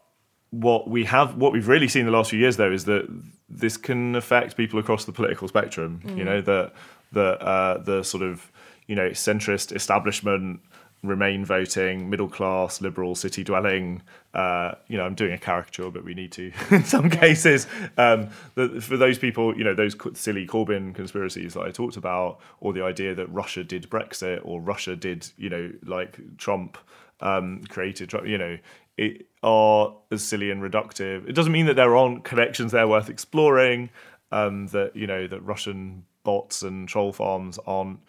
what 0.50 0.90
we 0.90 1.06
have, 1.06 1.36
what 1.36 1.54
we've 1.54 1.68
really 1.68 1.88
seen 1.88 2.06
the 2.06 2.12
last 2.12 2.32
few 2.32 2.40
years, 2.40 2.58
though, 2.58 2.72
is 2.72 2.86
that 2.86 3.08
this 3.50 3.78
can 3.78 4.16
affect 4.16 4.58
people 4.58 4.80
across 4.80 5.06
the 5.06 5.12
political 5.12 5.48
spectrum. 5.48 6.02
Mm. 6.04 6.18
You 6.18 6.24
know 6.24 6.42
that 6.42 6.74
that 7.12 7.42
uh, 7.42 7.78
the 7.80 8.04
sort 8.04 8.24
of 8.24 8.52
you 8.88 8.96
know 8.96 9.10
centrist 9.10 9.76
establishment 9.76 10.62
Remain 11.02 11.46
voting, 11.46 12.10
middle 12.10 12.28
class, 12.28 12.82
liberal, 12.82 13.16
city 13.16 13.44
dwelling. 13.44 14.02
Uh, 14.34 14.74
you 14.88 14.98
know, 14.98 15.06
I'm 15.06 15.16
doing 15.16 15.32
a 15.32 15.38
caricature, 15.38 15.90
but 15.90 16.04
we 16.04 16.14
need 16.14 16.32
to 16.34 16.52
in 16.72 16.84
some 16.84 17.10
cases. 17.10 17.68
Um, 17.98 18.30
the, 18.56 18.82
for 18.82 18.98
those 18.98 19.18
people, 19.18 19.58
you 19.58 19.64
know, 19.64 19.74
those 19.74 19.96
silly 20.14 20.46
Corbyn 20.46 20.94
conspiracies 20.94 21.54
that 21.54 21.62
I 21.62 21.72
talked 21.72 21.96
about, 21.96 22.40
or 22.60 22.74
the 22.74 22.84
idea 22.84 23.16
that 23.16 23.28
Russia 23.28 23.64
did 23.64 23.90
Brexit, 23.90 24.42
or 24.44 24.60
Russia 24.60 24.96
did, 24.96 25.28
you 25.38 25.50
know, 25.50 25.72
like 25.86 26.20
Trump 26.38 26.78
um, 27.22 27.62
created, 27.70 28.12
you 28.26 28.38
know, 28.38 28.58
it 28.98 29.28
are 29.42 29.96
as 30.12 30.22
silly 30.22 30.52
and 30.52 30.62
reductive. 30.62 31.28
It 31.28 31.34
doesn't 31.34 31.54
mean 31.54 31.66
that 31.68 31.76
there 31.76 31.96
aren't 31.96 32.26
connections 32.26 32.74
there 32.74 32.88
worth 32.88 33.10
exploring. 33.10 33.90
Um, 34.32 34.68
that 34.68 34.96
you 34.96 35.08
know 35.08 35.26
that 35.26 35.40
Russian 35.42 36.06
bots 36.24 36.62
and 36.62 36.88
troll 36.88 37.12
farms 37.12 37.58
aren't 37.66 38.00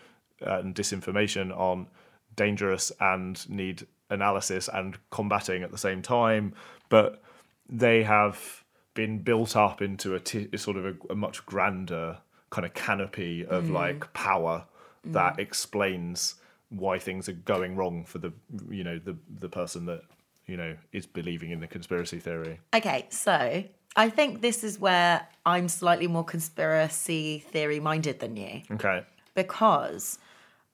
uh, 0.46 0.58
and 0.58 0.74
disinformation 0.74 1.56
aren't 1.56 1.88
dangerous 2.40 2.90
and 3.00 3.46
need 3.50 3.86
analysis 4.08 4.66
and 4.72 4.96
combating 5.10 5.62
at 5.62 5.70
the 5.70 5.76
same 5.76 6.00
time, 6.00 6.54
but 6.88 7.22
they 7.68 8.02
have 8.02 8.64
been 8.94 9.18
built 9.18 9.56
up 9.56 9.82
into 9.82 10.14
a 10.14 10.20
t- 10.20 10.48
sort 10.56 10.78
of 10.78 10.86
a, 10.86 10.94
a, 11.10 11.14
much 11.14 11.44
grander 11.44 12.16
kind 12.48 12.64
of 12.64 12.72
canopy 12.72 13.44
of 13.44 13.64
mm. 13.64 13.72
like 13.72 14.10
power 14.14 14.64
mm. 15.06 15.12
that 15.12 15.38
explains 15.38 16.36
why 16.70 16.98
things 16.98 17.28
are 17.28 17.34
going 17.34 17.76
wrong 17.76 18.04
for 18.04 18.18
the 18.18 18.32
you 18.70 18.84
know 18.84 18.98
the 18.98 19.14
the 19.38 19.48
person 19.48 19.84
that 19.84 20.02
you 20.46 20.56
know 20.56 20.74
is 20.92 21.04
believing 21.04 21.50
in 21.50 21.60
the 21.60 21.66
conspiracy 21.66 22.18
theory. 22.18 22.58
Okay, 22.74 23.06
so 23.10 23.62
I 23.96 24.08
think 24.08 24.40
this 24.40 24.64
is 24.64 24.78
where 24.78 25.26
I'm 25.44 25.68
slightly 25.68 26.06
more 26.06 26.24
conspiracy 26.24 27.44
theory 27.50 27.80
minded 27.80 28.20
than 28.20 28.36
you. 28.36 28.62
Okay. 28.70 29.04
Because 29.34 30.18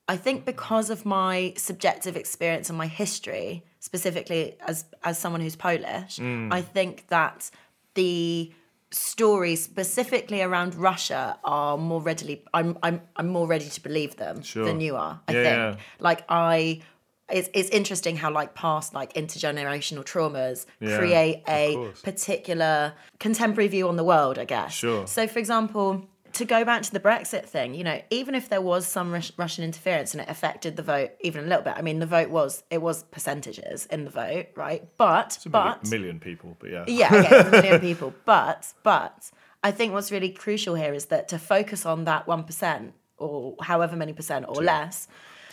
I 0.09 0.17
think 0.17 0.45
because 0.45 0.91
of 0.91 1.05
my 1.05 1.53
subjective 1.57 2.17
experience 2.17 2.69
and 2.69 2.79
my 2.79 2.87
history, 2.87 3.65
specifically 3.81 4.57
as 4.67 4.85
as 5.03 5.19
someone 5.19 5.41
who's 5.41 5.57
Polish, 5.57 6.19
mm. 6.19 6.53
I 6.53 6.63
think 6.63 7.09
that 7.09 7.51
the 7.95 8.53
stories 8.93 9.63
specifically 9.63 10.43
around 10.43 10.75
Russia 10.77 11.39
are 11.43 11.77
more 11.77 12.01
readily 12.01 12.45
I'm 12.55 12.79
I'm 12.83 13.01
I'm 13.17 13.29
more 13.29 13.49
ready 13.49 13.69
to 13.69 13.81
believe 13.81 14.17
them 14.17 14.43
sure. 14.43 14.65
than 14.65 14.81
you 14.81 14.97
are. 14.97 15.21
I 15.27 15.33
yeah, 15.33 15.43
think. 15.43 15.57
Yeah. 15.57 15.85
Like 15.99 16.25
I 16.29 16.83
it's 17.29 17.49
it's 17.53 17.69
interesting 17.71 18.17
how 18.17 18.31
like 18.31 18.55
past 18.55 18.95
like 18.95 19.13
intergenerational 19.15 20.05
traumas 20.05 20.67
yeah, 20.79 20.99
create 20.99 21.43
a 21.49 21.91
particular 22.05 22.95
contemporary 23.19 23.69
view 23.69 23.89
on 23.89 23.97
the 23.97 24.05
world, 24.05 24.39
I 24.39 24.45
guess. 24.45 24.73
Sure. 24.73 25.07
So 25.07 25.27
for 25.27 25.41
example, 25.41 26.07
to 26.35 26.45
go 26.45 26.64
back 26.64 26.83
to 26.83 26.93
the 26.93 27.01
Brexit 27.01 27.45
thing, 27.45 27.74
you 27.74 27.85
know, 27.85 28.01
even 28.11 28.35
if 28.35 28.49
there 28.49 28.61
was 28.61 28.87
some 28.87 29.12
Russian 29.12 29.64
interference 29.64 30.12
and 30.12 30.22
it 30.22 30.29
affected 30.29 30.77
the 30.77 30.83
vote 30.83 31.11
even 31.20 31.45
a 31.45 31.47
little 31.47 31.62
bit, 31.62 31.74
I 31.77 31.83
mean, 31.83 31.99
the 31.99 32.07
vote 32.07 32.31
was 32.31 32.62
it 32.70 32.83
was 32.83 33.05
percentages 33.05 33.87
in 33.87 34.05
the 34.05 34.11
vote, 34.11 34.47
right? 34.55 34.89
But 34.97 35.37
it's 35.37 35.47
a 35.47 35.51
but 35.51 35.85
million, 35.85 36.03
million 36.03 36.20
people, 36.20 36.57
but 36.59 36.70
yeah, 36.70 36.85
yeah, 36.87 37.14
okay, 37.14 37.41
a 37.41 37.51
million 37.51 37.81
people, 37.89 38.14
but 38.24 38.72
but 38.83 39.31
I 39.62 39.70
think 39.70 39.93
what's 39.93 40.12
really 40.12 40.31
crucial 40.31 40.74
here 40.74 40.95
is 40.95 41.07
that 41.07 41.29
to 41.29 41.39
focus 41.39 41.87
on 41.87 42.05
that 42.05 42.27
one 42.27 42.45
percent 42.45 42.95
or 43.18 43.57
however 43.62 43.97
many 43.97 44.12
percent 44.12 44.45
or 44.49 44.57
less, 44.57 45.09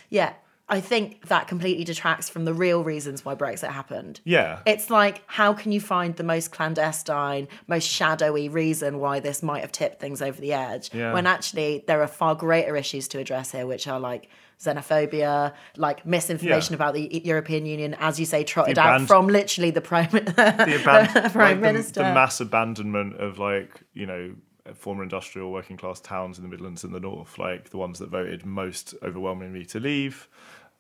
yeah, 0.10 0.34
I 0.74 0.82
think 0.82 1.28
that 1.28 1.48
completely 1.48 1.84
detracts 1.84 2.30
from 2.30 2.46
the 2.46 2.54
real 2.54 2.84
reasons 2.84 3.24
why 3.24 3.36
Brexit 3.36 3.70
happened. 3.70 4.22
Yeah. 4.24 4.60
It's 4.66 4.90
like, 4.90 5.22
how 5.28 5.54
can 5.54 5.72
you 5.72 5.80
find 5.80 6.16
the 6.16 6.24
most 6.24 6.52
clandestine, 6.52 7.48
most 7.68 7.88
shadowy 7.88 8.50
reason 8.50 9.00
why 9.00 9.20
this 9.20 9.44
might 9.44 9.62
have 9.62 9.72
tipped 9.72 10.02
things 10.02 10.20
over 10.20 10.42
the 10.42 10.52
edge? 10.52 10.90
Yeah. 10.92 11.14
When 11.14 11.28
actually 11.28 11.84
there 11.86 12.02
are 12.02 12.08
far 12.08 12.34
greater 12.34 12.76
issues 12.76 13.08
to 13.10 13.20
address 13.20 13.52
here, 13.52 13.68
which 13.68 13.88
are 13.88 14.00
like 14.00 14.30
xenophobia, 14.60 15.54
like 15.78 16.08
misinformation 16.08 16.74
yeah. 16.74 16.78
about 16.78 16.96
the 16.96 17.22
European 17.24 17.68
Union, 17.68 17.96
as 18.00 18.20
you 18.20 18.26
say, 18.26 18.44
trotted 18.44 18.78
aband- 18.78 19.02
out 19.02 19.08
from 19.08 19.28
literally 19.28 19.70
the 19.70 19.82
prime, 19.82 20.10
the 20.12 20.22
aban- 20.22 21.32
prime 21.32 21.36
like 21.36 21.60
minister. 21.60 22.00
The, 22.00 22.08
the 22.08 22.16
mass 22.16 22.42
abandonment 22.42 23.18
of 23.18 23.38
like, 23.38 23.80
you 23.94 24.08
know, 24.08 24.34
former 24.74 25.04
industrial 25.04 25.52
working 25.52 25.78
class 25.78 26.00
towns 26.00 26.38
in 26.38 26.44
the 26.44 26.50
Midlands 26.50 26.84
and 26.84 26.94
the 26.94 27.00
North, 27.00 27.38
like 27.38 27.70
the 27.70 27.78
ones 27.78 28.00
that 28.00 28.10
voted 28.10 28.46
most 28.46 28.96
overwhelmingly 29.04 29.66
to 29.66 29.80
leave. 29.80 30.30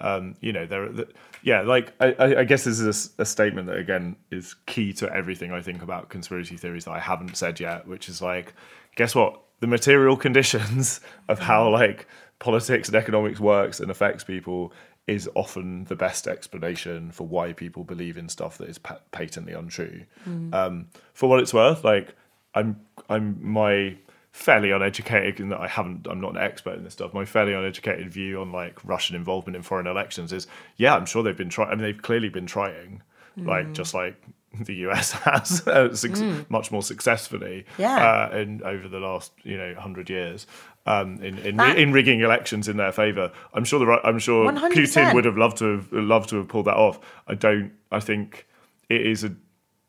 Um, 0.03 0.35
you 0.41 0.51
know, 0.51 0.65
there, 0.65 0.89
the, 0.89 1.07
yeah, 1.43 1.61
like 1.61 1.93
I, 1.99 2.13
I, 2.39 2.43
guess 2.43 2.65
this 2.65 2.79
is 2.79 3.13
a, 3.17 3.21
a, 3.21 3.25
statement 3.25 3.67
that 3.67 3.77
again 3.77 4.17
is 4.31 4.53
key 4.65 4.91
to 4.93 5.09
everything 5.13 5.53
I 5.53 5.61
think 5.61 5.81
about 5.81 6.09
conspiracy 6.09 6.57
theories 6.57 6.83
that 6.85 6.91
I 6.91 6.99
haven't 6.99 7.37
said 7.37 7.59
yet, 7.61 7.87
which 7.87 8.09
is 8.09 8.21
like, 8.21 8.53
guess 8.97 9.15
what? 9.15 9.39
The 9.61 9.67
material 9.67 10.17
conditions 10.27 10.99
of 11.29 11.39
how 11.39 11.69
like 11.69 12.05
politics 12.39 12.89
and 12.89 12.97
economics 12.97 13.39
works 13.39 13.79
and 13.79 13.89
affects 13.89 14.25
people 14.25 14.73
is 15.07 15.29
often 15.35 15.85
the 15.85 15.95
best 15.95 16.27
explanation 16.27 17.11
for 17.11 17.25
why 17.25 17.53
people 17.53 17.85
believe 17.85 18.17
in 18.17 18.27
stuff 18.27 18.57
that 18.57 18.67
is 18.69 18.77
pa- 18.77 18.99
patently 19.11 19.53
untrue. 19.53 20.03
Mm. 20.27 20.53
Um, 20.53 20.87
for 21.13 21.29
what 21.29 21.39
it's 21.39 21.53
worth, 21.53 21.85
like 21.85 22.13
I'm, 22.55 22.79
I'm 23.09 23.37
my 23.41 23.95
fairly 24.33 24.71
uneducated 24.71 25.39
in 25.39 25.49
that 25.49 25.61
I 25.61 25.67
haven't 25.67 26.07
I'm 26.09 26.19
not 26.19 26.31
an 26.31 26.41
expert 26.41 26.75
in 26.75 26.83
this 26.83 26.93
stuff. 26.93 27.13
My 27.13 27.23
fairly 27.23 27.53
uneducated 27.53 28.09
view 28.09 28.41
on 28.41 28.51
like 28.51 28.83
Russian 28.83 29.15
involvement 29.15 29.55
in 29.55 29.61
foreign 29.61 29.87
elections 29.87 30.33
is 30.33 30.47
yeah, 30.75 30.95
I'm 30.95 31.05
sure 31.05 31.23
they've 31.23 31.37
been 31.37 31.49
trying 31.49 31.69
I 31.69 31.75
mean 31.75 31.83
they've 31.83 32.01
clearly 32.01 32.29
been 32.29 32.47
trying. 32.47 33.03
Mm. 33.37 33.47
Like 33.47 33.73
just 33.73 33.93
like 33.93 34.21
the 34.59 34.73
US 34.87 35.11
has 35.11 35.65
uh, 35.67 35.87
mm. 35.89 36.49
much 36.49 36.71
more 36.71 36.81
successfully 36.81 37.65
yeah. 37.77 38.29
uh, 38.31 38.37
in 38.37 38.63
over 38.63 38.87
the 38.87 38.99
last 38.99 39.31
you 39.43 39.55
know 39.55 39.75
hundred 39.75 40.09
years 40.09 40.47
um, 40.87 41.21
in 41.23 41.37
in, 41.39 41.57
that, 41.57 41.77
in, 41.77 41.93
rigging 41.93 42.21
elections 42.21 42.67
in 42.67 42.77
their 42.77 42.91
favor. 42.91 43.31
I'm 43.53 43.63
sure 43.63 43.79
the 43.79 43.99
I'm 44.03 44.19
sure 44.19 44.51
100%. 44.51 44.71
Putin 44.71 45.13
would 45.13 45.25
have 45.25 45.37
loved 45.37 45.57
to 45.57 45.77
have 45.77 45.93
loved 45.93 46.29
to 46.29 46.37
have 46.37 46.47
pulled 46.47 46.65
that 46.65 46.75
off. 46.75 46.99
I 47.27 47.35
don't. 47.35 47.71
I 47.91 47.99
think 47.99 48.47
it 48.89 49.05
is 49.05 49.23
a 49.23 49.35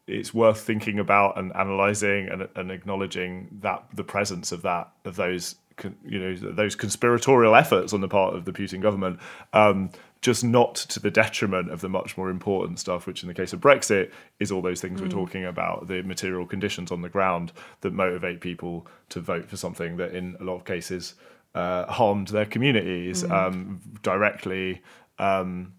it's 0.06 0.34
worth 0.34 0.60
thinking 0.60 0.98
about 0.98 1.38
and 1.38 1.54
analyzing 1.54 2.28
and, 2.28 2.48
and 2.56 2.70
acknowledging 2.70 3.48
that 3.62 3.84
the 3.94 4.04
presence 4.04 4.52
of 4.52 4.62
that 4.62 4.90
of 5.04 5.16
those 5.16 5.56
you 6.04 6.18
know 6.18 6.34
those 6.52 6.76
conspiratorial 6.76 7.54
efforts 7.56 7.92
on 7.92 8.00
the 8.00 8.08
part 8.08 8.34
of 8.34 8.44
the 8.44 8.52
Putin 8.52 8.80
government, 8.80 9.18
um, 9.52 9.90
just 10.20 10.44
not 10.44 10.74
to 10.76 11.00
the 11.00 11.10
detriment 11.10 11.70
of 11.70 11.80
the 11.80 11.88
much 11.88 12.16
more 12.16 12.30
important 12.30 12.78
stuff, 12.78 13.06
which 13.06 13.22
in 13.22 13.28
the 13.28 13.34
case 13.34 13.52
of 13.52 13.60
Brexit 13.60 14.10
is 14.40 14.52
all 14.52 14.62
those 14.62 14.80
things 14.80 15.00
mm. 15.00 15.04
we're 15.04 15.10
talking 15.10 15.44
about, 15.44 15.88
the 15.88 16.02
material 16.02 16.46
conditions 16.46 16.92
on 16.92 17.02
the 17.02 17.08
ground 17.08 17.52
that 17.80 17.92
motivate 17.92 18.40
people 18.40 18.86
to 19.10 19.20
vote 19.20 19.48
for 19.48 19.56
something 19.56 19.96
that 19.96 20.14
in 20.14 20.36
a 20.40 20.44
lot 20.44 20.54
of 20.54 20.64
cases 20.64 21.14
uh, 21.54 21.86
harmed 21.86 22.28
their 22.28 22.46
communities 22.46 23.22
mm. 23.22 23.30
um, 23.30 23.80
directly. 24.02 24.80
Um, 25.18 25.72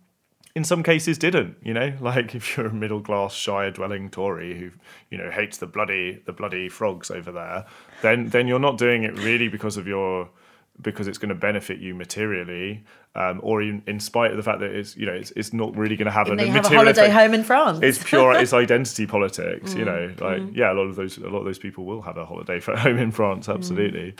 in 0.55 0.63
some 0.63 0.81
cases 0.81 1.17
didn't 1.17 1.57
you 1.61 1.73
know 1.73 1.93
like 2.01 2.33
if 2.33 2.57
you're 2.57 2.67
a 2.67 2.73
middle 2.73 3.01
class 3.01 3.33
shire 3.33 3.71
dwelling 3.71 4.09
tory 4.09 4.57
who 4.57 4.71
you 5.09 5.17
know 5.17 5.29
hates 5.29 5.57
the 5.57 5.67
bloody 5.67 6.21
the 6.25 6.33
bloody 6.33 6.69
frogs 6.69 7.11
over 7.11 7.31
there 7.31 7.65
then 8.01 8.29
then 8.29 8.47
you're 8.47 8.59
not 8.59 8.77
doing 8.77 9.03
it 9.03 9.15
really 9.19 9.47
because 9.47 9.77
of 9.77 9.85
your 9.85 10.29
because 10.81 11.07
it's 11.07 11.17
going 11.17 11.29
to 11.29 11.35
benefit 11.35 11.79
you 11.79 11.95
materially 11.95 12.83
um, 13.15 13.39
or 13.43 13.61
in, 13.61 13.81
in 13.87 13.97
spite 13.97 14.31
of 14.31 14.37
the 14.37 14.43
fact 14.43 14.59
that 14.59 14.71
it's 14.71 14.97
you 14.97 15.05
know 15.05 15.13
it's, 15.13 15.31
it's 15.31 15.53
not 15.53 15.75
really 15.75 15.95
going 15.95 16.05
to 16.05 16.11
have 16.11 16.27
a 16.27 16.35
material 16.35 16.63
have 16.63 16.65
a 16.65 16.75
holiday 16.75 17.01
effect. 17.03 17.13
home 17.13 17.33
in 17.33 17.43
France 17.43 17.79
it's 17.81 18.03
pure 18.03 18.33
it's 18.33 18.51
identity 18.65 19.07
politics 19.07 19.73
mm, 19.73 19.79
you 19.79 19.85
know 19.85 20.13
like 20.19 20.41
mm. 20.41 20.55
yeah 20.55 20.73
a 20.73 20.75
lot 20.75 20.83
of 20.83 20.95
those 20.95 21.17
a 21.17 21.29
lot 21.29 21.39
of 21.39 21.45
those 21.45 21.59
people 21.59 21.85
will 21.85 22.01
have 22.01 22.17
a 22.17 22.25
holiday 22.25 22.59
home 22.77 22.97
in 22.97 23.11
France 23.11 23.47
absolutely 23.47 24.11
mm. 24.11 24.19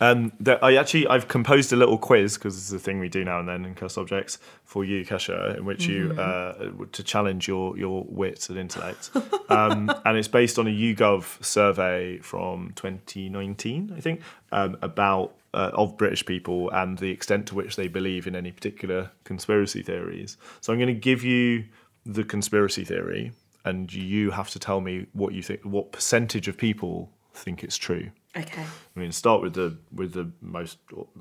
Um, 0.00 0.32
that 0.40 0.62
I 0.62 0.76
actually 0.76 1.06
I've 1.06 1.28
composed 1.28 1.72
a 1.72 1.76
little 1.76 1.96
quiz 1.96 2.36
because 2.36 2.56
it's 2.56 2.72
a 2.72 2.78
thing 2.78 2.98
we 2.98 3.08
do 3.08 3.24
now 3.24 3.40
and 3.40 3.48
then 3.48 3.64
in 3.64 3.74
Cursed 3.74 3.96
Objects 3.96 4.38
for 4.64 4.84
you, 4.84 5.04
Kasia, 5.04 5.56
in 5.56 5.64
which 5.64 5.88
mm-hmm. 5.88 6.12
you 6.12 6.20
uh, 6.20 6.86
to 6.92 7.02
challenge 7.02 7.48
your 7.48 7.78
your 7.78 8.04
wit 8.08 8.48
and 8.50 8.58
intellect, 8.58 9.10
um, 9.48 9.90
and 10.04 10.18
it's 10.18 10.28
based 10.28 10.58
on 10.58 10.66
a 10.66 10.70
YouGov 10.70 11.42
survey 11.42 12.18
from 12.18 12.72
2019, 12.76 13.94
I 13.96 14.00
think, 14.00 14.20
um, 14.52 14.76
about 14.82 15.34
uh, 15.54 15.70
of 15.72 15.96
British 15.96 16.26
people 16.26 16.70
and 16.70 16.98
the 16.98 17.10
extent 17.10 17.46
to 17.46 17.54
which 17.54 17.76
they 17.76 17.88
believe 17.88 18.26
in 18.26 18.36
any 18.36 18.52
particular 18.52 19.10
conspiracy 19.24 19.82
theories. 19.82 20.36
So 20.60 20.72
I'm 20.72 20.78
going 20.78 20.94
to 20.94 21.00
give 21.00 21.24
you 21.24 21.64
the 22.04 22.22
conspiracy 22.22 22.84
theory, 22.84 23.32
and 23.64 23.92
you 23.92 24.30
have 24.30 24.50
to 24.50 24.58
tell 24.58 24.82
me 24.82 25.06
what 25.14 25.32
you 25.32 25.42
think, 25.42 25.62
what 25.62 25.92
percentage 25.92 26.48
of 26.48 26.58
people 26.58 27.10
think 27.32 27.64
it's 27.64 27.76
true. 27.76 28.10
Okay. 28.36 28.62
I 28.96 29.00
mean, 29.00 29.12
start 29.12 29.42
with 29.42 29.54
the 29.54 29.78
with 29.94 30.12
the 30.12 30.30
most 30.40 30.78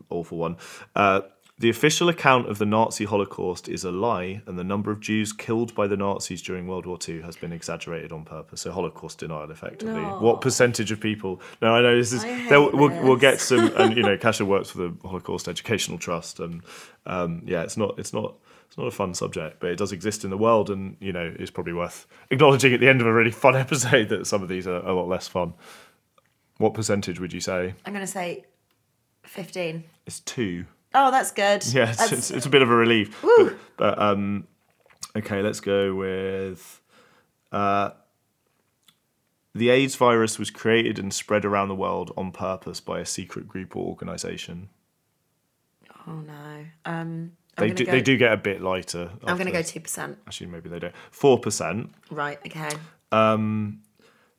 awful 0.09 0.38
one. 0.38 0.57
Uh, 0.95 1.22
The 1.57 1.70
official 1.70 2.09
account 2.09 2.49
of 2.49 2.57
the 2.57 2.66
Nazi 2.66 3.05
Holocaust 3.05 3.70
is 3.70 3.86
a 3.86 3.91
lie, 3.91 4.41
and 4.45 4.59
the 4.59 4.63
number 4.66 4.91
of 4.91 4.99
Jews 4.99 5.32
killed 5.32 5.74
by 5.74 5.88
the 5.88 5.95
Nazis 5.95 6.41
during 6.41 6.68
World 6.68 6.86
War 6.86 6.97
II 7.07 7.22
has 7.22 7.38
been 7.38 7.53
exaggerated 7.53 8.11
on 8.11 8.26
purpose. 8.26 8.59
So 8.61 8.72
Holocaust 8.74 9.20
denial, 9.20 9.49
effectively. 9.49 10.01
No. 10.01 10.20
What 10.20 10.41
percentage 10.41 10.91
of 10.91 10.99
people? 10.99 11.39
No, 11.61 11.74
I 11.74 11.82
know 11.82 11.95
this 11.95 12.11
is. 12.11 12.24
There- 12.49 12.59
we'll, 12.59 12.89
we'll 13.05 13.16
get 13.16 13.39
some, 13.39 13.72
and 13.78 13.95
you 13.95 14.03
know, 14.03 14.18
Kasia 14.18 14.43
works 14.43 14.70
for 14.72 14.80
the 14.80 14.93
Holocaust 15.07 15.47
Educational 15.47 15.97
Trust, 15.97 16.41
and 16.41 16.61
um, 17.05 17.41
yeah, 17.45 17.63
it's 17.63 17.78
not, 17.78 17.97
it's 17.99 18.11
not. 18.13 18.36
It's 18.68 18.80
not 18.80 18.88
a 18.88 18.91
fun 18.91 19.13
subject, 19.13 19.59
but 19.61 19.70
it 19.70 19.78
does 19.78 19.91
exist 19.93 20.24
in 20.26 20.32
the 20.32 20.38
world, 20.38 20.70
and 20.70 20.97
you 20.99 21.13
know, 21.13 21.34
it's 21.39 21.51
probably 21.51 21.72
worth 21.74 22.07
acknowledging 22.32 22.74
at 22.74 22.80
the 22.82 22.89
end 22.89 22.99
of 22.99 23.07
a 23.07 23.13
really 23.13 23.32
fun 23.32 23.55
episode 23.66 24.09
that 24.09 24.26
some 24.28 24.41
of 24.43 24.49
these 24.49 24.68
are 24.68 24.82
a 24.86 24.91
lot 24.93 25.07
less 25.07 25.28
fun. 25.30 25.53
What 26.58 26.74
percentage 26.74 27.20
would 27.20 27.34
you 27.34 27.41
say? 27.41 27.74
I'm 27.86 27.93
going 27.93 28.06
to 28.06 28.12
say 28.12 28.45
15. 29.24 29.84
It's 30.06 30.20
two. 30.22 30.66
Oh, 30.93 31.12
that's 31.12 31.32
good. 31.32 31.64
Yeah, 31.74 31.89
it's, 31.89 31.97
That's- 31.97 32.12
it's, 32.14 32.32
it's 32.32 32.45
a 32.45 32.49
bit 32.49 32.62
of 32.62 32.70
a 32.70 32.76
relief. 32.76 33.22
But, 33.22 33.53
but 33.78 34.01
um, 34.01 34.47
okay, 35.18 35.41
let's 35.41 35.60
go 35.60 35.93
with 35.95 36.82
uh, 37.51 37.89
the 39.53 39.70
AIDS 39.70 39.95
virus 39.95 40.39
was 40.39 40.49
created 40.49 40.97
and 40.99 41.14
spread 41.14 41.43
around 41.45 41.68
the 41.68 41.76
world 41.76 42.14
on 42.16 42.32
purpose 42.32 42.80
by 42.80 42.99
a 42.99 43.06
secret 43.06 43.47
group 43.47 43.76
or 43.76 43.86
organization. 43.88 44.70
oh, 46.08 46.14
no. 46.22 46.66
Um, 46.86 47.34
They 47.58 47.72
do, 47.72 47.86
go, 47.86 47.91
they 47.91 48.01
do 48.01 48.16
get 48.18 48.32
a 48.32 48.38
bit 48.38 48.62
lighter. 48.62 49.10
I'm 49.26 49.36
going 49.38 49.47
to 49.47 49.51
go 49.53 49.60
2%. 49.60 50.16
Actually, 50.28 50.47
maybe 50.47 50.70
they 50.70 50.80
don't. 50.80 50.93
Four 51.12 51.39
percent. 51.39 51.93
Right, 52.10 52.38
okay. 52.45 52.70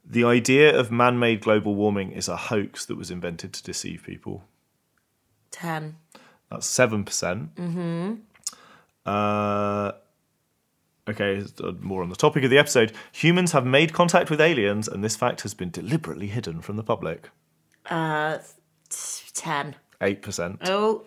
The 0.08 0.24
idea 0.24 0.78
of 0.78 0.90
man-made 0.92 1.40
global 1.40 1.74
warming 1.74 2.12
is 2.12 2.28
a 2.28 2.36
hoax 2.36 2.86
that 2.86 2.96
was 2.96 3.10
invented 3.10 3.52
to 3.54 3.62
deceive 3.62 4.04
people. 4.04 4.44
10. 5.50 5.96
That's 6.50 6.66
seven 6.66 7.04
percent. 7.04 7.54
Mm-hmm. 7.56 8.14
Uh, 9.04 9.92
okay, 11.08 11.42
uh, 11.62 11.72
more 11.80 12.02
on 12.02 12.08
the 12.08 12.16
topic 12.16 12.44
of 12.44 12.50
the 12.50 12.58
episode. 12.58 12.92
Humans 13.12 13.52
have 13.52 13.66
made 13.66 13.92
contact 13.92 14.30
with 14.30 14.40
aliens, 14.40 14.86
and 14.86 15.02
this 15.02 15.16
fact 15.16 15.40
has 15.42 15.54
been 15.54 15.70
deliberately 15.70 16.28
hidden 16.28 16.60
from 16.60 16.76
the 16.76 16.82
public. 16.84 17.30
Uh, 17.86 18.38
10. 19.34 19.74
Eight 20.02 20.22
percent. 20.22 20.60
Oh, 20.64 21.04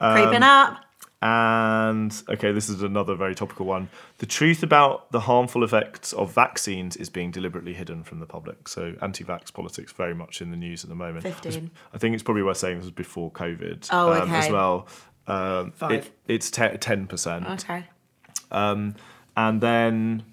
Um, 0.00 0.16
creeping 0.22 0.42
up. 0.42 0.83
And 1.24 2.14
okay, 2.28 2.52
this 2.52 2.68
is 2.68 2.82
another 2.82 3.14
very 3.14 3.34
topical 3.34 3.64
one. 3.64 3.88
The 4.18 4.26
truth 4.26 4.62
about 4.62 5.10
the 5.10 5.20
harmful 5.20 5.64
effects 5.64 6.12
of 6.12 6.30
vaccines 6.34 6.96
is 6.96 7.08
being 7.08 7.30
deliberately 7.30 7.72
hidden 7.72 8.04
from 8.04 8.20
the 8.20 8.26
public. 8.26 8.68
So, 8.68 8.94
anti-vax 9.00 9.50
politics 9.50 9.90
very 9.90 10.14
much 10.14 10.42
in 10.42 10.50
the 10.50 10.56
news 10.58 10.84
at 10.84 10.90
the 10.90 10.94
moment. 10.94 11.22
15. 11.22 11.70
I 11.94 11.98
think 11.98 12.12
it's 12.12 12.22
probably 12.22 12.42
worth 12.42 12.58
saying 12.58 12.76
this 12.76 12.84
was 12.84 12.90
before 12.90 13.30
COVID 13.32 13.88
Oh, 13.90 14.12
um, 14.12 14.30
as 14.30 14.44
okay. 14.44 14.52
well. 14.52 14.86
Um, 15.26 15.72
Five. 15.72 15.92
it, 15.92 16.10
it's 16.28 16.50
ten 16.50 17.06
percent. 17.06 17.46
Okay. 17.46 17.86
Um, 18.50 18.94
and 19.34 19.62
then, 19.62 20.24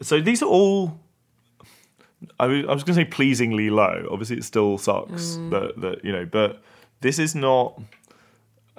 so 0.00 0.20
these 0.20 0.42
are 0.42 0.46
all. 0.48 0.98
I 2.40 2.46
was, 2.46 2.64
I 2.64 2.72
was 2.74 2.82
going 2.82 2.96
to 2.96 3.02
say 3.02 3.04
pleasingly 3.04 3.70
low. 3.70 4.08
Obviously, 4.10 4.38
it 4.38 4.42
still 4.44 4.78
sucks 4.78 5.36
that 5.50 5.74
that 5.76 6.04
you 6.04 6.10
know, 6.10 6.26
but 6.26 6.60
this 7.02 7.20
is 7.20 7.36
not. 7.36 7.80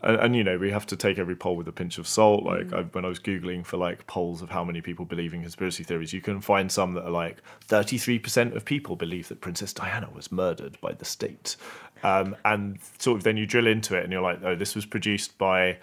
And, 0.04 0.18
and 0.18 0.36
you 0.36 0.44
know, 0.44 0.58
we 0.58 0.72
have 0.72 0.86
to 0.88 0.96
take 0.98 1.18
every 1.18 1.36
poll 1.36 1.56
with 1.56 1.68
a 1.68 1.72
pinch 1.72 1.98
of 1.98 2.08
salt. 2.08 2.44
Like 2.44 2.72
I, 2.74 2.82
when 2.82 3.06
I 3.06 3.08
was 3.08 3.20
googling 3.20 3.66
for 3.66 3.78
like 3.78 4.06
polls 4.08 4.42
of 4.42 4.50
how 4.50 4.64
many 4.64 4.82
people 4.82 5.06
believe 5.06 5.34
in 5.34 5.42
conspiracy 5.42 5.84
theories, 5.84 6.12
you 6.14 6.22
can 6.22 6.42
find 6.42 6.72
some 6.72 6.94
that 6.96 7.06
are 7.06 7.10
like 7.12 7.38
thirty-three 7.62 8.20
percent 8.20 8.56
of 8.56 8.66
people 8.66 8.96
believe 8.96 9.30
that 9.30 9.42
Princess 9.42 9.74
Diana 9.74 10.10
was 10.14 10.32
murdered 10.32 10.78
by 10.82 10.92
the 10.94 11.06
state, 11.06 11.56
um, 12.04 12.36
and 12.46 12.78
sort 13.00 13.18
of 13.18 13.24
then 13.24 13.38
you 13.38 13.46
drill 13.48 13.68
into 13.68 13.96
it, 13.98 14.04
and 14.04 14.12
you're 14.12 14.22
like, 14.22 14.40
oh, 14.44 14.56
this 14.56 14.76
was 14.76 14.86
produced 14.86 15.38
by 15.38 15.78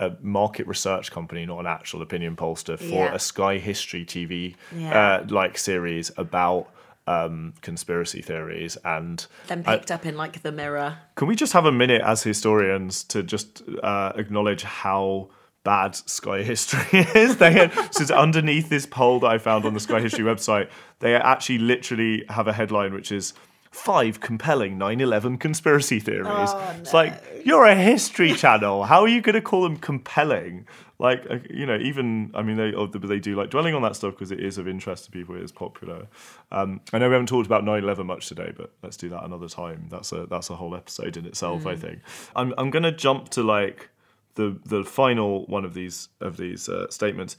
a 0.00 0.12
market 0.22 0.64
research 0.68 1.10
company, 1.10 1.44
not 1.44 1.58
an 1.58 1.66
actual 1.66 2.02
opinion 2.02 2.36
pollster, 2.36 2.78
for 2.78 3.06
Yeah. 3.06 3.14
a 3.14 3.18
Sky 3.18 3.58
History 3.58 4.04
TV 4.04 4.54
Yeah. 4.76 5.18
uh, 5.22 5.26
like 5.28 5.58
series 5.58 6.12
about 6.16 6.68
um, 7.08 7.54
conspiracy 7.62 8.22
theories. 8.22 8.76
And 8.84 9.26
Then 9.48 9.64
I- 9.66 9.76
picked 9.78 9.90
up 9.90 10.04
in 10.06 10.16
like 10.16 10.42
the 10.42 10.52
mirror. 10.52 10.98
can 11.16 11.26
we 11.28 11.34
just 11.36 11.52
have 11.52 11.64
a 11.66 11.72
minute 11.72 12.02
as 12.02 12.22
historians 12.22 13.02
to 13.04 13.22
just 13.22 13.62
uh, 13.82 14.12
acknowledge 14.16 14.62
how 14.62 15.30
bad 15.64 15.94
Sky 15.96 16.42
History 16.42 17.00
is? 17.14 17.36
They 17.38 17.52
had, 17.52 17.72
so 17.94 18.14
underneath 18.14 18.68
this 18.68 18.86
poll 18.86 19.20
that 19.20 19.28
I 19.28 19.38
found 19.38 19.64
on 19.64 19.74
the 19.74 19.80
Sky 19.80 20.00
History 20.00 20.24
website, 20.24 20.68
they 21.00 21.14
actually 21.14 21.58
literally 21.58 22.24
have 22.28 22.46
a 22.48 22.52
headline 22.52 22.92
which 22.94 23.10
is 23.12 23.34
five 23.70 24.20
compelling 24.20 24.78
9/11 24.78 25.38
conspiracy 25.38 26.00
theories. 26.00 26.26
Oh, 26.28 26.76
It's 26.78 26.94
like 26.94 27.42
you're 27.44 27.64
a 27.66 27.74
history 27.74 28.32
channel. 28.34 28.84
How 28.84 29.02
are 29.02 29.08
you 29.08 29.20
going 29.20 29.34
to 29.34 29.42
call 29.42 29.62
them 29.62 29.76
compelling? 29.76 30.66
Like 30.98 31.24
uh, 31.30 31.38
you 31.48 31.64
know, 31.64 31.76
even 31.78 32.32
I 32.34 32.42
mean, 32.42 32.56
they 32.56 32.74
oh, 32.74 32.86
they 32.86 33.20
do 33.20 33.36
like 33.36 33.50
dwelling 33.50 33.74
on 33.74 33.82
that 33.82 33.94
stuff 33.94 34.14
because 34.14 34.32
it 34.32 34.40
is 34.40 34.58
of 34.58 34.66
interest 34.66 35.04
to 35.04 35.10
people. 35.12 35.36
It 35.36 35.44
is 35.44 35.52
popular. 35.52 36.08
Um, 36.50 36.80
I 36.92 36.98
know 36.98 37.08
we 37.08 37.12
haven't 37.12 37.28
talked 37.28 37.46
about 37.46 37.62
9/11 37.62 38.04
much 38.04 38.26
today, 38.26 38.52
but 38.56 38.72
let's 38.82 38.96
do 38.96 39.08
that 39.10 39.22
another 39.24 39.48
time. 39.48 39.86
That's 39.90 40.10
a 40.10 40.26
that's 40.26 40.50
a 40.50 40.56
whole 40.56 40.74
episode 40.74 41.16
in 41.16 41.24
itself. 41.24 41.66
I 41.66 41.76
think. 41.76 42.00
I'm 42.34 42.52
I'm 42.58 42.70
gonna 42.70 42.90
jump 42.90 43.28
to 43.30 43.44
like 43.44 43.90
the 44.34 44.58
the 44.64 44.82
final 44.82 45.46
one 45.46 45.64
of 45.64 45.74
these 45.74 46.08
of 46.20 46.36
these 46.36 46.68
uh, 46.68 46.90
statements, 46.90 47.36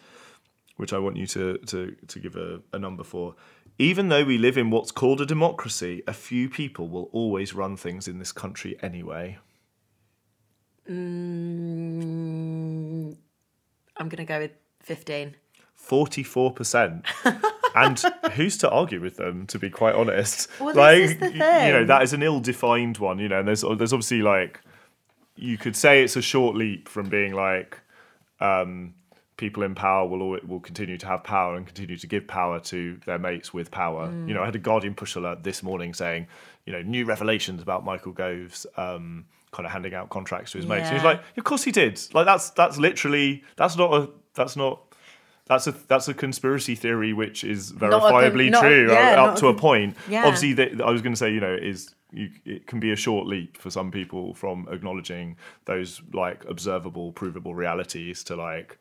which 0.78 0.94
I 0.94 0.98
want 1.00 1.18
you 1.18 1.28
to 1.28 1.58
to 1.58 1.96
to 2.08 2.20
give 2.20 2.38
a, 2.38 2.62
a 2.72 2.80
number 2.80 3.04
for. 3.04 3.36
Even 3.82 4.10
though 4.10 4.26
we 4.26 4.38
live 4.38 4.58
in 4.58 4.72
what's 4.72 4.92
called 4.92 5.22
a 5.22 5.26
democracy, 5.26 6.04
a 6.06 6.12
few 6.14 6.50
people 6.50 6.90
will 6.90 7.10
always 7.14 7.54
run 7.54 7.78
things 7.78 8.10
in 8.10 8.20
this 8.20 8.34
country 8.34 8.78
anyway. 8.82 9.38
Mm, 10.90 13.16
I'm 13.96 14.10
going 14.10 14.18
to 14.18 14.26
go 14.26 14.40
with 14.40 14.52
15. 14.84 15.34
44%. 15.82 17.06
and 17.76 18.00
who's 18.34 18.58
to 18.58 18.70
argue 18.70 19.00
with 19.00 19.16
them, 19.16 19.48
to 19.48 19.58
be 19.58 19.70
quite 19.70 19.96
honest? 19.96 20.50
Well, 20.60 20.74
this 20.74 20.76
like, 20.76 21.00
is 21.00 21.18
the 21.18 21.40
y- 21.40 21.68
you 21.68 21.72
know, 21.72 21.86
that 21.86 22.04
is 22.04 22.12
an 22.12 22.22
ill 22.22 22.42
defined 22.42 22.98
one, 22.98 23.18
you 23.20 23.30
know, 23.30 23.40
and 23.40 23.48
there's, 23.48 23.62
there's 23.62 23.94
obviously 23.94 24.22
like, 24.22 24.60
you 25.38 25.58
could 25.58 25.78
say 25.78 26.04
it's 26.04 26.18
a 26.18 26.22
short 26.22 26.58
leap 26.58 26.90
from 26.90 27.08
being 27.08 27.32
like, 27.34 27.80
um, 28.42 28.96
people 29.40 29.64
in 29.64 29.74
power 29.74 30.06
will 30.06 30.22
always, 30.22 30.44
will 30.44 30.60
continue 30.60 30.98
to 30.98 31.08
have 31.08 31.24
power 31.24 31.56
and 31.56 31.66
continue 31.66 31.96
to 31.98 32.06
give 32.06 32.28
power 32.28 32.60
to 32.60 33.00
their 33.06 33.18
mates 33.18 33.54
with 33.54 33.72
power. 33.72 34.12
You 34.28 34.34
know, 34.34 34.42
I 34.42 34.46
had 34.46 34.56
a 34.56 34.60
Guardian 34.60 34.94
push 34.94 35.16
alert 35.16 35.44
this 35.44 35.64
morning 35.64 35.94
saying, 35.94 36.28
you 36.66 36.74
know, 36.74 36.82
new 36.82 37.06
revelations 37.06 37.62
about 37.62 37.86
Michael 37.86 38.12
Gove's 38.12 38.68
um, 38.76 39.26
kind 39.52 39.66
of 39.66 39.72
handing 39.72 39.94
out 39.94 40.10
contracts 40.10 40.52
to 40.52 40.58
his 40.58 40.68
mates. 40.68 40.88
And 40.88 40.98
he's 40.98 41.06
like, 41.06 41.22
of 41.38 41.44
course 41.46 41.64
he 41.64 41.72
did. 41.72 42.00
Like 42.14 42.26
that's 42.26 42.50
that's 42.52 42.78
literally 42.78 43.44
that's 43.56 43.78
not 43.78 43.94
a 43.94 44.10
that's 44.36 44.56
not 44.56 44.82
that's 45.46 45.68
a 45.68 45.72
that's 45.88 46.08
a 46.08 46.14
conspiracy 46.14 46.76
theory 46.76 47.14
which 47.14 47.44
is 47.44 47.72
verifiably 47.72 48.52
not 48.52 48.66
a- 48.66 48.68
true 48.68 48.92
uh, 48.92 48.94
yeah, 48.94 49.24
up 49.24 49.30
not 49.30 49.38
a 49.38 49.42
to 49.42 49.48
a 49.48 49.54
point. 49.54 49.96
Yeah. 50.10 50.26
Obviously, 50.26 50.54
they, 50.54 50.84
I 50.84 50.92
was 50.92 51.02
going 51.02 51.14
to 51.14 51.18
say, 51.18 51.32
you 51.34 51.40
know, 51.40 51.56
is 51.56 51.96
you, 52.12 52.30
it 52.46 52.68
can 52.68 52.80
be 52.80 52.92
a 52.92 52.96
short 52.96 53.26
leap 53.26 53.58
for 53.58 53.70
some 53.70 53.90
people 53.92 54.34
from 54.34 54.68
acknowledging 54.72 55.38
those 55.66 56.02
like 56.14 56.46
observable, 56.46 57.12
provable 57.14 57.56
realities 57.56 58.24
to 58.26 58.36
like, 58.36 58.78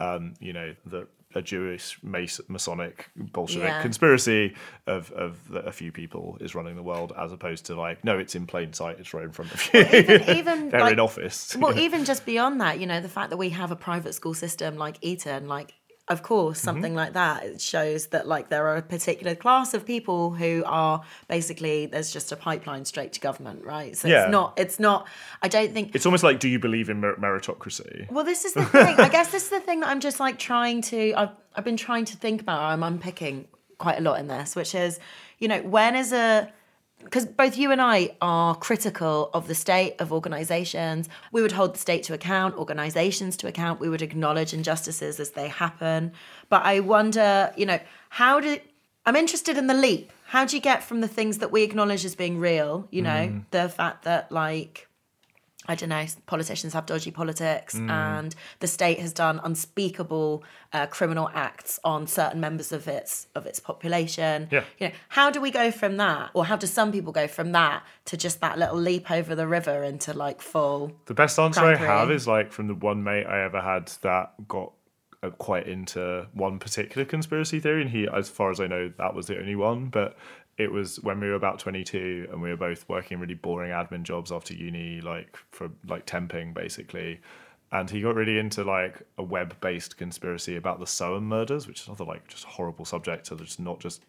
um, 0.00 0.34
you 0.40 0.52
know, 0.52 0.74
the 0.84 1.06
a 1.32 1.40
Jewish 1.40 1.96
Masonic 2.02 3.08
Bolshevik 3.14 3.68
Yeah. 3.68 3.82
conspiracy 3.82 4.56
of 4.88 5.12
of 5.12 5.38
that 5.50 5.64
a 5.68 5.70
few 5.70 5.92
people 5.92 6.36
is 6.40 6.56
running 6.56 6.74
the 6.74 6.82
world, 6.82 7.12
as 7.16 7.30
opposed 7.30 7.66
to 7.66 7.76
like, 7.76 8.04
no, 8.04 8.18
it's 8.18 8.34
in 8.34 8.46
plain 8.46 8.72
sight, 8.72 8.98
it's 8.98 9.14
right 9.14 9.22
in 9.24 9.30
front 9.30 9.54
of 9.54 9.70
you. 9.72 9.80
Even, 9.80 10.22
even 10.36 10.68
They're 10.70 10.80
like, 10.80 10.94
in 10.94 10.98
office. 11.00 11.54
Well, 11.56 11.78
even 11.86 12.04
just 12.04 12.26
beyond 12.26 12.60
that, 12.60 12.80
you 12.80 12.86
know, 12.88 13.00
the 13.00 13.08
fact 13.08 13.30
that 13.30 13.36
we 13.36 13.50
have 13.50 13.70
a 13.70 13.76
private 13.76 14.14
school 14.14 14.34
system 14.34 14.76
like 14.76 14.96
Eton, 15.02 15.46
like, 15.46 15.74
of 16.08 16.22
course, 16.22 16.58
Mm-hmm. 16.58 16.64
something 16.64 16.94
like 16.94 17.12
that 17.12 17.44
it 17.44 17.60
shows 17.60 18.08
that 18.08 18.26
like 18.26 18.48
there 18.48 18.66
are 18.66 18.76
a 18.76 18.82
particular 18.82 19.34
class 19.36 19.74
of 19.74 19.86
people 19.86 20.30
who 20.30 20.62
are 20.66 21.02
basically 21.28 21.86
there's 21.86 22.12
just 22.12 22.32
a 22.32 22.36
pipeline 22.36 22.84
straight 22.84 23.12
to 23.12 23.20
government, 23.20 23.64
right? 23.64 23.96
So 23.96 24.08
Yeah. 24.08 24.22
it's 24.24 24.30
not, 24.32 24.58
it's 24.58 24.80
not. 24.80 25.06
I 25.42 25.48
don't 25.48 25.72
think 25.72 25.94
It's 25.94 26.06
almost 26.06 26.24
like, 26.24 26.40
do 26.40 26.48
you 26.48 26.58
believe 26.58 26.88
in 26.90 27.00
mer- 27.00 27.16
meritocracy? 27.16 28.10
Well, 28.10 28.24
this 28.24 28.44
is 28.44 28.52
the 28.60 28.64
thing. 28.64 28.96
I 28.98 29.08
guess 29.08 29.30
this 29.30 29.44
is 29.44 29.50
the 29.50 29.60
thing 29.60 29.80
that 29.80 29.88
I'm 29.88 30.00
just 30.00 30.18
like 30.20 30.38
trying 30.38 30.82
to. 30.82 31.14
I've 31.14 31.30
I've 31.54 31.64
been 31.64 31.76
trying 31.76 32.04
to 32.06 32.16
think 32.16 32.40
about. 32.40 32.60
I'm 32.62 32.82
unpicking 32.82 33.46
quite 33.78 33.98
a 33.98 34.02
lot 34.02 34.18
in 34.20 34.26
this, 34.28 34.54
which 34.56 34.74
is, 34.74 34.98
you 35.38 35.48
know, 35.48 35.62
when 35.62 35.96
is 35.96 36.12
a 36.12 36.52
because 37.02 37.26
both 37.26 37.56
you 37.56 37.72
and 37.72 37.80
I 37.80 38.16
are 38.20 38.54
critical 38.54 39.30
of 39.34 39.48
the 39.48 39.54
state 39.54 39.96
of 39.98 40.12
organizations. 40.12 41.08
We 41.32 41.42
would 41.42 41.52
hold 41.52 41.74
the 41.74 41.78
state 41.78 42.02
to 42.04 42.14
account, 42.14 42.56
organizations 42.56 43.36
to 43.38 43.48
account. 43.48 43.80
We 43.80 43.88
would 43.88 44.02
acknowledge 44.02 44.52
injustices 44.54 45.18
as 45.18 45.30
they 45.30 45.48
happen. 45.48 46.12
But 46.48 46.64
I 46.64 46.80
wonder, 46.80 47.52
you 47.56 47.66
know, 47.66 47.80
how 48.10 48.40
do 48.40 48.58
I'm 49.06 49.16
interested 49.16 49.56
in 49.56 49.66
the 49.66 49.74
leap. 49.74 50.12
How 50.26 50.44
do 50.44 50.56
you 50.56 50.62
get 50.62 50.84
from 50.84 51.00
the 51.00 51.08
things 51.08 51.38
that 51.38 51.50
we 51.50 51.62
acknowledge 51.62 52.04
as 52.04 52.14
being 52.14 52.38
real, 52.38 52.86
you 52.90 53.02
know, 53.02 53.28
mm. 53.28 53.44
the 53.50 53.68
fact 53.68 54.04
that 54.04 54.30
like 54.30 54.86
I 55.66 55.74
don't 55.74 55.90
know, 55.90 56.06
politicians 56.26 56.72
have 56.72 56.86
dodgy 56.86 57.10
politics, 57.10 57.74
Mm. 57.74 57.90
and 57.90 58.34
the 58.60 58.66
state 58.66 58.98
has 58.98 59.12
done 59.12 59.40
unspeakable 59.44 60.42
uh, 60.72 60.86
criminal 60.86 61.30
acts 61.34 61.78
on 61.84 62.06
certain 62.06 62.40
members 62.40 62.72
of 62.72 62.88
its 62.88 63.26
of 63.34 63.44
its 63.46 63.60
population. 63.60 64.48
Yeah. 64.50 64.64
You 64.78 64.88
know, 64.88 64.94
how 65.08 65.30
do 65.30 65.40
we 65.40 65.50
go 65.50 65.70
from 65.70 65.96
that, 65.98 66.30
or 66.34 66.46
how 66.46 66.56
do 66.56 66.66
some 66.66 66.92
people 66.92 67.12
go 67.12 67.28
from 67.28 67.52
that 67.52 67.82
to 68.06 68.16
just 68.16 68.40
that 68.40 68.58
little 68.58 68.76
leap 68.78 69.10
over 69.10 69.34
the 69.34 69.46
river 69.46 69.82
into 69.84 70.12
like 70.14 70.40
full? 70.40 70.92
The 71.06 71.14
best 71.14 71.38
answer 71.38 71.60
I 71.60 71.76
have 71.76 72.10
is 72.10 72.26
like 72.26 72.52
from 72.52 72.66
the 72.68 72.74
one 72.74 73.04
mate 73.04 73.26
I 73.26 73.44
ever 73.44 73.60
had 73.60 73.88
that 74.02 74.48
got 74.48 74.72
uh, 75.22 75.28
quite 75.30 75.66
into 75.66 76.26
one 76.32 76.58
particular 76.58 77.04
conspiracy 77.04 77.60
theory, 77.60 77.82
and 77.82 77.90
he, 77.90 78.08
as 78.08 78.30
far 78.30 78.50
as 78.50 78.58
I 78.60 78.66
know, 78.66 78.90
that 78.96 79.14
was 79.14 79.26
the 79.26 79.38
only 79.38 79.56
one. 79.56 79.88
But 79.90 80.16
it 80.60 80.70
was 80.70 81.00
when 81.00 81.20
we 81.20 81.28
were 81.28 81.34
about 81.34 81.58
twenty-two, 81.58 82.28
and 82.30 82.42
we 82.42 82.50
were 82.50 82.56
both 82.56 82.88
working 82.88 83.18
really 83.18 83.34
boring 83.34 83.70
admin 83.70 84.02
jobs 84.02 84.30
after 84.30 84.52
uni, 84.54 85.00
like 85.00 85.36
for 85.50 85.70
like 85.88 86.06
temping 86.06 86.52
basically. 86.54 87.20
And 87.72 87.88
he 87.88 88.00
got 88.02 88.16
really 88.16 88.36
into 88.38 88.64
like 88.64 89.02
a 89.16 89.22
web-based 89.22 89.96
conspiracy 89.96 90.56
about 90.56 90.80
the 90.80 90.86
Soham 90.86 91.22
murders, 91.22 91.68
which 91.68 91.80
is 91.80 91.86
another 91.86 92.04
like 92.04 92.26
just 92.28 92.44
horrible 92.44 92.84
subject. 92.84 93.28
So 93.28 93.36
it's 93.40 93.58
not 93.58 93.80
just 93.80 94.02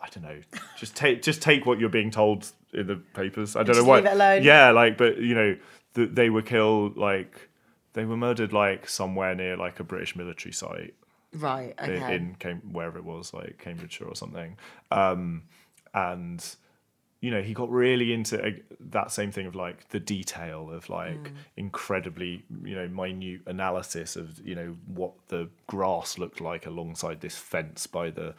I 0.00 0.08
don't 0.10 0.24
know. 0.24 0.40
Just 0.76 0.96
take 0.96 1.22
just 1.22 1.40
take 1.40 1.64
what 1.64 1.78
you're 1.78 1.88
being 1.88 2.10
told 2.10 2.50
in 2.74 2.86
the 2.86 2.96
papers. 2.96 3.56
I 3.56 3.62
don't 3.62 3.76
know 3.76 3.84
why. 3.84 3.96
leave 3.96 4.06
it 4.06 4.12
alone. 4.12 4.42
Yeah, 4.42 4.70
like, 4.72 4.98
but 4.98 5.18
you 5.18 5.34
know, 5.34 5.56
th- 5.94 6.10
they 6.12 6.28
were 6.28 6.42
killed 6.42 6.96
like 6.96 7.48
they 7.94 8.04
were 8.04 8.16
murdered 8.16 8.52
like 8.52 8.88
somewhere 8.88 9.34
near 9.34 9.56
like 9.56 9.78
a 9.80 9.84
British 9.84 10.16
military 10.16 10.52
site 10.52 10.94
Right. 11.34 11.74
Okay. 11.82 12.16
in 12.16 12.34
Cam- 12.38 12.72
wherever 12.72 12.98
it 12.98 13.04
was, 13.04 13.32
like 13.32 13.58
Cambridgeshire 13.58 14.06
or 14.08 14.16
something. 14.16 14.56
Um, 14.90 15.44
and 15.94 16.56
you 17.20 17.30
know, 17.30 17.40
he 17.40 17.54
got 17.54 17.70
really 17.70 18.12
into 18.12 18.60
that 18.80 19.12
same 19.12 19.30
thing 19.30 19.46
of 19.46 19.54
like 19.54 19.88
the 19.90 20.00
detail 20.00 20.68
of 20.72 20.88
like 20.90 21.22
Mm. 21.22 21.32
incredibly, 21.56 22.44
you 22.64 22.74
know, 22.74 22.88
minute 22.88 23.42
analysis 23.46 24.16
of 24.16 24.44
you 24.44 24.56
know 24.56 24.76
what 24.86 25.12
the 25.28 25.48
grass 25.68 26.18
looked 26.18 26.40
like 26.40 26.66
alongside 26.66 27.20
this 27.20 27.36
fence 27.36 27.86
by 27.86 28.10
the, 28.10 28.34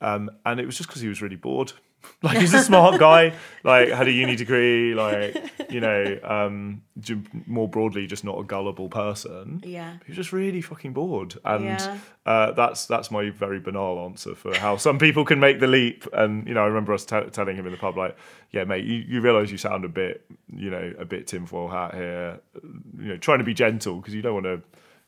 um, 0.00 0.30
and 0.46 0.60
it 0.60 0.66
was 0.66 0.76
just 0.76 0.88
because 0.88 1.02
he 1.02 1.08
was 1.08 1.20
really 1.20 1.34
bored. 1.36 1.72
like 2.22 2.38
he's 2.38 2.54
a 2.54 2.62
smart 2.62 2.98
guy, 3.08 3.32
like 3.64 3.88
had 3.90 4.08
a 4.08 4.12
uni 4.12 4.36
degree, 4.36 4.94
like 4.94 5.36
you 5.70 5.80
know, 5.80 6.18
um, 6.22 6.82
more 7.46 7.68
broadly, 7.68 8.06
just 8.06 8.24
not 8.24 8.38
a 8.38 8.44
gullible 8.44 8.88
person. 8.88 9.62
Yeah. 9.64 9.94
he 10.04 10.10
was 10.10 10.16
just 10.16 10.32
really 10.32 10.60
fucking 10.60 10.92
bored, 10.92 11.34
and 11.44 11.64
Yeah. 11.64 11.98
uh, 12.26 12.52
that's 12.52 12.86
that's 12.86 13.10
my 13.10 13.30
very 13.30 13.60
banal 13.60 14.04
answer 14.04 14.34
for 14.34 14.54
how 14.56 14.76
some 14.76 14.98
people 14.98 15.24
can 15.24 15.40
make 15.40 15.60
the 15.60 15.66
leap. 15.66 16.06
And 16.12 16.46
you 16.46 16.54
know, 16.54 16.62
I 16.62 16.66
remember 16.66 16.92
us 16.92 17.04
t- 17.04 17.20
telling 17.32 17.56
him 17.56 17.66
in 17.66 17.72
the 17.72 17.78
pub, 17.78 17.96
like, 17.96 18.16
"Yeah, 18.50 18.64
mate, 18.64 18.84
you, 18.84 19.04
you 19.08 19.20
realise 19.20 19.50
you 19.50 19.58
sound 19.58 19.84
a 19.84 19.88
bit, 19.88 20.24
you 20.54 20.70
know, 20.70 20.92
a 20.98 21.04
bit 21.04 21.26
tinfoil 21.26 21.68
hat 21.68 21.94
here. 21.94 22.40
You 22.98 23.08
know, 23.08 23.16
trying 23.16 23.38
to 23.38 23.44
be 23.44 23.54
gentle 23.54 23.96
because 23.96 24.14
you 24.14 24.22
don't 24.22 24.34
want 24.34 24.46
to 24.46 24.62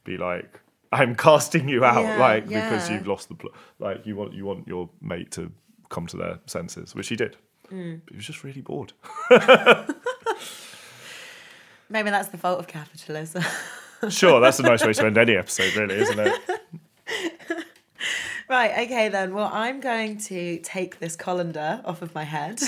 be 0.05 0.17
like." 0.17 0.61
I'm 0.93 1.17
casting 1.29 1.69
you 1.69 1.85
out, 1.85 2.05
Yeah, 2.05 2.19
like 2.19 2.47
because 2.47 2.89
you've 2.89 3.09
lost 3.09 3.29
the, 3.29 3.35
pl- 3.35 3.51
like 3.81 4.07
you 4.07 4.15
want 4.15 4.33
you 4.33 4.45
want 4.45 4.69
your 4.69 4.89
mate 5.01 5.33
to 5.33 5.51
come 5.95 6.07
to 6.09 6.17
their 6.17 6.39
senses, 6.47 6.95
which 6.95 7.09
he 7.09 7.17
did. 7.17 7.37
Mm. 7.71 8.01
But 8.05 8.13
he 8.13 8.17
was 8.17 8.27
just 8.27 8.45
really 8.45 8.61
bored. 8.61 8.93
Maybe 11.89 12.11
that's 12.11 12.29
the 12.29 12.39
fault 12.39 12.59
of 12.59 12.67
capitalism. 12.67 13.45
Sure, 14.11 14.39
that's 14.39 14.59
a 14.59 14.63
nice 14.63 14.85
way 14.85 14.93
to 14.93 15.07
end 15.07 15.17
any 15.17 15.35
episode, 15.35 15.75
really, 15.77 15.95
isn't 15.95 16.19
it? 16.19 16.39
right. 18.51 18.85
Okay. 18.85 19.09
Then. 19.09 19.33
Well, 19.33 19.49
I'm 19.51 19.81
going 19.81 20.19
to 20.19 20.59
take 20.59 20.99
this 20.99 21.17
colander 21.17 21.81
off 21.87 22.03
of 22.03 22.15
my 22.15 22.25
head 22.25 22.61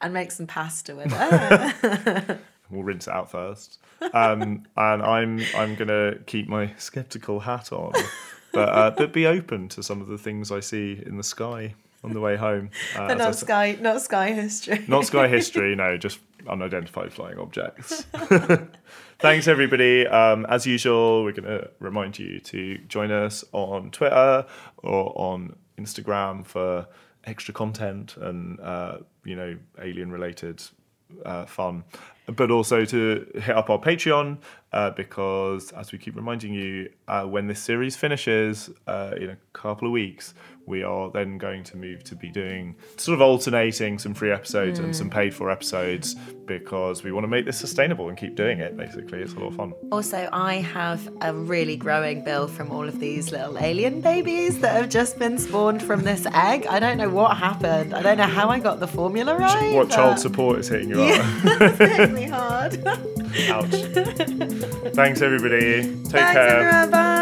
and 0.00 0.12
make 0.12 0.32
some 0.32 0.48
pasta 0.48 0.96
with 0.96 1.12
it. 1.14 2.40
We'll 2.70 2.82
rinse 2.82 3.06
it 3.06 3.12
out 3.12 3.30
first. 3.30 3.78
Um, 4.12 4.66
and 4.76 5.02
I'm 5.02 5.40
I'm 5.54 5.76
gonna 5.76 6.16
keep 6.26 6.48
my 6.48 6.72
skeptical 6.76 7.38
hat 7.38 7.70
on, 7.70 7.92
but 8.52 8.68
uh, 8.68 8.90
but 8.90 9.12
be 9.12 9.26
open 9.26 9.68
to 9.68 9.82
some 9.84 10.00
of 10.00 10.08
the 10.08 10.18
things 10.18 10.50
I 10.50 10.58
see 10.58 11.00
in 11.06 11.18
the 11.18 11.22
sky 11.22 11.74
on 12.04 12.12
the 12.12 12.20
way 12.20 12.36
home. 12.36 12.70
Uh, 12.96 13.14
not 13.14 13.34
said- 13.34 13.46
sky, 13.46 13.78
not 13.80 14.00
sky 14.02 14.32
history. 14.32 14.84
not 14.88 15.04
sky 15.06 15.28
history, 15.38 15.74
no, 15.74 15.96
just 15.96 16.18
unidentified 16.48 17.12
flying 17.12 17.38
objects. 17.38 18.04
Thanks, 19.18 19.48
everybody. 19.48 20.06
Um, 20.06 20.46
as 20.48 20.66
usual, 20.66 21.24
we're 21.24 21.32
going 21.32 21.48
to 21.48 21.70
remind 21.80 22.18
you 22.18 22.38
to 22.40 22.78
join 22.88 23.10
us 23.10 23.44
on 23.52 23.90
Twitter 23.90 24.46
or 24.78 25.12
on 25.20 25.56
Instagram 25.76 26.46
for 26.46 26.86
extra 27.24 27.52
content 27.52 28.16
and, 28.16 28.60
uh, 28.60 28.98
you 29.24 29.34
know, 29.34 29.56
alien 29.82 30.10
related 30.12 30.62
uh, 31.24 31.46
fun. 31.46 31.82
But 32.26 32.50
also 32.50 32.84
to 32.84 33.26
hit 33.34 33.56
up 33.56 33.70
our 33.70 33.78
Patreon 33.78 34.38
uh, 34.72 34.90
because, 34.90 35.72
as 35.72 35.90
we 35.92 35.98
keep 35.98 36.14
reminding 36.14 36.52
you, 36.54 36.90
uh, 37.08 37.24
when 37.24 37.46
this 37.48 37.60
series 37.60 37.96
finishes 37.96 38.70
uh, 38.86 39.14
in 39.16 39.30
a 39.30 39.36
couple 39.52 39.88
of 39.88 39.92
weeks, 39.92 40.34
we 40.68 40.82
are 40.82 41.10
then 41.10 41.38
going 41.38 41.64
to 41.64 41.76
move 41.76 42.04
to 42.04 42.14
be 42.14 42.30
doing 42.30 42.76
sort 42.96 43.14
of 43.14 43.22
alternating 43.22 43.98
some 43.98 44.14
free 44.14 44.30
episodes 44.30 44.78
and 44.78 44.94
some 44.94 45.08
mm. 45.08 45.14
paid 45.14 45.34
for 45.34 45.50
episodes 45.50 46.14
because 46.46 47.02
we 47.02 47.10
want 47.12 47.24
to 47.24 47.28
make 47.28 47.44
this 47.44 47.58
sustainable 47.58 48.08
and 48.08 48.16
keep 48.16 48.34
doing 48.34 48.60
it. 48.60 48.76
Basically, 48.76 49.20
it's 49.20 49.32
a 49.32 49.38
lot 49.38 49.48
of 49.48 49.56
fun. 49.56 49.72
Also, 49.90 50.28
I 50.32 50.54
have 50.56 51.08
a 51.20 51.32
really 51.32 51.76
growing 51.76 52.22
bill 52.22 52.48
from 52.48 52.70
all 52.70 52.86
of 52.86 53.00
these 53.00 53.32
little 53.32 53.58
alien 53.58 54.00
babies 54.00 54.60
that 54.60 54.74
have 54.76 54.88
just 54.88 55.18
been 55.18 55.38
spawned 55.38 55.82
from 55.82 56.02
this 56.02 56.26
egg. 56.32 56.66
I 56.66 56.78
don't 56.78 56.98
know 56.98 57.08
what 57.08 57.36
happened. 57.36 57.94
I 57.94 58.02
don't 58.02 58.18
know 58.18 58.24
how 58.24 58.48
I 58.48 58.58
got 58.58 58.80
the 58.80 58.88
formula 58.88 59.36
right. 59.36 59.74
What 59.74 59.90
child 59.90 60.18
support 60.18 60.58
is 60.58 60.68
hitting 60.68 60.90
you 60.90 61.02
up? 61.02 61.24
It's 61.68 61.78
hit 61.78 62.12
me 62.12 62.24
hard. 62.28 62.86
Ouch. 62.86 63.70
Thanks, 64.94 65.22
everybody. 65.22 65.82
Take 65.82 66.06
Thanks, 66.06 66.32
care. 66.32 66.60
everyone. 66.60 66.90
Bye. 66.90 67.17